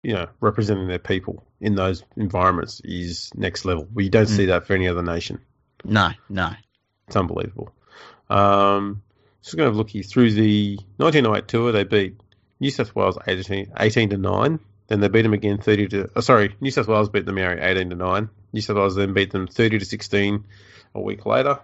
you 0.02 0.14
know, 0.14 0.28
representing 0.40 0.88
their 0.88 0.98
people 0.98 1.44
in 1.60 1.74
those 1.74 2.02
environments 2.16 2.80
is 2.80 3.30
next 3.34 3.64
level. 3.64 3.86
We 3.92 4.08
don't 4.08 4.26
mm. 4.26 4.36
see 4.36 4.46
that 4.46 4.66
for 4.66 4.74
any 4.74 4.88
other 4.88 5.02
nation. 5.02 5.40
No, 5.84 6.10
no, 6.28 6.52
it's 7.06 7.16
unbelievable. 7.16 7.72
Um, 8.30 9.02
just 9.42 9.56
going 9.56 9.70
to 9.70 9.76
look 9.76 9.94
you 9.94 10.02
through 10.02 10.32
the 10.32 10.78
1908 10.96 11.48
tour. 11.48 11.72
They 11.72 11.84
beat 11.84 12.20
New 12.60 12.70
South 12.70 12.94
Wales 12.94 13.18
18, 13.26 13.72
18 13.76 14.10
to 14.10 14.16
nine. 14.16 14.60
Then 14.86 15.00
they 15.00 15.08
beat 15.08 15.22
them 15.22 15.32
again 15.32 15.58
30 15.58 15.88
to. 15.88 16.10
Oh, 16.16 16.20
sorry, 16.20 16.54
New 16.60 16.70
South 16.70 16.88
Wales 16.88 17.08
beat 17.08 17.26
the 17.26 17.32
Maori 17.32 17.60
18 17.60 17.90
to 17.90 17.96
nine. 17.96 18.30
New 18.52 18.60
South 18.60 18.76
Wales 18.76 18.94
then 18.94 19.12
beat 19.12 19.30
them 19.30 19.46
30 19.46 19.80
to 19.80 19.84
16 19.84 20.44
a 20.94 21.00
week 21.00 21.26
later. 21.26 21.58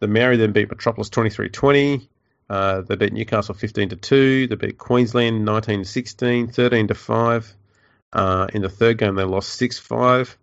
The 0.00 0.08
Maori 0.08 0.36
then 0.36 0.52
beat 0.52 0.68
Metropolis 0.68 1.10
23-20. 1.10 2.08
Uh, 2.50 2.82
they 2.82 2.96
beat 2.96 3.12
Newcastle 3.12 3.54
15 3.54 3.90
to 3.90 3.96
2. 3.96 4.46
They 4.48 4.54
beat 4.56 4.78
Queensland 4.78 5.44
19 5.44 5.84
to 5.84 5.88
16, 5.88 6.48
13 6.48 6.88
to 6.88 6.94
5. 6.94 7.56
Uh, 8.12 8.46
in 8.52 8.62
the 8.62 8.68
third 8.68 8.98
game, 8.98 9.14
they 9.14 9.24
lost 9.24 9.50
6 9.50 9.78
5. 9.78 10.36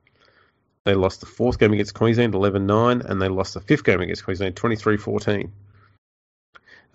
They 0.86 0.96
lost 0.96 1.20
the 1.20 1.26
fourth 1.26 1.60
game 1.60 1.74
against 1.74 1.94
Queensland 1.94 2.34
11 2.34 2.66
9, 2.66 3.02
and 3.02 3.22
they 3.22 3.28
lost 3.28 3.54
the 3.54 3.60
fifth 3.60 3.84
game 3.84 4.02
against 4.02 4.24
Queensland 4.24 4.56
23 4.56 4.98
14. 4.98 5.52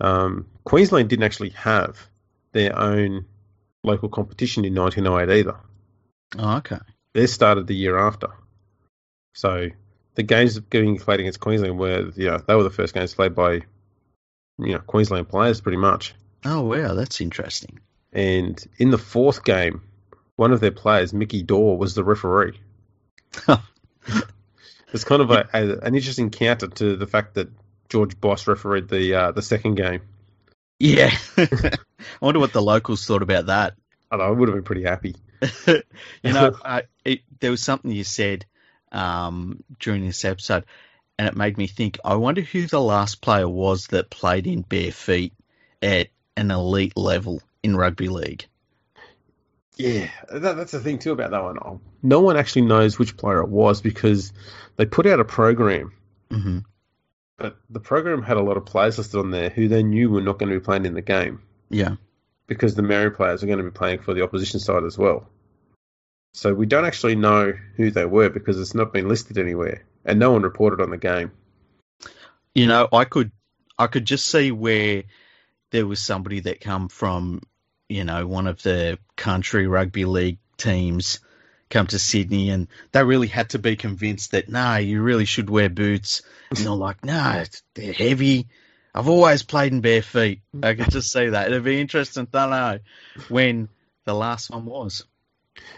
Um, 0.01 0.47
Queensland 0.63 1.09
didn't 1.09 1.23
actually 1.23 1.51
have 1.51 2.09
their 2.51 2.77
own 2.77 3.25
local 3.83 4.09
competition 4.09 4.65
in 4.65 4.75
1908 4.75 5.39
either. 5.39 5.55
Oh, 6.37 6.57
okay. 6.57 6.79
They 7.13 7.27
started 7.27 7.67
the 7.67 7.75
year 7.75 7.97
after. 7.97 8.29
So 9.35 9.69
the 10.15 10.23
games 10.23 10.59
getting 10.59 10.97
played 10.97 11.19
against 11.19 11.39
Queensland 11.39 11.77
were, 11.77 12.11
yeah, 12.15 12.39
they 12.45 12.55
were 12.55 12.63
the 12.63 12.69
first 12.69 12.93
games 12.93 13.13
played 13.13 13.35
by, 13.35 13.61
you 14.57 14.73
know, 14.73 14.79
Queensland 14.79 15.29
players 15.29 15.61
pretty 15.61 15.77
much. 15.77 16.13
Oh 16.43 16.61
wow, 16.61 16.93
that's 16.93 17.21
interesting. 17.21 17.79
And 18.13 18.63
in 18.77 18.91
the 18.91 18.97
fourth 18.97 19.43
game, 19.43 19.81
one 20.35 20.51
of 20.51 20.59
their 20.59 20.71
players, 20.71 21.13
Mickey 21.13 21.43
Dore, 21.43 21.77
was 21.77 21.95
the 21.95 22.03
referee. 22.03 22.59
it's 24.93 25.03
kind 25.03 25.21
of 25.21 25.31
a, 25.31 25.49
a, 25.53 25.77
an 25.79 25.95
interesting 25.95 26.29
counter 26.29 26.67
to 26.67 26.95
the 26.95 27.07
fact 27.07 27.33
that 27.35 27.49
George 27.89 28.19
Boss 28.19 28.47
refereed 28.47 28.87
the 28.87 29.13
uh, 29.13 29.31
the 29.31 29.41
second 29.41 29.75
game. 29.75 30.01
Yeah, 30.79 31.11
I 31.37 31.77
wonder 32.21 32.39
what 32.39 32.53
the 32.53 32.61
locals 32.61 33.05
thought 33.05 33.21
about 33.21 33.47
that. 33.47 33.75
I, 34.11 34.17
know, 34.17 34.23
I 34.23 34.29
would 34.29 34.49
have 34.49 34.55
been 34.55 34.63
pretty 34.63 34.83
happy. 34.83 35.15
you 35.67 35.83
know, 36.23 36.55
uh, 36.63 36.81
it, 37.03 37.21
there 37.39 37.51
was 37.51 37.61
something 37.61 37.91
you 37.91 38.03
said 38.03 38.45
um, 38.95 39.63
during 39.79 40.05
this 40.05 40.25
episode, 40.25 40.65
and 41.19 41.27
it 41.27 41.35
made 41.35 41.57
me 41.57 41.67
think. 41.67 41.99
I 42.03 42.15
wonder 42.15 42.41
who 42.41 42.65
the 42.65 42.81
last 42.81 43.21
player 43.21 43.47
was 43.47 43.87
that 43.87 44.09
played 44.09 44.47
in 44.47 44.61
bare 44.61 44.91
feet 44.91 45.33
at 45.81 46.07
an 46.37 46.51
elite 46.51 46.97
level 46.97 47.41
in 47.61 47.75
rugby 47.75 48.07
league. 48.07 48.45
Yeah, 49.77 50.09
that, 50.31 50.55
that's 50.55 50.71
the 50.71 50.79
thing 50.79 50.99
too 50.99 51.11
about 51.11 51.31
that 51.31 51.43
one. 51.43 51.79
No 52.01 52.21
one 52.21 52.37
actually 52.37 52.63
knows 52.63 52.97
which 52.97 53.17
player 53.17 53.41
it 53.41 53.49
was 53.49 53.81
because 53.81 54.31
they 54.77 54.85
put 54.85 55.05
out 55.05 55.19
a 55.19 55.25
program, 55.25 55.91
mm-hmm. 56.29 56.59
but 57.37 57.57
the 57.69 57.81
program 57.81 58.23
had 58.23 58.37
a 58.37 58.43
lot 58.43 58.55
of 58.55 58.65
players 58.65 58.97
listed 58.97 59.19
on 59.19 59.31
there 59.31 59.49
who 59.49 59.67
they 59.67 59.83
knew 59.83 60.09
were 60.09 60.21
not 60.21 60.39
going 60.39 60.51
to 60.51 60.59
be 60.59 60.63
playing 60.63 60.85
in 60.85 60.93
the 60.93 61.01
game. 61.01 61.41
Yeah, 61.69 61.95
because 62.47 62.75
the 62.75 62.83
Maori 62.83 63.11
players 63.11 63.43
are 63.43 63.47
going 63.47 63.57
to 63.57 63.65
be 63.65 63.71
playing 63.71 63.99
for 63.99 64.13
the 64.13 64.23
opposition 64.23 64.61
side 64.61 64.83
as 64.85 64.97
well. 64.97 65.27
So 66.35 66.53
we 66.53 66.65
don't 66.65 66.83
actually 66.83 67.15
know 67.15 67.53
who 67.77 67.91
they 67.91 68.05
were 68.05 68.29
because 68.29 68.59
it's 68.59 68.75
not 68.75 68.91
been 68.91 69.07
listed 69.07 69.37
anywhere, 69.37 69.85
and 70.03 70.19
no 70.19 70.33
one 70.33 70.41
reported 70.41 70.81
on 70.81 70.89
the 70.89 70.97
game. 70.97 71.31
You 72.53 72.67
know, 72.67 72.89
I 72.91 73.05
could 73.05 73.31
I 73.79 73.87
could 73.87 74.03
just 74.03 74.27
see 74.27 74.51
where 74.51 75.03
there 75.71 75.87
was 75.87 76.01
somebody 76.01 76.41
that 76.41 76.59
come 76.59 76.89
from, 76.89 77.41
you 77.87 78.03
know, 78.03 78.27
one 78.27 78.47
of 78.47 78.61
the 78.63 78.99
country 79.15 79.65
rugby 79.65 80.03
league 80.03 80.39
teams 80.57 81.21
come 81.69 81.87
to 81.87 81.97
Sydney 81.97 82.49
and 82.49 82.67
they 82.91 83.05
really 83.05 83.27
had 83.27 83.51
to 83.51 83.59
be 83.59 83.77
convinced 83.77 84.31
that 84.31 84.49
no, 84.49 84.59
nah, 84.59 84.75
you 84.75 85.01
really 85.01 85.25
should 85.25 85.49
wear 85.49 85.69
boots. 85.69 86.21
And 86.49 86.59
they're 86.59 86.71
like, 86.71 87.05
no, 87.05 87.13
nah, 87.13 87.45
they're 87.75 87.93
heavy. 87.93 88.47
I've 88.93 89.07
always 89.07 89.41
played 89.43 89.71
in 89.71 89.79
bare 89.79 90.01
feet. 90.01 90.41
I 90.61 90.73
could 90.73 90.91
just 90.91 91.13
see 91.13 91.29
that. 91.29 91.47
It'd 91.47 91.63
be 91.63 91.79
interesting 91.79 92.27
to 92.27 92.47
know 92.47 92.79
when 93.29 93.69
the 94.03 94.13
last 94.13 94.49
one 94.49 94.65
was. 94.65 95.05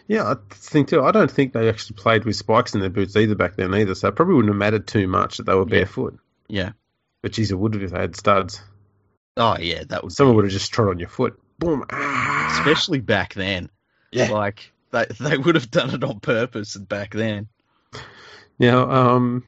Yeah, 0.08 0.32
I 0.32 0.36
think 0.52 0.90
too. 0.90 1.04
I 1.04 1.12
don't 1.12 1.30
think 1.30 1.54
they 1.54 1.70
actually 1.70 1.98
played 1.98 2.26
with 2.26 2.36
spikes 2.36 2.74
in 2.74 2.82
their 2.82 2.90
boots 2.90 3.16
either 3.16 3.36
back 3.36 3.56
then 3.56 3.74
either, 3.74 3.96
so 3.96 4.08
it 4.08 4.16
probably 4.16 4.36
wouldn't 4.36 4.54
have 4.54 4.60
mattered 4.60 4.88
too 4.88 5.08
much 5.08 5.38
that 5.38 5.46
they 5.46 5.54
were 5.54 5.66
barefoot. 5.66 6.18
Yeah. 6.48 6.72
But 7.22 7.34
geez, 7.34 7.52
it 7.52 7.60
would 7.60 7.74
have 7.74 7.84
if 7.84 7.92
they 7.92 8.00
had 8.00 8.16
studs. 8.16 8.62
Oh 9.36 9.58
yeah, 9.60 9.84
that 9.90 10.04
would. 10.04 10.12
Someone 10.14 10.36
would 10.36 10.46
have 10.46 10.52
just 10.52 10.72
trod 10.72 10.90
on 10.90 11.00
your 11.00 11.10
foot. 11.10 11.40
Boom. 11.60 11.86
Ah. 11.92 12.60
Especially 12.60 13.02
back 13.02 13.34
then. 13.34 13.70
Yeah. 14.12 14.32
Like 14.32 14.72
they 14.92 15.06
they 15.20 15.38
would 15.38 15.56
have 15.56 15.70
done 15.70 15.94
it 15.94 16.04
on 16.04 16.20
purpose 16.20 16.76
back 16.76 17.14
then. 17.14 17.48
Now, 18.60 18.90
um, 18.90 19.44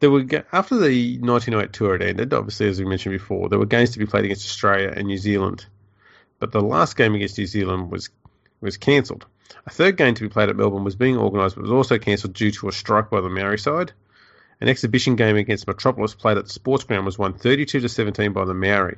there 0.00 0.10
were 0.10 0.24
after 0.52 0.76
the 0.76 1.18
1908 1.18 1.72
tour 1.72 1.92
had 1.92 2.02
ended. 2.02 2.32
Obviously, 2.32 2.68
as 2.68 2.78
we 2.78 2.86
mentioned 2.86 3.14
before, 3.14 3.48
there 3.48 3.58
were 3.58 3.66
games 3.66 3.90
to 3.90 3.98
be 3.98 4.06
played 4.06 4.24
against 4.24 4.46
Australia 4.46 4.92
and 4.94 5.06
New 5.06 5.18
Zealand, 5.18 5.66
but 6.38 6.52
the 6.52 6.62
last 6.62 6.96
game 6.96 7.14
against 7.14 7.38
New 7.38 7.46
Zealand 7.46 7.90
was 7.90 8.10
was 8.60 8.76
cancelled. 8.76 9.26
A 9.66 9.70
third 9.70 9.96
game 9.96 10.14
to 10.14 10.22
be 10.22 10.28
played 10.28 10.48
at 10.48 10.56
Melbourne 10.56 10.84
was 10.84 10.96
being 10.96 11.16
organised, 11.16 11.56
but 11.56 11.62
was 11.62 11.72
also 11.72 11.98
cancelled 11.98 12.34
due 12.34 12.50
to 12.52 12.68
a 12.68 12.72
strike 12.72 13.10
by 13.10 13.20
the 13.20 13.28
Maori 13.28 13.58
side. 13.58 13.92
An 14.60 14.68
exhibition 14.68 15.16
game 15.16 15.36
against 15.36 15.66
Metropolis 15.66 16.14
played 16.14 16.38
at 16.38 16.46
the 16.46 16.52
sports 16.52 16.84
ground 16.84 17.04
was 17.04 17.18
won 17.18 17.34
32 17.34 17.80
to 17.80 17.88
17 17.88 18.32
by 18.32 18.44
the 18.44 18.54
Maori. 18.54 18.96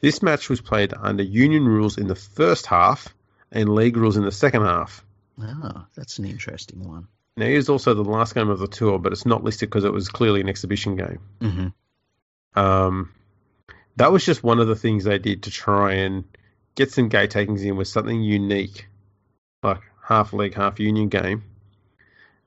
This 0.00 0.22
match 0.22 0.48
was 0.48 0.60
played 0.60 0.94
under 0.94 1.22
union 1.22 1.66
rules 1.66 1.98
in 1.98 2.06
the 2.06 2.14
first 2.14 2.66
half 2.66 3.14
and 3.52 3.74
league 3.74 3.96
rules 3.96 4.16
in 4.16 4.24
the 4.24 4.32
second 4.32 4.62
half. 4.62 5.04
Oh, 5.40 5.86
that's 5.94 6.18
an 6.18 6.26
interesting 6.26 6.82
one. 6.88 7.08
Now, 7.36 7.46
here's 7.46 7.68
also 7.68 7.92
the 7.92 8.02
last 8.02 8.34
game 8.34 8.48
of 8.48 8.58
the 8.58 8.66
tour, 8.66 8.98
but 8.98 9.12
it's 9.12 9.26
not 9.26 9.44
listed 9.44 9.68
because 9.68 9.84
it 9.84 9.92
was 9.92 10.08
clearly 10.08 10.40
an 10.40 10.48
exhibition 10.48 10.96
game. 10.96 11.18
Mm-hmm. 11.40 12.58
Um, 12.58 13.12
that 13.96 14.12
was 14.12 14.24
just 14.24 14.42
one 14.42 14.58
of 14.58 14.68
the 14.68 14.76
things 14.76 15.04
they 15.04 15.18
did 15.18 15.42
to 15.42 15.50
try 15.50 15.94
and 15.94 16.24
get 16.76 16.92
some 16.92 17.08
gate 17.08 17.30
takings 17.30 17.62
in 17.64 17.76
with 17.76 17.88
something 17.88 18.22
unique, 18.22 18.86
like 19.62 19.80
half 20.06 20.32
league, 20.32 20.54
half 20.54 20.78
union 20.78 21.08
game, 21.08 21.42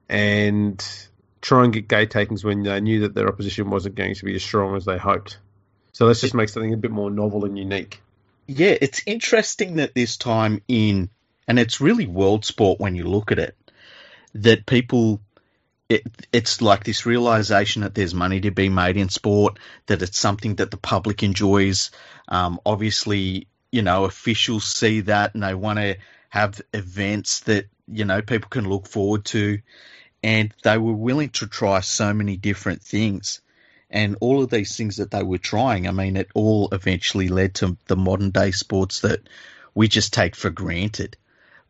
and 0.07 0.84
try 1.41 1.63
and 1.65 1.73
get 1.73 1.88
gate 1.88 2.11
takings 2.11 2.43
when 2.43 2.63
they 2.63 2.80
knew 2.80 3.01
that 3.01 3.13
their 3.13 3.27
opposition 3.27 3.69
wasn't 3.69 3.95
going 3.95 4.15
to 4.15 4.25
be 4.25 4.36
as 4.36 4.43
strong 4.43 4.75
as 4.75 4.86
they 4.86 4.97
hoped. 4.97 5.39
So 5.91 6.05
let's 6.05 6.21
just 6.21 6.34
make 6.34 6.49
something 6.49 6.73
a 6.73 6.77
bit 6.77 6.91
more 6.91 7.11
novel 7.11 7.43
and 7.43 7.57
unique. 7.57 8.01
Yeah, 8.47 8.75
it's 8.80 9.01
interesting 9.05 9.75
that 9.75 9.93
this 9.93 10.17
time 10.17 10.61
in, 10.67 11.09
and 11.47 11.59
it's 11.59 11.82
really 11.82 12.07
world 12.07 12.45
sport 12.45 12.80
when 12.80 12.95
you 12.95 13.03
look 13.03 13.32
at 13.32 13.39
it, 13.39 13.55
that 14.34 14.65
people, 14.65 15.19
it, 15.88 16.03
it's 16.32 16.61
like 16.61 16.84
this 16.84 17.05
realization 17.05 17.82
that 17.82 17.95
there's 17.95 18.13
money 18.13 18.41
to 18.41 18.51
be 18.51 18.69
made 18.69 18.97
in 18.97 19.09
sport, 19.09 19.59
that 19.88 20.01
it's 20.01 20.17
something 20.17 20.55
that 20.55 20.71
the 20.71 20.77
public 20.77 21.21
enjoys. 21.23 21.91
Um, 22.27 22.59
obviously, 22.65 23.47
you 23.72 23.82
know, 23.82 24.05
officials 24.05 24.65
see 24.65 25.01
that 25.01 25.34
and 25.34 25.43
they 25.43 25.53
want 25.53 25.80
to 25.80 25.97
have 26.30 26.61
events 26.74 27.41
that, 27.41 27.67
you 27.88 28.05
know, 28.05 28.22
people 28.22 28.49
can 28.49 28.67
look 28.67 28.88
forward 28.88 29.26
to. 29.26 29.59
And 30.22 30.53
they 30.63 30.78
were 30.78 30.93
willing 30.93 31.30
to 31.30 31.47
try 31.47 31.80
so 31.80 32.13
many 32.13 32.36
different 32.36 32.82
things. 32.82 33.41
And 33.89 34.17
all 34.20 34.43
of 34.43 34.49
these 34.49 34.76
things 34.76 34.97
that 34.97 35.11
they 35.11 35.24
were 35.24 35.38
trying, 35.38 35.88
I 35.88 35.91
mean, 35.91 36.17
it 36.17 36.30
all 36.36 36.70
eventually 36.72 37.30
led 37.30 37.55
to 37.55 37.78
the 37.88 37.95
modern 37.95 38.32
day 38.32 38.51
sports 38.51 38.99
that 39.01 39.22
we 39.74 39.88
just 39.88 40.13
take 40.13 40.36
for 40.36 40.49
granted. 40.49 41.17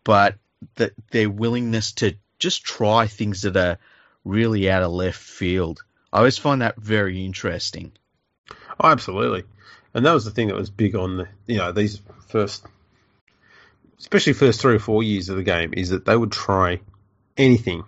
But 0.03 0.35
that 0.75 0.93
their 1.11 1.29
willingness 1.29 1.93
to 1.93 2.15
just 2.39 2.63
try 2.63 3.07
things 3.07 3.43
that 3.43 3.55
are 3.55 3.77
really 4.25 4.69
out 4.69 4.83
of 4.83 4.91
left 4.91 5.19
field. 5.19 5.83
I 6.11 6.19
always 6.19 6.37
find 6.37 6.61
that 6.61 6.77
very 6.77 7.25
interesting. 7.25 7.91
Oh, 8.79 8.89
absolutely. 8.89 9.43
And 9.93 10.05
that 10.05 10.13
was 10.13 10.25
the 10.25 10.31
thing 10.31 10.47
that 10.47 10.55
was 10.55 10.69
big 10.69 10.95
on 10.95 11.17
the, 11.17 11.27
you 11.47 11.57
know, 11.57 11.71
these 11.71 12.01
first, 12.27 12.65
especially 13.99 14.33
first 14.33 14.61
three 14.61 14.75
or 14.75 14.79
four 14.79 15.03
years 15.03 15.29
of 15.29 15.37
the 15.37 15.43
game, 15.43 15.73
is 15.75 15.89
that 15.89 16.05
they 16.05 16.15
would 16.15 16.31
try 16.31 16.79
anything 17.37 17.83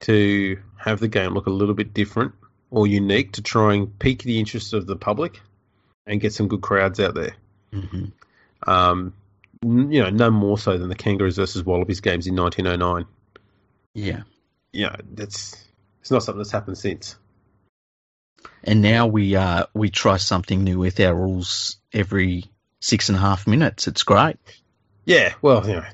to 0.00 0.58
have 0.76 1.00
the 1.00 1.08
game 1.08 1.34
look 1.34 1.46
a 1.46 1.50
little 1.50 1.74
bit 1.74 1.92
different 1.92 2.32
or 2.70 2.86
unique 2.86 3.32
to 3.32 3.42
try 3.42 3.74
and 3.74 3.98
pique 3.98 4.22
the 4.22 4.38
interest 4.38 4.72
of 4.72 4.86
the 4.86 4.96
public 4.96 5.40
and 6.06 6.20
get 6.20 6.32
some 6.32 6.48
good 6.48 6.62
crowds 6.62 6.98
out 7.00 7.14
there. 7.14 7.34
Mm-hmm. 7.72 8.06
Um, 8.70 9.12
you 9.62 10.02
know, 10.02 10.10
no 10.10 10.30
more 10.30 10.56
so 10.56 10.78
than 10.78 10.88
the 10.88 10.94
Kangaroos 10.94 11.36
versus 11.36 11.64
Wallabies 11.64 12.00
games 12.00 12.26
in 12.26 12.34
1909. 12.34 13.06
Yeah. 13.94 14.22
Yeah, 14.72 14.96
that's 15.12 15.62
it's 16.00 16.10
not 16.10 16.22
something 16.22 16.38
that's 16.38 16.52
happened 16.52 16.78
since. 16.78 17.16
And 18.64 18.82
now 18.82 19.06
we 19.06 19.36
uh 19.36 19.66
we 19.74 19.90
try 19.90 20.16
something 20.16 20.62
new 20.62 20.78
with 20.78 21.00
our 21.00 21.14
rules 21.14 21.76
every 21.92 22.44
six 22.80 23.08
and 23.08 23.16
a 23.16 23.20
half 23.20 23.46
minutes. 23.46 23.88
It's 23.88 24.02
great. 24.02 24.36
Yeah, 25.04 25.34
well, 25.40 25.66
you 25.66 25.76
know, 25.76 25.84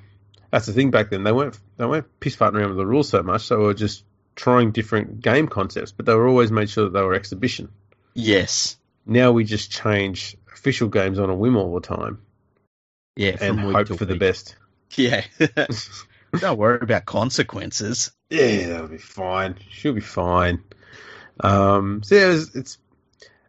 that's 0.50 0.66
the 0.66 0.72
thing 0.72 0.90
back 0.90 1.10
then. 1.10 1.24
They 1.24 1.32
weren't 1.32 1.58
they 1.76 1.86
weren't 1.86 2.20
piss 2.20 2.36
farting 2.36 2.54
around 2.54 2.68
with 2.68 2.78
the 2.78 2.86
rules 2.86 3.08
so 3.08 3.22
much. 3.22 3.42
So 3.42 3.58
we 3.58 3.64
were 3.64 3.74
just 3.74 4.04
trying 4.34 4.72
different 4.72 5.20
game 5.20 5.48
concepts, 5.48 5.92
but 5.92 6.06
they 6.06 6.14
were 6.14 6.28
always 6.28 6.50
made 6.50 6.70
sure 6.70 6.84
that 6.84 6.92
they 6.92 7.02
were 7.02 7.14
exhibition. 7.14 7.70
Yes. 8.14 8.76
Now 9.04 9.32
we 9.32 9.44
just 9.44 9.70
change 9.70 10.36
official 10.52 10.88
games 10.88 11.18
on 11.18 11.30
a 11.30 11.34
whim 11.34 11.56
all 11.56 11.74
the 11.74 11.86
time. 11.86 12.20
Yeah, 13.16 13.36
and 13.40 13.58
hope 13.60 13.88
for 13.88 13.94
week. 13.94 14.08
the 14.08 14.16
best. 14.16 14.56
Yeah. 14.94 15.24
Don't 16.38 16.58
worry 16.58 16.78
about 16.82 17.06
consequences. 17.06 18.12
Yeah, 18.30 18.68
that'll 18.68 18.88
be 18.88 18.98
fine. 18.98 19.56
She'll 19.70 19.94
be 19.94 20.00
fine. 20.00 20.62
Um, 21.40 22.02
so 22.02 22.14
yeah, 22.14 22.40
it's, 22.54 22.78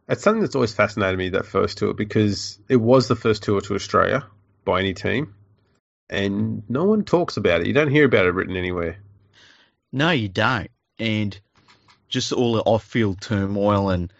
it's 0.09 0.23
something 0.23 0.41
that's 0.41 0.55
always 0.55 0.73
fascinated 0.73 1.17
me 1.17 1.29
that 1.29 1.45
first 1.45 1.77
tour 1.77 1.93
because 1.93 2.59
it 2.69 2.77
was 2.77 3.07
the 3.07 3.15
first 3.15 3.43
tour 3.43 3.61
to 3.61 3.75
Australia 3.75 4.25
by 4.65 4.79
any 4.79 4.93
team, 4.93 5.35
and 6.09 6.63
no 6.69 6.85
one 6.85 7.03
talks 7.03 7.37
about 7.37 7.61
it. 7.61 7.67
You 7.67 7.73
don't 7.73 7.91
hear 7.91 8.05
about 8.05 8.25
it 8.25 8.33
written 8.33 8.57
anywhere. 8.57 8.97
No, 9.91 10.11
you 10.11 10.27
don't, 10.27 10.69
and 10.99 11.37
just 12.09 12.31
all 12.31 12.53
the 12.53 12.61
off-field 12.61 13.21
turmoil 13.21 13.89
and 13.89 14.11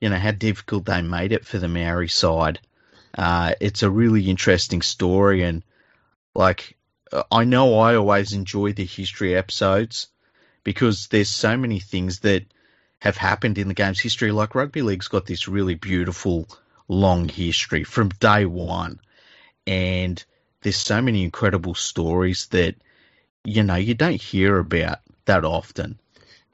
you 0.00 0.08
know 0.08 0.18
how 0.18 0.32
difficult 0.32 0.84
they 0.84 1.02
made 1.02 1.32
it 1.32 1.46
for 1.46 1.58
the 1.58 1.68
Maori 1.68 2.08
side. 2.08 2.60
Uh, 3.16 3.54
it's 3.60 3.82
a 3.82 3.90
really 3.90 4.28
interesting 4.30 4.82
story, 4.82 5.42
and 5.42 5.62
like 6.34 6.76
I 7.30 7.44
know 7.44 7.78
I 7.78 7.96
always 7.96 8.32
enjoy 8.32 8.72
the 8.72 8.84
history 8.84 9.36
episodes 9.36 10.08
because 10.64 11.08
there's 11.08 11.28
so 11.28 11.56
many 11.56 11.78
things 11.78 12.20
that 12.20 12.44
have 13.02 13.16
happened 13.16 13.58
in 13.58 13.66
the 13.66 13.74
game's 13.74 13.98
history. 13.98 14.30
Like 14.30 14.54
rugby 14.54 14.80
league's 14.80 15.08
got 15.08 15.26
this 15.26 15.48
really 15.48 15.74
beautiful 15.74 16.46
long 16.86 17.28
history 17.28 17.82
from 17.82 18.10
day 18.20 18.46
one, 18.46 19.00
and 19.66 20.24
there's 20.62 20.76
so 20.76 21.02
many 21.02 21.24
incredible 21.24 21.74
stories 21.74 22.46
that 22.52 22.76
you 23.42 23.64
know 23.64 23.74
you 23.74 23.94
don't 23.94 24.22
hear 24.22 24.56
about 24.56 25.00
that 25.24 25.44
often, 25.44 25.98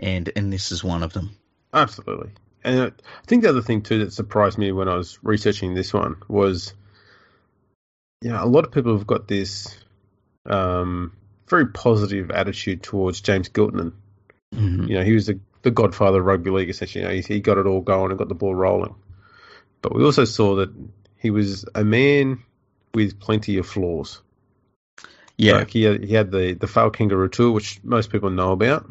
and 0.01 0.33
and 0.37 0.51
this 0.51 0.73
is 0.73 0.83
one 0.83 1.03
of 1.03 1.13
them. 1.13 1.37
Absolutely, 1.75 2.31
and 2.65 2.81
I 2.81 2.93
think 3.27 3.43
the 3.43 3.51
other 3.51 3.61
thing 3.61 3.83
too 3.83 3.99
that 4.07 4.15
surprised 4.15 4.57
me 4.57 4.73
when 4.73 4.89
I 4.89 4.95
was 4.95 5.19
researching 5.23 5.75
this 5.75 5.93
one 5.93 6.17
was, 6.29 6.73
you 8.23 8.31
know, 8.31 8.43
a 8.43 8.49
lot 8.49 8.65
of 8.65 8.73
people 8.73 8.97
have 8.97 9.07
got 9.07 9.29
this 9.29 9.77
um, 10.47 11.13
very 11.47 11.67
positive 11.67 12.31
attitude 12.31 12.83
towards 12.83 13.21
James 13.21 13.51
Giltinan. 13.51 13.93
Mm-hmm. 14.55 14.85
You 14.85 14.95
know, 14.95 15.05
he 15.05 15.13
was 15.13 15.27
the, 15.27 15.41
the 15.63 15.71
godfather 15.71 16.21
of 16.21 16.27
rugby 16.27 16.51
league, 16.51 16.71
essentially. 16.71 17.03
You 17.03 17.09
know, 17.09 17.15
he, 17.15 17.35
he 17.35 17.41
got 17.41 17.59
it 17.59 17.67
all 17.67 17.81
going 17.81 18.11
and 18.11 18.19
got 18.19 18.29
the 18.29 18.35
ball 18.35 18.55
rolling. 18.55 18.95
But 19.83 19.95
we 19.95 20.05
also 20.05 20.25
saw 20.25 20.57
that 20.57 20.71
he 21.17 21.31
was 21.31 21.65
a 21.75 21.85
man 21.85 22.43
with 22.95 23.21
plenty 23.21 23.59
of 23.59 23.67
flaws. 23.67 24.21
Yeah. 25.37 25.59
Like 25.59 25.71
he 25.71 25.83
had, 25.83 26.05
he 26.05 26.15
had 26.15 26.31
the, 26.31 26.55
the 26.55 26.67
failed 26.67 26.97
kangaroo 26.97 27.29
tour, 27.29 27.53
which 27.53 27.83
most 27.85 28.11
people 28.11 28.31
know 28.31 28.53
about. 28.53 28.91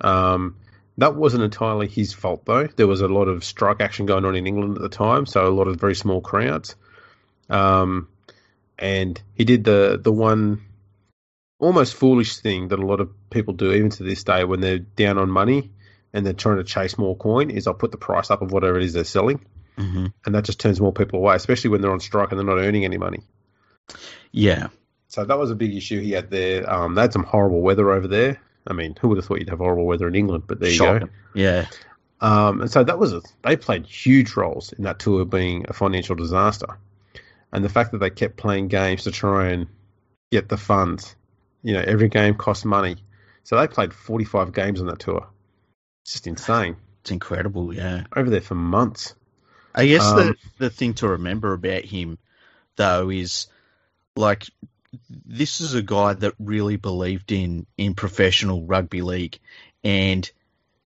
Um, 0.00 0.56
that 0.98 1.14
wasn't 1.14 1.44
entirely 1.44 1.88
his 1.88 2.12
fault, 2.12 2.44
though. 2.44 2.66
There 2.66 2.86
was 2.86 3.00
a 3.00 3.08
lot 3.08 3.28
of 3.28 3.44
strike 3.44 3.80
action 3.80 4.04
going 4.06 4.24
on 4.24 4.36
in 4.36 4.46
England 4.46 4.76
at 4.76 4.82
the 4.82 4.90
time, 4.90 5.24
so 5.24 5.46
a 5.46 5.48
lot 5.48 5.68
of 5.68 5.80
very 5.80 5.94
small 5.94 6.20
crowds. 6.20 6.76
Um, 7.48 8.08
and 8.78 9.20
he 9.34 9.44
did 9.44 9.64
the 9.64 9.98
the 10.02 10.12
one 10.12 10.62
almost 11.60 11.94
foolish 11.94 12.38
thing 12.38 12.68
that 12.68 12.78
a 12.78 12.86
lot 12.86 13.00
of 13.00 13.10
people 13.30 13.54
do 13.54 13.72
even 13.72 13.90
to 13.90 14.02
this 14.02 14.24
day 14.24 14.44
when 14.44 14.60
they're 14.60 14.78
down 14.78 15.18
on 15.18 15.30
money 15.30 15.70
and 16.12 16.26
they're 16.26 16.32
trying 16.32 16.56
to 16.56 16.64
chase 16.64 16.98
more 16.98 17.16
coin 17.16 17.50
is 17.50 17.66
I'll 17.66 17.74
put 17.74 17.92
the 17.92 17.98
price 17.98 18.30
up 18.30 18.42
of 18.42 18.50
whatever 18.50 18.78
it 18.78 18.84
is 18.84 18.94
they're 18.94 19.04
selling, 19.04 19.44
mm-hmm. 19.78 20.06
and 20.26 20.34
that 20.34 20.44
just 20.44 20.58
turns 20.58 20.80
more 20.80 20.92
people 20.92 21.20
away, 21.20 21.36
especially 21.36 21.70
when 21.70 21.80
they're 21.80 21.92
on 21.92 22.00
strike 22.00 22.30
and 22.30 22.38
they're 22.38 22.46
not 22.46 22.58
earning 22.58 22.84
any 22.84 22.98
money. 22.98 23.20
Yeah. 24.32 24.68
So 25.08 25.24
that 25.24 25.38
was 25.38 25.50
a 25.50 25.56
big 25.56 25.74
issue 25.74 26.00
he 26.00 26.12
had 26.12 26.30
there. 26.30 26.68
Um, 26.72 26.94
they 26.94 27.02
had 27.02 27.12
some 27.12 27.24
horrible 27.24 27.60
weather 27.60 27.90
over 27.90 28.08
there. 28.08 28.40
I 28.66 28.72
mean, 28.72 28.94
who 29.00 29.08
would 29.08 29.18
have 29.18 29.26
thought 29.26 29.38
you'd 29.38 29.50
have 29.50 29.58
horrible 29.58 29.86
weather 29.86 30.06
in 30.08 30.14
England? 30.14 30.44
But 30.46 30.60
there 30.60 30.70
Shocking. 30.70 31.08
you 31.34 31.44
go. 31.44 31.50
Yeah. 31.50 31.66
Um, 32.20 32.60
and 32.60 32.70
so 32.70 32.84
that 32.84 32.98
was 32.98 33.12
a, 33.12 33.22
they 33.42 33.56
played 33.56 33.86
huge 33.86 34.36
roles 34.36 34.72
in 34.72 34.84
that 34.84 34.98
tour 34.98 35.24
being 35.24 35.64
a 35.68 35.72
financial 35.72 36.14
disaster 36.14 36.78
and 37.52 37.64
the 37.64 37.68
fact 37.68 37.92
that 37.92 37.98
they 37.98 38.10
kept 38.10 38.36
playing 38.36 38.68
games 38.68 39.04
to 39.04 39.10
try 39.10 39.48
and 39.48 39.66
get 40.30 40.48
the 40.48 40.56
funds. 40.56 41.16
You 41.62 41.74
know, 41.74 41.84
every 41.86 42.08
game 42.08 42.34
costs 42.34 42.64
money, 42.64 42.96
so 43.44 43.56
they 43.56 43.66
played 43.68 43.92
45 43.92 44.52
games 44.52 44.80
on 44.80 44.86
that 44.86 45.00
tour. 45.00 45.26
It's 46.02 46.12
just 46.12 46.26
insane. 46.26 46.76
It's 47.02 47.10
incredible, 47.10 47.74
yeah. 47.74 48.04
Over 48.14 48.30
there 48.30 48.40
for 48.40 48.54
months. 48.54 49.14
I 49.74 49.86
guess 49.86 50.10
Um, 50.10 50.16
the 50.16 50.36
the 50.58 50.70
thing 50.70 50.94
to 50.94 51.08
remember 51.08 51.52
about 51.52 51.84
him, 51.84 52.18
though, 52.76 53.10
is 53.10 53.46
like 54.16 54.46
this 55.08 55.60
is 55.60 55.74
a 55.74 55.82
guy 55.82 56.14
that 56.14 56.34
really 56.38 56.76
believed 56.76 57.32
in 57.32 57.66
in 57.76 57.94
professional 57.94 58.64
rugby 58.64 59.02
league, 59.02 59.38
and 59.84 60.30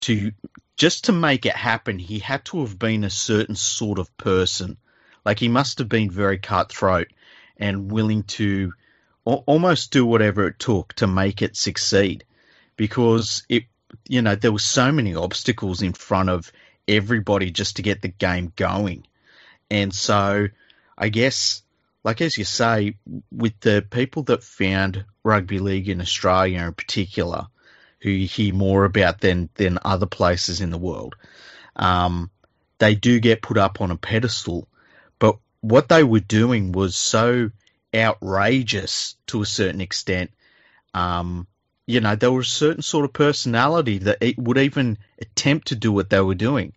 to 0.01 0.31
just 0.77 1.05
to 1.05 1.11
make 1.11 1.45
it 1.45 1.55
happen, 1.55 1.99
he 1.99 2.19
had 2.19 2.45
to 2.45 2.61
have 2.61 2.79
been 2.79 3.03
a 3.03 3.09
certain 3.09 3.55
sort 3.55 3.99
of 3.99 4.15
person. 4.17 4.77
Like 5.25 5.39
he 5.39 5.49
must 5.49 5.79
have 5.79 5.89
been 5.89 6.09
very 6.09 6.37
cutthroat 6.37 7.07
and 7.57 7.91
willing 7.91 8.23
to 8.23 8.73
almost 9.45 9.91
do 9.91 10.05
whatever 10.05 10.47
it 10.47 10.59
took 10.59 10.93
to 10.93 11.07
make 11.07 11.41
it 11.41 11.55
succeed 11.55 12.23
because 12.75 13.43
it 13.49 13.63
you 14.07 14.21
know 14.21 14.35
there 14.35 14.51
were 14.51 14.59
so 14.59 14.91
many 14.91 15.15
obstacles 15.15 15.81
in 15.81 15.93
front 15.93 16.29
of 16.29 16.51
everybody 16.87 17.51
just 17.51 17.75
to 17.75 17.81
get 17.81 18.01
the 18.01 18.07
game 18.07 18.51
going. 18.55 19.05
And 19.69 19.93
so 19.93 20.47
i 20.97 21.09
guess 21.09 21.61
like 22.03 22.21
as 22.21 22.37
you 22.37 22.43
say 22.43 22.95
with 23.31 23.57
the 23.61 23.85
people 23.89 24.23
that 24.23 24.43
found 24.43 25.05
rugby 25.23 25.59
league 25.59 25.87
in 25.87 26.01
australia 26.01 26.61
in 26.63 26.73
particular 26.73 27.45
who 28.01 28.09
you 28.09 28.27
hear 28.27 28.53
more 28.53 28.83
about 28.83 29.21
than 29.21 29.49
than 29.55 29.79
other 29.85 30.07
places 30.07 30.59
in 30.59 30.71
the 30.71 30.77
world 30.77 31.15
um, 31.79 32.29
they 32.79 32.95
do 32.95 33.19
get 33.19 33.41
put 33.41 33.57
up 33.57 33.81
on 33.81 33.91
a 33.91 33.97
pedestal. 33.97 34.67
But 35.19 35.37
what 35.61 35.89
they 35.89 36.03
were 36.03 36.19
doing 36.19 36.71
was 36.71 36.95
so 36.95 37.51
outrageous 37.95 39.15
to 39.27 39.41
a 39.41 39.45
certain 39.45 39.81
extent. 39.81 40.31
Um, 40.93 41.47
you 41.85 42.01
know, 42.01 42.15
there 42.15 42.31
was 42.31 42.47
a 42.47 42.51
certain 42.51 42.83
sort 42.83 43.05
of 43.05 43.13
personality 43.13 43.99
that 43.99 44.19
it 44.21 44.37
would 44.37 44.57
even 44.57 44.97
attempt 45.19 45.69
to 45.69 45.75
do 45.75 45.91
what 45.91 46.09
they 46.09 46.21
were 46.21 46.35
doing. 46.35 46.73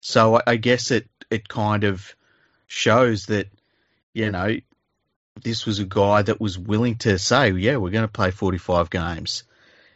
So 0.00 0.36
I, 0.36 0.42
I 0.46 0.56
guess 0.56 0.90
it 0.90 1.08
it 1.30 1.48
kind 1.48 1.84
of 1.84 2.14
shows 2.66 3.26
that 3.26 3.48
you 4.14 4.30
know 4.30 4.56
this 5.42 5.66
was 5.66 5.78
a 5.78 5.84
guy 5.84 6.22
that 6.22 6.40
was 6.40 6.58
willing 6.58 6.96
to 6.96 7.18
say, 7.18 7.50
yeah, 7.52 7.76
we're 7.76 7.90
going 7.90 8.04
to 8.04 8.08
play 8.08 8.30
45 8.30 8.90
games. 8.90 9.44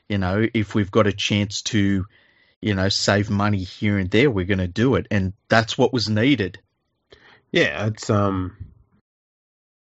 You 0.08 0.18
know, 0.18 0.46
if 0.54 0.74
we've 0.74 0.90
got 0.90 1.06
a 1.06 1.12
chance 1.12 1.62
to, 1.62 2.06
you 2.60 2.74
know, 2.74 2.88
save 2.88 3.28
money 3.28 3.62
here 3.62 3.98
and 3.98 4.10
there, 4.10 4.30
we're 4.30 4.46
going 4.46 4.58
to 4.58 4.68
do 4.68 4.94
it, 4.94 5.06
and 5.10 5.32
that's 5.48 5.76
what 5.76 5.92
was 5.92 6.08
needed. 6.08 6.58
Yeah, 7.50 7.86
it's 7.86 8.08
um, 8.08 8.56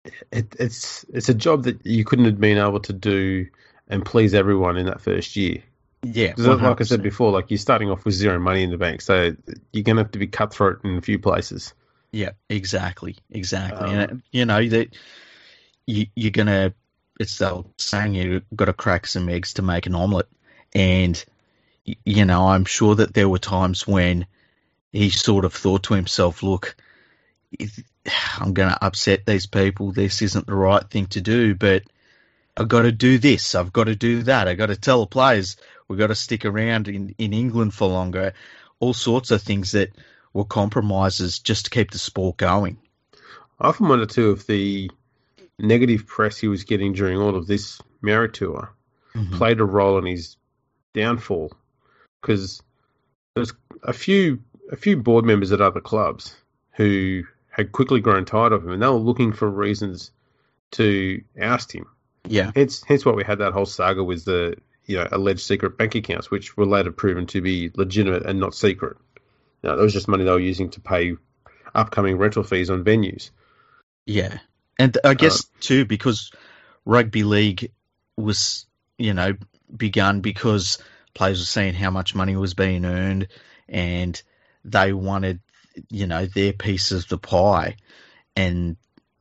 it, 0.04 0.56
it's 0.58 1.04
it's 1.12 1.28
a 1.28 1.34
job 1.34 1.64
that 1.64 1.84
you 1.84 2.04
couldn't 2.04 2.24
have 2.24 2.40
been 2.40 2.58
able 2.58 2.80
to 2.80 2.92
do 2.92 3.46
and 3.88 4.04
please 4.04 4.34
everyone 4.34 4.76
in 4.76 4.86
that 4.86 5.00
first 5.00 5.36
year. 5.36 5.62
Yeah, 6.02 6.32
like 6.38 6.80
I 6.80 6.84
said 6.84 7.02
before, 7.02 7.30
like 7.30 7.50
you're 7.50 7.58
starting 7.58 7.90
off 7.90 8.06
with 8.06 8.14
zero 8.14 8.38
money 8.38 8.62
in 8.62 8.70
the 8.70 8.78
bank, 8.78 9.02
so 9.02 9.36
you're 9.72 9.82
going 9.82 9.96
to 9.96 10.02
have 10.02 10.12
to 10.12 10.18
be 10.18 10.28
cutthroat 10.28 10.82
in 10.82 10.96
a 10.96 11.02
few 11.02 11.18
places. 11.18 11.74
Yeah, 12.10 12.30
exactly, 12.48 13.16
exactly. 13.30 13.90
Um, 13.90 13.94
and 13.94 14.22
you 14.32 14.46
know 14.46 14.66
that 14.66 14.96
you, 15.86 16.06
you're 16.14 16.30
going 16.30 16.46
to. 16.46 16.72
It's 17.18 17.36
the 17.36 17.50
old 17.50 17.70
saying 17.76 18.14
you've 18.14 18.44
got 18.56 18.64
to 18.66 18.72
crack 18.72 19.06
some 19.06 19.28
eggs 19.28 19.54
to 19.54 19.62
make 19.62 19.84
an 19.84 19.94
omelette, 19.94 20.28
and 20.72 21.22
you 21.84 22.24
know 22.24 22.48
I'm 22.48 22.64
sure 22.64 22.94
that 22.94 23.12
there 23.12 23.28
were 23.28 23.38
times 23.38 23.86
when 23.86 24.24
he 24.92 25.10
sort 25.10 25.44
of 25.44 25.52
thought 25.52 25.82
to 25.84 25.94
himself, 25.94 26.42
"Look, 26.42 26.76
I'm 28.38 28.54
going 28.54 28.70
to 28.70 28.84
upset 28.84 29.26
these 29.26 29.46
people. 29.46 29.92
This 29.92 30.22
isn't 30.22 30.46
the 30.46 30.54
right 30.54 30.88
thing 30.88 31.06
to 31.06 31.20
do, 31.20 31.54
but 31.54 31.82
I've 32.56 32.68
got 32.68 32.82
to 32.82 32.92
do 32.92 33.18
this. 33.18 33.54
I've 33.54 33.72
got 33.72 33.84
to 33.84 33.96
do 33.96 34.22
that. 34.24 34.48
I've 34.48 34.58
got 34.58 34.66
to 34.66 34.76
tell 34.76 35.00
the 35.00 35.06
players 35.06 35.56
we've 35.88 35.98
got 35.98 36.08
to 36.08 36.14
stick 36.14 36.44
around 36.44 36.88
in, 36.88 37.14
in 37.18 37.32
England 37.32 37.74
for 37.74 37.88
longer. 37.88 38.34
All 38.78 38.94
sorts 38.94 39.30
of 39.30 39.42
things 39.42 39.72
that 39.72 39.90
were 40.32 40.44
compromises 40.44 41.38
just 41.38 41.66
to 41.66 41.70
keep 41.70 41.90
the 41.90 41.98
sport 41.98 42.36
going. 42.36 42.78
I 43.60 43.68
often 43.68 43.88
wonder 43.88 44.06
too 44.06 44.32
if 44.32 44.46
the 44.46 44.90
negative 45.58 46.06
press 46.06 46.38
he 46.38 46.48
was 46.48 46.64
getting 46.64 46.92
during 46.92 47.18
all 47.18 47.36
of 47.36 47.46
this 47.46 47.80
Maori 48.00 48.30
tour 48.30 48.72
mm-hmm. 49.14 49.36
played 49.36 49.60
a 49.60 49.64
role 49.64 49.98
in 49.98 50.06
his 50.06 50.36
downfall 50.94 51.52
because 52.20 52.62
there's 53.34 53.52
a 53.82 53.92
few 53.92 54.40
a 54.72 54.76
few 54.76 54.96
board 54.96 55.24
members 55.24 55.52
at 55.52 55.60
other 55.60 55.80
clubs 55.80 56.34
who 56.72 57.24
had 57.50 57.72
quickly 57.72 58.00
grown 58.00 58.24
tired 58.24 58.52
of 58.52 58.64
him, 58.64 58.70
and 58.70 58.82
they 58.82 58.86
were 58.86 58.94
looking 58.94 59.32
for 59.32 59.48
reasons 59.48 60.12
to 60.72 61.22
oust 61.40 61.72
him. 61.72 61.86
Yeah. 62.28 62.52
Hence, 62.54 62.82
hence 62.86 63.04
why 63.04 63.12
we 63.12 63.24
had 63.24 63.38
that 63.38 63.52
whole 63.52 63.66
saga 63.66 64.02
with 64.04 64.24
the 64.24 64.56
you 64.86 64.96
know 64.96 65.08
alleged 65.12 65.40
secret 65.40 65.76
bank 65.76 65.94
accounts, 65.94 66.30
which 66.30 66.56
were 66.56 66.66
later 66.66 66.92
proven 66.92 67.26
to 67.28 67.40
be 67.40 67.70
legitimate 67.74 68.24
and 68.24 68.40
not 68.40 68.54
secret. 68.54 68.96
Know, 69.62 69.76
that 69.76 69.82
was 69.82 69.92
just 69.92 70.08
money 70.08 70.24
they 70.24 70.30
were 70.30 70.38
using 70.38 70.70
to 70.70 70.80
pay 70.80 71.16
upcoming 71.74 72.16
rental 72.16 72.42
fees 72.42 72.70
on 72.70 72.84
venues. 72.84 73.30
Yeah, 74.06 74.38
and 74.78 74.96
I 75.04 75.14
guess 75.14 75.44
uh, 75.44 75.46
too 75.60 75.84
because 75.84 76.32
rugby 76.84 77.24
league 77.24 77.70
was 78.16 78.66
you 78.96 79.14
know 79.14 79.34
begun 79.74 80.20
because 80.20 80.78
players 81.14 81.40
were 81.40 81.46
seeing 81.46 81.74
how 81.74 81.90
much 81.90 82.14
money 82.14 82.36
was 82.36 82.54
being 82.54 82.84
earned, 82.84 83.28
and 83.68 84.20
they 84.64 84.92
wanted 84.92 85.40
you 85.88 86.06
know 86.06 86.26
their 86.26 86.52
piece 86.52 86.92
of 86.92 87.06
the 87.08 87.18
pie, 87.18 87.76
and 88.36 88.76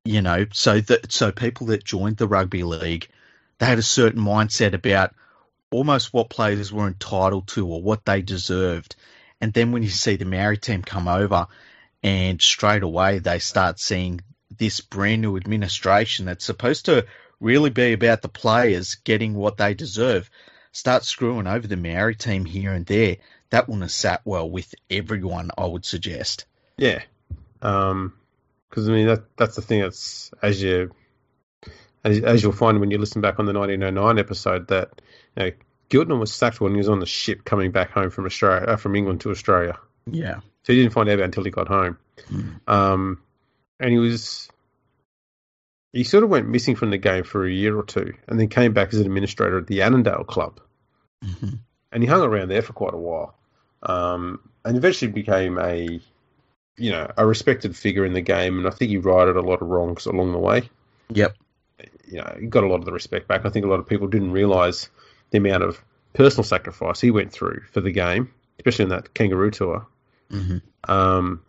you 0.05 0.21
know 0.21 0.45
so 0.51 0.79
that 0.81 1.11
so 1.11 1.31
people 1.31 1.67
that 1.67 1.83
joined 1.83 2.17
the 2.17 2.27
rugby 2.27 2.63
league, 2.63 3.07
they 3.59 3.65
had 3.65 3.79
a 3.79 3.83
certain 3.83 4.21
mindset 4.21 4.73
about 4.73 5.13
almost 5.71 6.13
what 6.13 6.29
players 6.29 6.73
were 6.73 6.87
entitled 6.87 7.47
to 7.47 7.67
or 7.67 7.81
what 7.81 8.05
they 8.05 8.21
deserved, 8.21 8.95
and 9.41 9.53
then 9.53 9.71
when 9.71 9.83
you 9.83 9.89
see 9.89 10.15
the 10.15 10.25
Maori 10.25 10.57
team 10.57 10.81
come 10.81 11.07
over, 11.07 11.47
and 12.03 12.41
straight 12.41 12.83
away 12.83 13.19
they 13.19 13.39
start 13.39 13.79
seeing 13.79 14.21
this 14.57 14.81
brand 14.81 15.21
new 15.21 15.37
administration 15.37 16.25
that's 16.25 16.45
supposed 16.45 16.85
to 16.85 17.05
really 17.39 17.69
be 17.69 17.93
about 17.93 18.21
the 18.21 18.29
players 18.29 18.95
getting 18.95 19.33
what 19.33 19.57
they 19.57 19.73
deserve 19.73 20.29
start 20.71 21.03
screwing 21.03 21.47
over 21.47 21.67
the 21.67 21.77
Maori 21.77 22.15
team 22.15 22.45
here 22.45 22.73
and 22.73 22.85
there, 22.85 23.17
that 23.49 23.67
wouldn't 23.67 23.83
have 23.83 23.91
sat 23.91 24.21
well 24.25 24.49
with 24.49 24.73
everyone, 24.89 25.51
I 25.57 25.65
would 25.65 25.85
suggest. 25.85 26.45
Yeah. 26.77 27.01
Um, 27.61 28.13
because 28.69 28.87
I 28.87 28.91
mean 28.91 29.07
that 29.07 29.35
that's 29.35 29.55
the 29.55 29.61
thing 29.61 29.81
that's 29.81 30.31
as 30.41 30.61
you 30.61 30.91
as, 32.03 32.19
as 32.19 32.43
you'll 32.43 32.51
find 32.51 32.79
when 32.79 32.91
you 32.91 32.97
listen 32.97 33.21
back 33.21 33.39
on 33.39 33.45
the 33.45 33.53
1909 33.53 34.19
episode 34.19 34.67
that 34.67 35.01
you 35.35 36.05
know, 36.05 36.15
was 36.15 36.31
sacked 36.31 36.61
when 36.61 36.73
he 36.73 36.77
was 36.77 36.89
on 36.89 36.99
the 36.99 37.05
ship 37.05 37.43
coming 37.43 37.71
back 37.71 37.91
home 37.91 38.09
from 38.09 38.25
Australia 38.25 38.67
uh, 38.67 38.75
from 38.77 38.95
England 38.95 39.21
to 39.21 39.31
Australia. 39.31 39.77
Yeah. 40.05 40.39
So 40.63 40.73
he 40.73 40.79
didn't 40.79 40.93
find 40.93 41.09
out 41.09 41.15
about 41.15 41.25
until 41.25 41.43
he 41.43 41.51
got 41.51 41.67
home. 41.67 41.97
Mm. 42.29 42.59
Um, 42.67 43.21
and 43.79 43.91
he 43.91 43.97
was 43.97 44.49
he 45.93 46.03
sort 46.03 46.23
of 46.23 46.29
went 46.29 46.47
missing 46.47 46.75
from 46.75 46.91
the 46.91 46.97
game 46.97 47.23
for 47.23 47.45
a 47.45 47.51
year 47.51 47.77
or 47.77 47.83
two, 47.83 48.13
and 48.27 48.39
then 48.39 48.47
came 48.47 48.73
back 48.73 48.89
as 48.89 48.99
an 48.99 49.05
administrator 49.05 49.57
at 49.57 49.67
the 49.67 49.81
Annandale 49.81 50.23
Club, 50.23 50.59
mm-hmm. 51.23 51.55
and 51.91 52.03
he 52.03 52.07
hung 52.07 52.21
around 52.21 52.49
there 52.49 52.61
for 52.61 52.73
quite 52.73 52.93
a 52.93 52.97
while, 52.97 53.35
um, 53.83 54.39
and 54.65 54.77
eventually 54.77 55.11
became 55.11 55.57
a, 55.57 55.99
you 56.77 56.91
know, 56.91 57.11
a 57.17 57.25
respected 57.25 57.75
figure 57.75 58.05
in 58.05 58.13
the 58.13 58.21
game, 58.21 58.57
and 58.57 58.67
I 58.67 58.71
think 58.71 58.89
he 58.89 58.97
righted 58.97 59.37
a 59.37 59.41
lot 59.41 59.61
of 59.61 59.69
wrongs 59.69 60.05
along 60.05 60.31
the 60.31 60.39
way. 60.39 60.69
Yep, 61.09 61.35
you 62.07 62.17
know, 62.17 62.37
he 62.39 62.47
got 62.47 62.63
a 62.63 62.67
lot 62.67 62.79
of 62.79 62.85
the 62.85 62.91
respect 62.91 63.27
back. 63.27 63.45
I 63.45 63.49
think 63.49 63.65
a 63.65 63.69
lot 63.69 63.79
of 63.79 63.87
people 63.87 64.07
didn't 64.07 64.31
realise 64.31 64.89
the 65.31 65.37
amount 65.37 65.63
of 65.63 65.81
personal 66.13 66.43
sacrifice 66.43 66.99
he 66.99 67.11
went 67.11 67.31
through 67.31 67.61
for 67.71 67.81
the 67.81 67.91
game, 67.91 68.31
especially 68.59 68.83
in 68.83 68.89
that 68.89 69.13
kangaroo 69.13 69.51
tour. 69.51 69.87
Mm-hmm. 70.31 70.91
Um, 70.91 71.41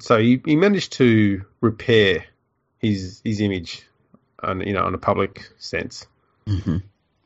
so 0.00 0.18
he, 0.18 0.40
he 0.44 0.56
managed 0.56 0.92
to 0.94 1.44
repair 1.60 2.24
his 2.78 3.20
his 3.24 3.40
image, 3.40 3.86
on 4.42 4.60
you 4.60 4.72
know, 4.72 4.84
on 4.84 4.94
a 4.94 4.98
public 4.98 5.48
sense. 5.58 6.06
Mm-hmm. 6.46 6.78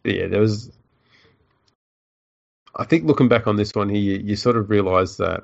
Yeah, 0.04 0.26
there 0.28 0.40
was. 0.40 0.70
I 2.74 2.84
think 2.84 3.04
looking 3.04 3.28
back 3.28 3.46
on 3.46 3.56
this 3.56 3.74
one, 3.74 3.88
he 3.88 4.18
you 4.18 4.36
sort 4.36 4.56
of 4.56 4.70
realise 4.70 5.16
that 5.16 5.42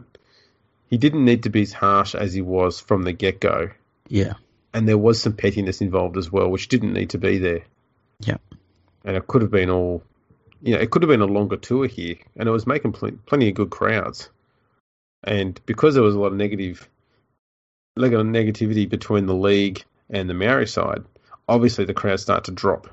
he 0.89 0.97
didn't 0.97 1.25
need 1.25 1.43
to 1.43 1.51
be 1.51 1.63
as 1.63 1.73
harsh 1.73 2.15
as 2.15 2.33
he 2.33 2.43
was 2.43 2.81
from 2.81 3.03
the 3.03 3.13
get 3.13 3.41
go. 3.41 3.71
Yeah, 4.09 4.35
and 4.73 4.89
there 4.89 4.99
was 4.99 5.21
some 5.21 5.33
pettiness 5.33 5.81
involved 5.81 6.17
as 6.17 6.31
well, 6.31 6.49
which 6.49 6.69
didn't 6.69 6.93
need 6.93 7.11
to 7.11 7.19
be 7.19 7.39
there. 7.39 7.63
Yeah, 8.21 8.39
and 9.05 9.17
it 9.17 9.27
could 9.27 9.43
have 9.43 9.51
been 9.51 9.71
all, 9.71 10.03
you 10.63 10.75
know, 10.75 10.81
it 10.81 10.91
could 10.91 11.03
have 11.03 11.09
been 11.09 11.21
a 11.21 11.27
longer 11.27 11.57
tour 11.57 11.87
here, 11.87 12.17
and 12.37 12.49
it 12.49 12.53
was 12.53 12.67
making 12.67 12.93
pl- 12.93 13.19
plenty 13.27 13.49
of 13.49 13.55
good 13.55 13.71
crowds. 13.71 14.29
And 15.25 15.61
because 15.67 15.95
there 15.95 16.05
was 16.05 16.15
a 16.15 16.21
lot 16.21 16.29
of 16.29 16.35
negative, 16.35 16.89
like 17.97 18.13
a 18.13 18.17
negativity 18.17 18.89
between 18.89 19.27
the 19.27 19.35
league 19.35 19.85
and 20.09 20.31
the 20.31 20.35
Maori 20.35 20.69
side, 20.69 21.03
obviously 21.49 21.85
the 21.85 21.95
crowds 21.95 22.23
start 22.23 22.45
to 22.45 22.53
drop, 22.53 22.89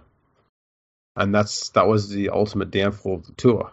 and 1.15 1.35
that's 1.35 1.69
that 1.69 1.87
was 1.87 2.09
the 2.09 2.29
ultimate 2.29 2.71
downfall 2.71 3.15
of 3.15 3.27
the 3.27 3.33
tour 3.33 3.71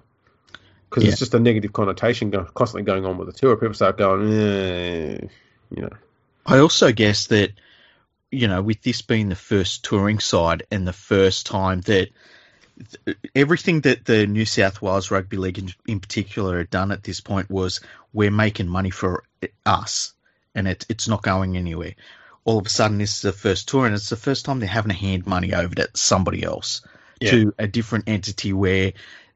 because 0.90 1.04
yeah. 1.04 1.10
it's 1.10 1.18
just 1.20 1.34
a 1.34 1.40
negative 1.40 1.72
connotation 1.72 2.30
go, 2.30 2.44
constantly 2.44 2.82
going 2.82 3.06
on 3.06 3.16
with 3.16 3.32
the 3.32 3.32
tour. 3.32 3.56
People 3.56 3.74
start 3.74 3.96
going, 3.96 4.32
eh, 4.32 5.18
you 5.74 5.82
know. 5.82 5.90
I 6.44 6.58
also 6.58 6.92
guess 6.92 7.28
that 7.28 7.52
you 8.30 8.48
know, 8.48 8.62
with 8.62 8.82
this 8.82 9.02
being 9.02 9.28
the 9.28 9.34
first 9.34 9.84
touring 9.84 10.20
side 10.20 10.64
and 10.70 10.86
the 10.86 10.92
first 10.92 11.46
time 11.46 11.80
that 11.82 12.10
everything 13.34 13.80
that 13.82 14.04
the 14.04 14.26
New 14.26 14.44
South 14.44 14.80
Wales 14.80 15.10
Rugby 15.10 15.36
League 15.36 15.58
in, 15.58 15.72
in, 15.86 16.00
particular 16.00 16.58
had 16.58 16.70
done 16.70 16.92
at 16.92 17.02
this 17.02 17.20
point 17.20 17.50
was 17.50 17.80
we're 18.12 18.30
making 18.30 18.68
money 18.68 18.90
for 18.90 19.24
us 19.66 20.14
and 20.54 20.68
it, 20.68 20.86
it's 20.88 21.08
not 21.08 21.22
going 21.22 21.56
anywhere 21.56 21.94
all 22.44 22.58
of 22.58 22.66
a 22.66 22.70
sudden 22.70 22.98
this 22.98 23.16
is 23.16 23.22
the 23.22 23.32
first 23.32 23.68
tour 23.68 23.86
and 23.86 23.94
it's 23.94 24.08
the 24.08 24.16
first 24.16 24.44
time 24.44 24.60
they're 24.60 24.68
having 24.68 24.90
to 24.90 24.96
hand 24.96 25.26
money 25.26 25.52
over 25.52 25.74
to 25.74 25.88
somebody 25.94 26.42
else 26.42 26.82
yeah. 27.20 27.30
to 27.30 27.54
a 27.58 27.66
different 27.66 28.08
entity 28.08 28.52
where 28.52 28.92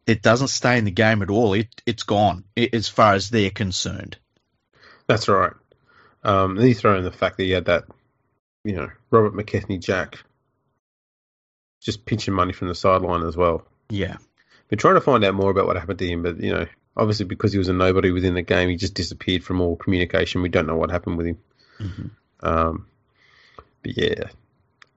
it 0.07 0.23
doesn't 0.23 0.49
stay 0.49 0.79
in 0.79 0.85
the 0.85 0.91
game 0.91 1.23
at 1.23 1.31
all. 1.31 1.55
It 1.55 1.69
it's 1.87 2.03
gone 2.03 2.45
as 2.57 2.89
far 2.89 3.15
as 3.15 3.31
they're 3.31 3.51
concerned. 3.51 4.17
That's 5.07 5.29
right. 5.29 5.53
Um, 6.23 6.57
then 6.57 6.69
you 6.69 6.75
throw 6.75 6.97
in 6.97 7.05
the 7.05 7.13
fact 7.13 7.37
that 7.37 7.45
you 7.45 7.55
had 7.55 7.67
that, 7.67 7.85
you 8.65 8.77
know, 8.77 8.89
Robert 9.11 9.35
McKechnie 9.35 9.81
Jack 9.81 10.19
just 11.81 12.07
pinching 12.07 12.33
money 12.33 12.53
from 12.53 12.69
the 12.69 12.75
sideline 12.75 13.27
as 13.27 13.37
well. 13.37 13.67
Yeah. 13.91 14.17
Been 14.69 14.79
trying 14.79 14.95
to 14.95 15.03
find 15.03 15.23
out 15.25 15.35
more 15.35 15.51
about 15.51 15.67
what 15.67 15.77
happened 15.77 15.99
to 15.99 16.09
him, 16.09 16.23
but 16.23 16.41
you 16.41 16.53
know, 16.53 16.67
obviously 16.97 17.27
because 17.27 17.53
he 17.53 17.59
was 17.59 17.69
a 17.69 17.75
nobody 17.75 18.11
within 18.11 18.35
the 18.35 18.43
game, 18.43 18.71
he 18.71 18.77
just 18.77 18.95
disappeared 18.95 19.45
from 19.45 19.61
all 19.61 19.77
communication. 19.77 20.43
We 20.43 20.49
don't 20.49 20.67
know 20.67 20.77
what 20.77 20.91
happened 20.91 21.19
with 21.19 21.27
him. 21.27 21.39
hmm 21.79 22.07
Um, 22.41 22.87
but 23.83 23.97
yeah, 23.97 24.25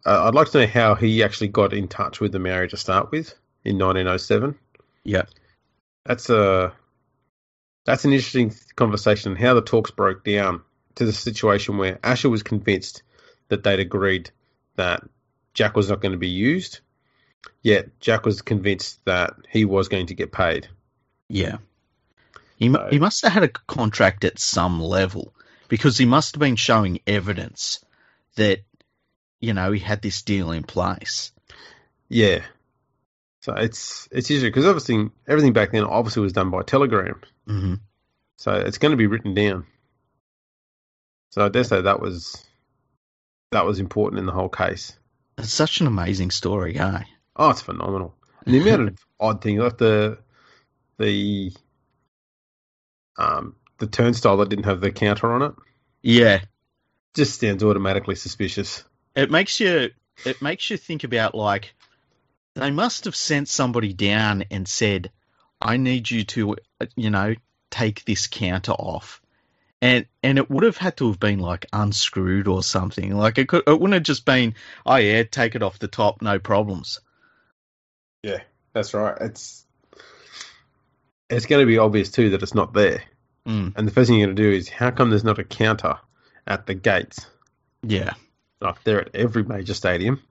uh, 0.05 0.24
I'd 0.28 0.36
like 0.36 0.49
to 0.51 0.60
know 0.62 0.68
how 0.68 0.95
he 0.95 1.24
actually 1.24 1.49
got 1.49 1.74
in 1.74 1.89
touch 1.89 2.22
with 2.22 2.32
the 2.32 2.39
Maori 2.39 2.70
to 2.70 2.78
start 2.78 3.12
with 3.12 3.34
in 3.66 3.78
1907. 3.78 4.58
Yeah. 5.08 5.24
That's 6.05 6.30
a 6.30 6.74
that's 7.86 8.03
an 8.05 8.12
interesting 8.12 8.53
conversation. 8.76 9.36
How 9.36 9.53
the 9.53 9.62
talks 9.62 9.89
broke 9.91 10.24
down 10.24 10.62
to 10.95 11.05
the 11.05 11.14
situation 11.14 11.78
where 11.78 11.97
Asher 12.03 12.30
was 12.30 12.43
convinced 12.43 13.03
that 13.47 13.64
they'd 13.64 13.80
agreed 13.80 14.30
that 14.76 15.03
Jack 15.53 15.76
was 15.76 15.89
not 15.89 16.01
going 16.01 16.12
to 16.12 16.18
be 16.18 16.28
used, 16.28 16.82
yet 17.62 17.99
Jack 18.01 18.26
was 18.26 18.41
convinced 18.41 18.99
that 19.05 19.34
he 19.49 19.64
was 19.64 19.88
going 19.88 20.08
to 20.08 20.14
get 20.14 20.34
paid. 20.34 20.68
Yeah. 21.30 21.58
He, 22.58 22.72
So- 22.72 22.88
he 22.91 22.99
must 22.99 23.24
have 23.24 23.32
had 23.32 23.43
a 23.43 23.47
contract 23.49 24.26
at 24.26 24.39
some 24.39 24.82
level 24.82 25.34
because 25.70 25.97
he 25.97 26.05
must 26.05 26.36
have 26.36 26.41
been 26.41 26.58
showing 26.58 26.99
evidence 27.08 27.84
that, 28.36 28.60
you 29.39 29.53
know, 29.53 29.72
he 29.72 29.80
had 29.80 30.01
this 30.01 30.22
deal 30.24 30.51
in 30.51 30.64
place. 30.64 31.32
Yeah. 32.10 32.41
So 33.48 33.54
it's 33.54 34.10
it's 34.12 34.30
interesting 34.30 34.50
because 34.50 34.66
obviously 34.66 35.10
everything 35.26 35.54
back 35.54 35.72
then 35.72 35.86
obviously 35.86 36.22
was 36.22 36.34
done 36.34 36.50
by 36.52 36.64
telegram. 36.64 37.22
hmm 37.48 37.76
So 38.36 38.52
it's 38.52 38.78
going 38.78 38.91
to 38.91 38.98
be 38.98 39.08
written 39.08 39.34
down. 39.34 39.66
So 41.32 41.45
I 41.45 41.48
dare 41.48 41.64
say 41.64 41.80
that 41.80 42.02
was 42.02 42.43
that 43.54 43.66
was 43.66 43.80
important 43.80 44.20
in 44.20 44.26
the 44.26 44.34
whole 44.34 44.50
case. 44.50 45.00
It's 45.38 45.54
such 45.54 45.80
an 45.80 45.88
amazing 45.88 46.32
story, 46.32 46.78
eh? 46.78 47.04
Oh, 47.38 47.50
it's 47.50 47.62
phenomenal. 47.62 48.16
And 48.45 48.54
the 48.54 48.60
amount 48.60 48.89
of 48.89 48.98
odd 49.22 49.41
things 49.41 49.62
like 49.62 49.78
the 49.78 50.18
the 50.98 51.54
um 53.18 53.56
the 53.78 53.88
turnstile 53.88 54.36
that 54.38 54.50
didn't 54.50 54.66
have 54.66 54.82
the 54.82 54.91
counter 54.91 55.32
on 55.32 55.41
it 55.41 55.54
Yeah. 56.02 56.41
just 57.14 57.39
sounds 57.39 57.64
automatically 57.64 58.16
suspicious. 58.16 58.84
It 59.16 59.32
makes 59.32 59.62
you 59.62 59.91
it 60.26 60.41
makes 60.41 60.70
you 60.70 60.76
think 60.76 61.06
about 61.06 61.34
like 61.34 61.74
they 62.58 62.72
must 62.72 63.05
have 63.05 63.16
sent 63.16 63.47
somebody 63.47 63.93
down 63.93 64.43
and 64.51 64.68
said, 64.68 65.12
"I 65.62 65.78
need 65.78 66.10
you 66.10 66.24
to, 66.26 66.55
uh, 66.82 66.86
you 66.95 67.10
know, 67.10 67.36
take 67.70 68.03
this 68.05 68.28
counter 68.28 68.74
off," 68.74 69.22
and 69.82 70.05
and 70.24 70.38
it 70.38 70.49
would 70.49 70.64
have 70.64 70.78
had 70.78 70.97
to 70.97 71.08
have 71.08 71.20
been 71.20 71.39
like 71.39 71.66
unscrewed 71.72 72.47
or 72.47 72.64
something. 72.64 73.16
Like 73.16 73.38
it 73.38 73.47
could, 73.47 73.64
it 73.68 73.72
wouldn't 73.72 73.93
have 73.93 74.03
just 74.03 74.26
been, 74.26 74.55
"Oh 74.86 74.95
yeah, 74.95 75.24
take 75.24 75.55
it 75.55 75.64
off 75.64 75.80
the 75.80 75.88
top, 75.88 76.22
no 76.22 76.39
problems." 76.39 76.99
Yeah, 78.24 78.41
that's 78.74 78.93
right. 78.93 79.16
It's 79.22 79.66
it's 81.30 81.45
going 81.45 81.62
to 81.62 81.68
be 81.68 81.78
obvious 81.78 82.10
too 82.10 82.32
that 82.32 82.41
it's 82.43 82.55
not 82.55 82.74
there. 82.74 83.03
Mm, 83.45 83.74
And 83.76 83.88
the 83.88 83.91
first 83.91 84.10
thing 84.10 84.20
you're 84.20 84.28
going 84.28 84.36
to 84.36 84.43
do 84.43 84.51
is 84.51 84.70
how 84.70 84.91
come 84.91 85.10
there's 85.10 85.24
not 85.24 85.39
a 85.39 85.43
counter 85.43 85.97
at 86.45 86.66
the 86.66 86.74
gates? 86.74 87.26
yeah, 87.84 88.14
Like 88.62 88.84
they're 88.84 89.01
at 89.01 89.16
every 89.16 89.43
major 89.43 89.74
stadium. 89.74 90.22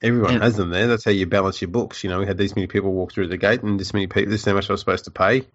Everyone 0.00 0.34
And- 0.34 0.42
has 0.42 0.56
them 0.56 0.70
there. 0.70 0.86
That's 0.86 1.04
how 1.04 1.10
you 1.10 1.26
balance 1.26 1.60
your 1.60 1.70
books. 1.70 2.04
You 2.04 2.10
know, 2.10 2.20
we 2.20 2.26
had 2.26 2.38
these 2.38 2.54
many 2.54 2.66
people 2.68 2.92
walk 2.92 3.12
through 3.12 3.28
the 3.28 3.36
gate, 3.36 3.62
and 3.62 3.78
this 3.80 3.92
many 3.92 4.06
people. 4.06 4.30
This 4.30 4.40
is 4.42 4.46
how 4.46 4.54
much 4.54 4.70
I 4.70 4.72
was 4.72 4.80
supposed 4.80 5.04
to 5.06 5.10
pay. 5.10 5.38
It 5.38 5.46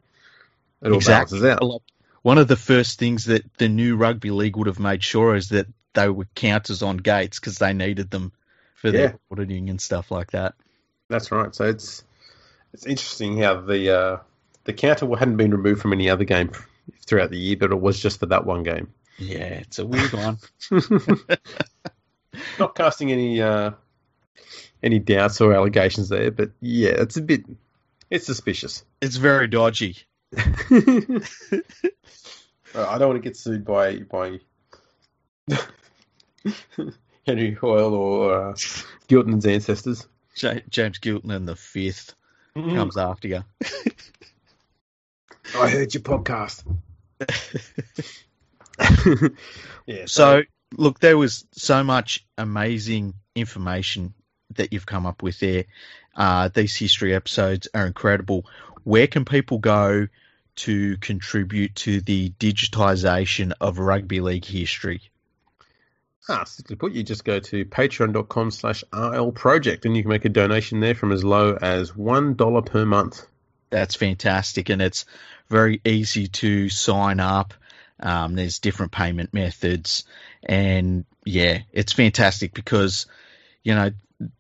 all 0.84 0.96
Exactly. 0.96 1.40
balances 1.40 1.64
out. 1.64 1.82
One 2.24 2.38
of 2.38 2.48
the 2.48 2.56
first 2.58 3.00
things 3.00 3.26
that 3.26 3.44
the 3.58 3.70
new 3.70 3.96
rugby 3.96 4.32
league 4.32 4.56
would 4.58 4.68
have 4.68 4.80
made 4.80 5.04
sure 5.04 5.36
is 5.36 5.50
that 5.50 5.68
they 5.94 6.10
were 6.10 6.26
counters 6.36 6.82
on 6.82 6.98
gates 6.98 7.40
because 7.40 7.58
they 7.58 7.74
needed 7.74 8.10
them 8.12 8.32
for 8.76 8.88
Yeah. 8.88 8.92
their 8.94 9.20
auditing 9.32 9.70
and 9.70 9.80
stuff 9.80 10.10
like 10.12 10.32
that. 10.32 10.56
That's 11.10 11.32
right. 11.32 11.54
So 11.56 11.66
it's 11.66 12.04
it's 12.74 12.86
interesting 12.86 13.38
how 13.38 13.62
the 13.62 13.90
uh, 13.98 14.18
the 14.66 14.74
counter 14.74 15.08
hadn't 15.16 15.38
been 15.38 15.52
removed 15.52 15.82
from 15.82 15.94
any 15.94 16.10
other 16.10 16.24
game 16.26 16.52
throughout 17.06 17.30
the 17.30 17.38
year, 17.38 17.56
but 17.58 17.72
it 17.72 17.80
was 17.80 18.00
just 18.00 18.20
for 18.20 18.26
that 18.28 18.46
one 18.46 18.64
game. 18.64 18.92
Yeah, 19.18 19.60
it's 19.62 19.80
a 19.80 19.86
weird 19.86 20.12
one. 20.14 20.38
Not 22.60 22.76
casting 22.76 23.12
any 23.12 23.42
uh, 23.42 23.72
any 24.82 25.00
doubts 25.00 25.42
or 25.42 25.54
allegations 25.54 26.10
there, 26.10 26.32
but 26.32 26.52
yeah, 26.62 26.92
it's 26.92 27.18
a 27.18 27.22
bit 27.22 27.44
it's 28.10 28.26
suspicious. 28.26 28.84
It's 29.02 29.18
very 29.18 29.48
dodgy. 29.48 29.98
I 30.36 31.22
don't 32.98 33.10
want 33.10 33.16
to 33.16 33.20
get 33.30 33.38
sued 33.38 33.66
by 33.66 33.98
by 34.00 34.40
Henry 37.26 37.54
Hoyle 37.54 37.94
or 37.94 38.50
uh, 38.50 38.54
Giltinan's 39.08 39.46
ancestors. 39.46 40.08
Ja- 40.36 40.60
James 40.70 41.00
Giltinan 41.00 41.46
the 41.46 41.56
fifth 41.56 42.16
Mm. 42.56 42.76
comes 42.76 42.98
after 42.98 43.28
you. 43.28 43.44
I 45.58 45.70
heard 45.70 45.92
your 45.96 46.04
podcast. 46.04 46.64
yeah. 49.88 50.04
So, 50.06 50.44
look, 50.78 51.00
there 51.00 51.18
was 51.18 51.48
so 51.52 51.84
much 51.84 52.24
amazing 52.38 53.16
information 53.36 54.14
that 54.56 54.74
you've 54.74 54.86
come 54.86 55.06
up 55.06 55.24
with 55.24 55.40
there. 55.40 55.66
Uh, 56.16 56.50
these 56.54 56.76
history 56.76 57.14
episodes 57.14 57.68
are 57.74 57.86
incredible. 57.86 58.46
Where 58.84 59.08
can 59.08 59.26
people 59.26 59.58
go 59.58 60.08
to 60.56 60.98
contribute 60.98 61.76
to 61.76 62.02
the 62.02 62.30
digitisation 62.40 63.54
of 63.60 63.80
rugby 63.80 64.22
league 64.22 64.46
history? 64.46 65.02
Ah, 66.30 66.46
simply 66.46 66.76
put, 66.78 66.94
you 66.94 67.04
just 67.04 67.26
go 67.26 67.40
to 67.40 67.66
patreon.com 67.66 68.52
slash 68.52 68.84
RL 68.94 69.32
project 69.32 69.86
and 69.86 69.98
you 69.98 70.04
can 70.04 70.10
make 70.10 70.26
a 70.26 70.30
donation 70.30 70.80
there 70.80 70.96
from 70.96 71.12
as 71.12 71.24
low 71.24 71.58
as 71.62 71.92
$1 71.92 72.66
per 72.66 72.86
month. 72.86 73.26
That's 73.70 73.96
fantastic, 73.96 74.70
and 74.70 74.82
it's 74.82 75.06
very 75.50 75.82
easy 75.84 76.28
to 76.28 76.70
sign 76.70 77.20
up. 77.20 77.56
Um, 78.00 78.36
there's 78.36 78.60
different 78.60 78.92
payment 78.92 79.34
methods, 79.34 80.04
and 80.44 81.06
yeah, 81.26 81.60
it's 81.72 81.94
fantastic 81.94 82.54
because 82.54 83.08
you 83.64 83.74
know 83.74 83.90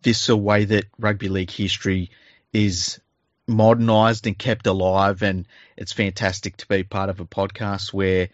this 0.01 0.29
a 0.29 0.37
way 0.37 0.65
that 0.65 0.85
rugby 0.99 1.29
league 1.29 1.51
history 1.51 2.11
is 2.51 2.99
modernized 3.47 4.27
and 4.27 4.37
kept 4.37 4.67
alive, 4.67 5.23
and 5.23 5.47
it's 5.77 5.91
fantastic 5.91 6.57
to 6.57 6.67
be 6.67 6.83
part 6.83 7.09
of 7.09 7.19
a 7.19 7.25
podcast 7.25 7.93
where 7.93 8.29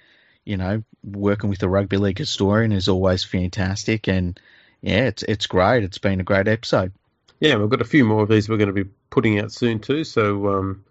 you 0.45 0.57
know 0.57 0.83
working 1.03 1.49
with 1.49 1.63
a 1.63 1.69
rugby 1.69 1.97
league 1.97 2.17
historian 2.17 2.71
is 2.71 2.87
always 2.87 3.23
fantastic, 3.23 4.07
and 4.07 4.39
yeah, 4.81 5.05
it's 5.05 5.23
it's 5.23 5.47
great. 5.47 5.83
It's 5.83 5.97
been 5.97 6.19
a 6.19 6.23
great 6.23 6.47
episode. 6.47 6.93
Yeah, 7.39 7.55
we've 7.55 7.69
got 7.69 7.81
a 7.81 7.85
few 7.85 8.05
more 8.05 8.23
of 8.23 8.29
these 8.29 8.49
we're 8.49 8.57
going 8.57 8.73
to 8.73 8.83
be 8.83 8.89
putting 9.09 9.39
out 9.39 9.51
soon 9.51 9.79
too. 9.79 10.03
So 10.03 10.47
um, 10.49 10.83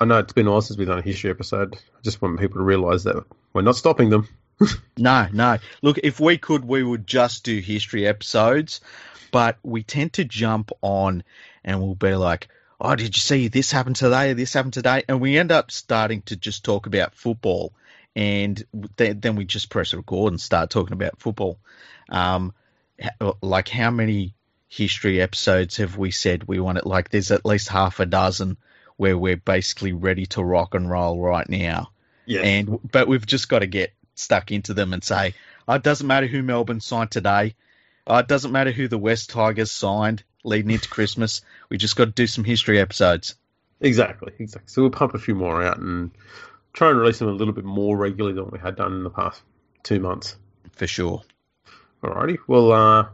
I 0.00 0.04
know 0.06 0.18
it's 0.18 0.32
been 0.32 0.46
a 0.46 0.50
while 0.50 0.62
since 0.62 0.78
we've 0.78 0.88
done 0.88 0.98
a 0.98 1.02
history 1.02 1.30
episode. 1.30 1.74
I 1.74 2.00
just 2.02 2.20
want 2.22 2.40
people 2.40 2.58
to 2.58 2.64
realise 2.64 3.04
that 3.04 3.24
we're 3.52 3.62
not 3.62 3.76
stopping 3.76 4.10
them. 4.10 4.28
No, 4.96 5.26
no. 5.32 5.58
Look, 5.82 5.98
if 6.04 6.20
we 6.20 6.38
could, 6.38 6.64
we 6.64 6.84
would 6.84 7.04
just 7.04 7.44
do 7.44 7.58
history 7.58 8.06
episodes, 8.06 8.80
but 9.34 9.58
we 9.64 9.82
tend 9.82 10.12
to 10.12 10.24
jump 10.24 10.70
on 10.80 11.24
and 11.64 11.82
we'll 11.82 11.96
be 11.96 12.14
like, 12.14 12.46
oh, 12.80 12.94
did 12.94 13.16
you 13.16 13.20
see 13.20 13.48
this 13.48 13.72
happened 13.72 13.96
today? 13.96 14.32
This 14.32 14.52
happened 14.52 14.74
today? 14.74 15.02
And 15.08 15.20
we 15.20 15.36
end 15.36 15.50
up 15.50 15.72
starting 15.72 16.22
to 16.26 16.36
just 16.36 16.62
talk 16.62 16.86
about 16.86 17.16
football. 17.16 17.72
And 18.14 18.64
th- 18.96 19.16
then 19.18 19.34
we 19.34 19.44
just 19.44 19.70
press 19.70 19.92
record 19.92 20.32
and 20.32 20.40
start 20.40 20.70
talking 20.70 20.92
about 20.92 21.18
football. 21.18 21.58
Um, 22.08 22.54
like, 23.42 23.68
how 23.68 23.90
many 23.90 24.34
history 24.68 25.20
episodes 25.20 25.78
have 25.78 25.98
we 25.98 26.12
said 26.12 26.44
we 26.44 26.60
want 26.60 26.78
it? 26.78 26.86
Like, 26.86 27.10
there's 27.10 27.32
at 27.32 27.44
least 27.44 27.66
half 27.66 27.98
a 27.98 28.06
dozen 28.06 28.56
where 28.98 29.18
we're 29.18 29.36
basically 29.36 29.94
ready 29.94 30.26
to 30.26 30.44
rock 30.44 30.76
and 30.76 30.88
roll 30.88 31.20
right 31.20 31.48
now 31.48 31.90
Yeah. 32.24 32.42
and 32.42 32.78
but 32.88 33.08
we've 33.08 33.26
just 33.26 33.48
got 33.48 33.58
to 33.58 33.66
get 33.66 33.92
stuck 34.14 34.52
into 34.52 34.74
them 34.74 34.92
and 34.92 35.02
say, 35.02 35.34
oh, 35.66 35.74
it 35.74 35.82
doesn't 35.82 36.06
matter 36.06 36.28
who 36.28 36.44
Melbourne 36.44 36.80
signed 36.80 37.10
today. 37.10 37.56
Oh, 38.06 38.18
it 38.18 38.28
doesn't 38.28 38.52
matter 38.52 38.70
who 38.70 38.88
the 38.88 38.98
West 38.98 39.30
Tigers 39.30 39.70
signed 39.70 40.24
leading 40.44 40.70
into 40.70 40.88
Christmas. 40.88 41.40
We 41.70 41.78
just 41.78 41.96
got 41.96 42.04
to 42.04 42.10
do 42.10 42.26
some 42.26 42.44
history 42.44 42.78
episodes. 42.78 43.34
Exactly, 43.80 44.32
exactly. 44.38 44.68
So 44.68 44.82
we'll 44.82 44.90
pump 44.90 45.14
a 45.14 45.18
few 45.18 45.34
more 45.34 45.62
out 45.62 45.78
and 45.78 46.10
try 46.72 46.90
and 46.90 46.98
release 46.98 47.18
them 47.18 47.28
a 47.28 47.32
little 47.32 47.54
bit 47.54 47.64
more 47.64 47.96
regularly 47.96 48.34
than 48.34 48.50
we 48.50 48.58
had 48.58 48.76
done 48.76 48.92
in 48.92 49.04
the 49.04 49.10
past 49.10 49.42
two 49.82 50.00
months. 50.00 50.36
For 50.72 50.86
sure. 50.86 51.22
Alrighty. 52.02 52.38
Well, 52.46 52.72
uh, 52.72 53.06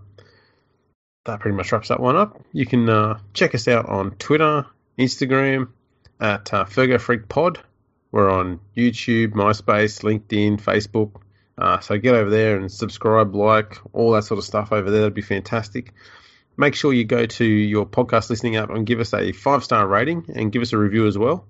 that 1.24 1.41
pretty 1.41 1.57
much 1.57 1.70
wraps 1.70 1.88
that 1.88 2.01
one 2.01 2.16
up. 2.16 2.41
You 2.53 2.66
can 2.66 2.88
uh, 2.88 3.18
check 3.34 3.55
us 3.55 3.68
out 3.68 3.86
on 3.86 4.12
Twitter, 4.12 4.66
Instagram 4.99 5.68
at 6.20 6.53
uh, 6.53 6.64
Fergo 6.64 7.01
Freak 7.01 7.28
Pod. 7.28 7.61
We're 8.11 8.30
on 8.30 8.61
YouTube, 8.76 9.32
MySpace, 9.32 10.03
LinkedIn, 10.03 10.61
Facebook. 10.61 11.20
Uh, 11.61 11.79
so 11.81 11.99
get 11.99 12.15
over 12.15 12.31
there 12.31 12.57
and 12.57 12.73
subscribe, 12.73 13.35
like, 13.35 13.77
all 13.93 14.13
that 14.13 14.25
sort 14.25 14.39
of 14.39 14.45
stuff 14.45 14.73
over 14.73 14.91
there. 14.91 15.01
That'd 15.03 15.15
be 15.15 15.21
fantastic. 15.21 15.93
Make 16.57 16.75
sure 16.75 16.93
you 16.93 17.05
go 17.05 17.27
to 17.27 17.45
your 17.45 17.85
podcast 17.87 18.31
listening 18.31 18.57
app 18.57 18.71
and 18.71 18.87
give 18.87 18.99
us 18.99 19.13
a 19.13 19.33
five 19.33 19.63
star 19.63 19.87
rating 19.87 20.25
and 20.35 20.51
give 20.51 20.63
us 20.63 20.73
a 20.73 20.79
review 20.79 21.07
as 21.07 21.19
well. 21.19 21.47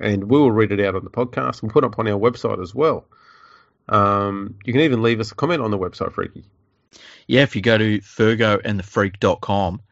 And 0.00 0.24
we 0.24 0.38
will 0.38 0.50
read 0.50 0.72
it 0.72 0.80
out 0.80 0.96
on 0.96 1.04
the 1.04 1.10
podcast. 1.10 1.62
We'll 1.62 1.72
put 1.72 1.84
it 1.84 1.88
up 1.88 1.98
on 1.98 2.08
our 2.08 2.18
website 2.18 2.62
as 2.62 2.74
well. 2.74 3.06
Um, 3.88 4.56
you 4.64 4.72
can 4.72 4.82
even 4.82 5.02
leave 5.02 5.20
us 5.20 5.30
a 5.30 5.34
comment 5.34 5.60
on 5.60 5.70
the 5.70 5.78
website, 5.78 6.12
Freaky. 6.12 6.44
Yeah, 7.26 7.42
if 7.42 7.54
you 7.54 7.62
go 7.62 7.76
to 7.76 8.00
fergoandthefreak.com 8.00 9.82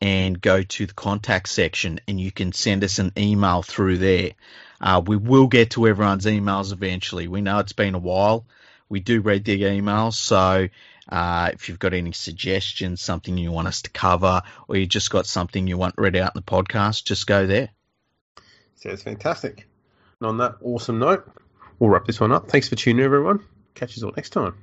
and 0.00 0.40
go 0.40 0.62
to 0.62 0.86
the 0.86 0.94
contact 0.94 1.48
section 1.48 2.00
and 2.08 2.20
you 2.20 2.32
can 2.32 2.52
send 2.52 2.82
us 2.82 2.98
an 2.98 3.12
email 3.16 3.62
through 3.62 3.98
there. 3.98 4.32
Uh, 4.80 5.00
we 5.04 5.16
will 5.16 5.46
get 5.46 5.70
to 5.70 5.86
everyone's 5.86 6.26
emails 6.26 6.72
eventually. 6.72 7.28
We 7.28 7.40
know 7.40 7.58
it's 7.58 7.72
been 7.72 7.94
a 7.94 7.98
while. 8.00 8.46
We 8.92 9.00
do 9.00 9.22
read 9.22 9.46
the 9.46 9.58
emails, 9.62 10.12
so 10.12 10.68
uh, 11.08 11.50
if 11.54 11.70
you've 11.70 11.78
got 11.78 11.94
any 11.94 12.12
suggestions, 12.12 13.00
something 13.00 13.38
you 13.38 13.50
want 13.50 13.66
us 13.66 13.80
to 13.82 13.90
cover, 13.90 14.42
or 14.68 14.76
you 14.76 14.84
just 14.84 15.08
got 15.08 15.24
something 15.24 15.66
you 15.66 15.78
want 15.78 15.94
read 15.96 16.14
out 16.14 16.36
in 16.36 16.38
the 16.38 16.42
podcast, 16.42 17.04
just 17.04 17.26
go 17.26 17.46
there. 17.46 17.70
Sounds 18.76 19.02
fantastic. 19.02 19.66
And 20.20 20.28
on 20.28 20.36
that 20.38 20.56
awesome 20.60 20.98
note, 20.98 21.26
we'll 21.78 21.88
wrap 21.88 22.04
this 22.04 22.20
one 22.20 22.32
up. 22.32 22.50
Thanks 22.50 22.68
for 22.68 22.76
tuning 22.76 22.98
in, 22.98 23.04
everyone. 23.06 23.42
Catch 23.74 23.96
you 23.96 24.06
all 24.06 24.12
next 24.14 24.30
time. 24.30 24.58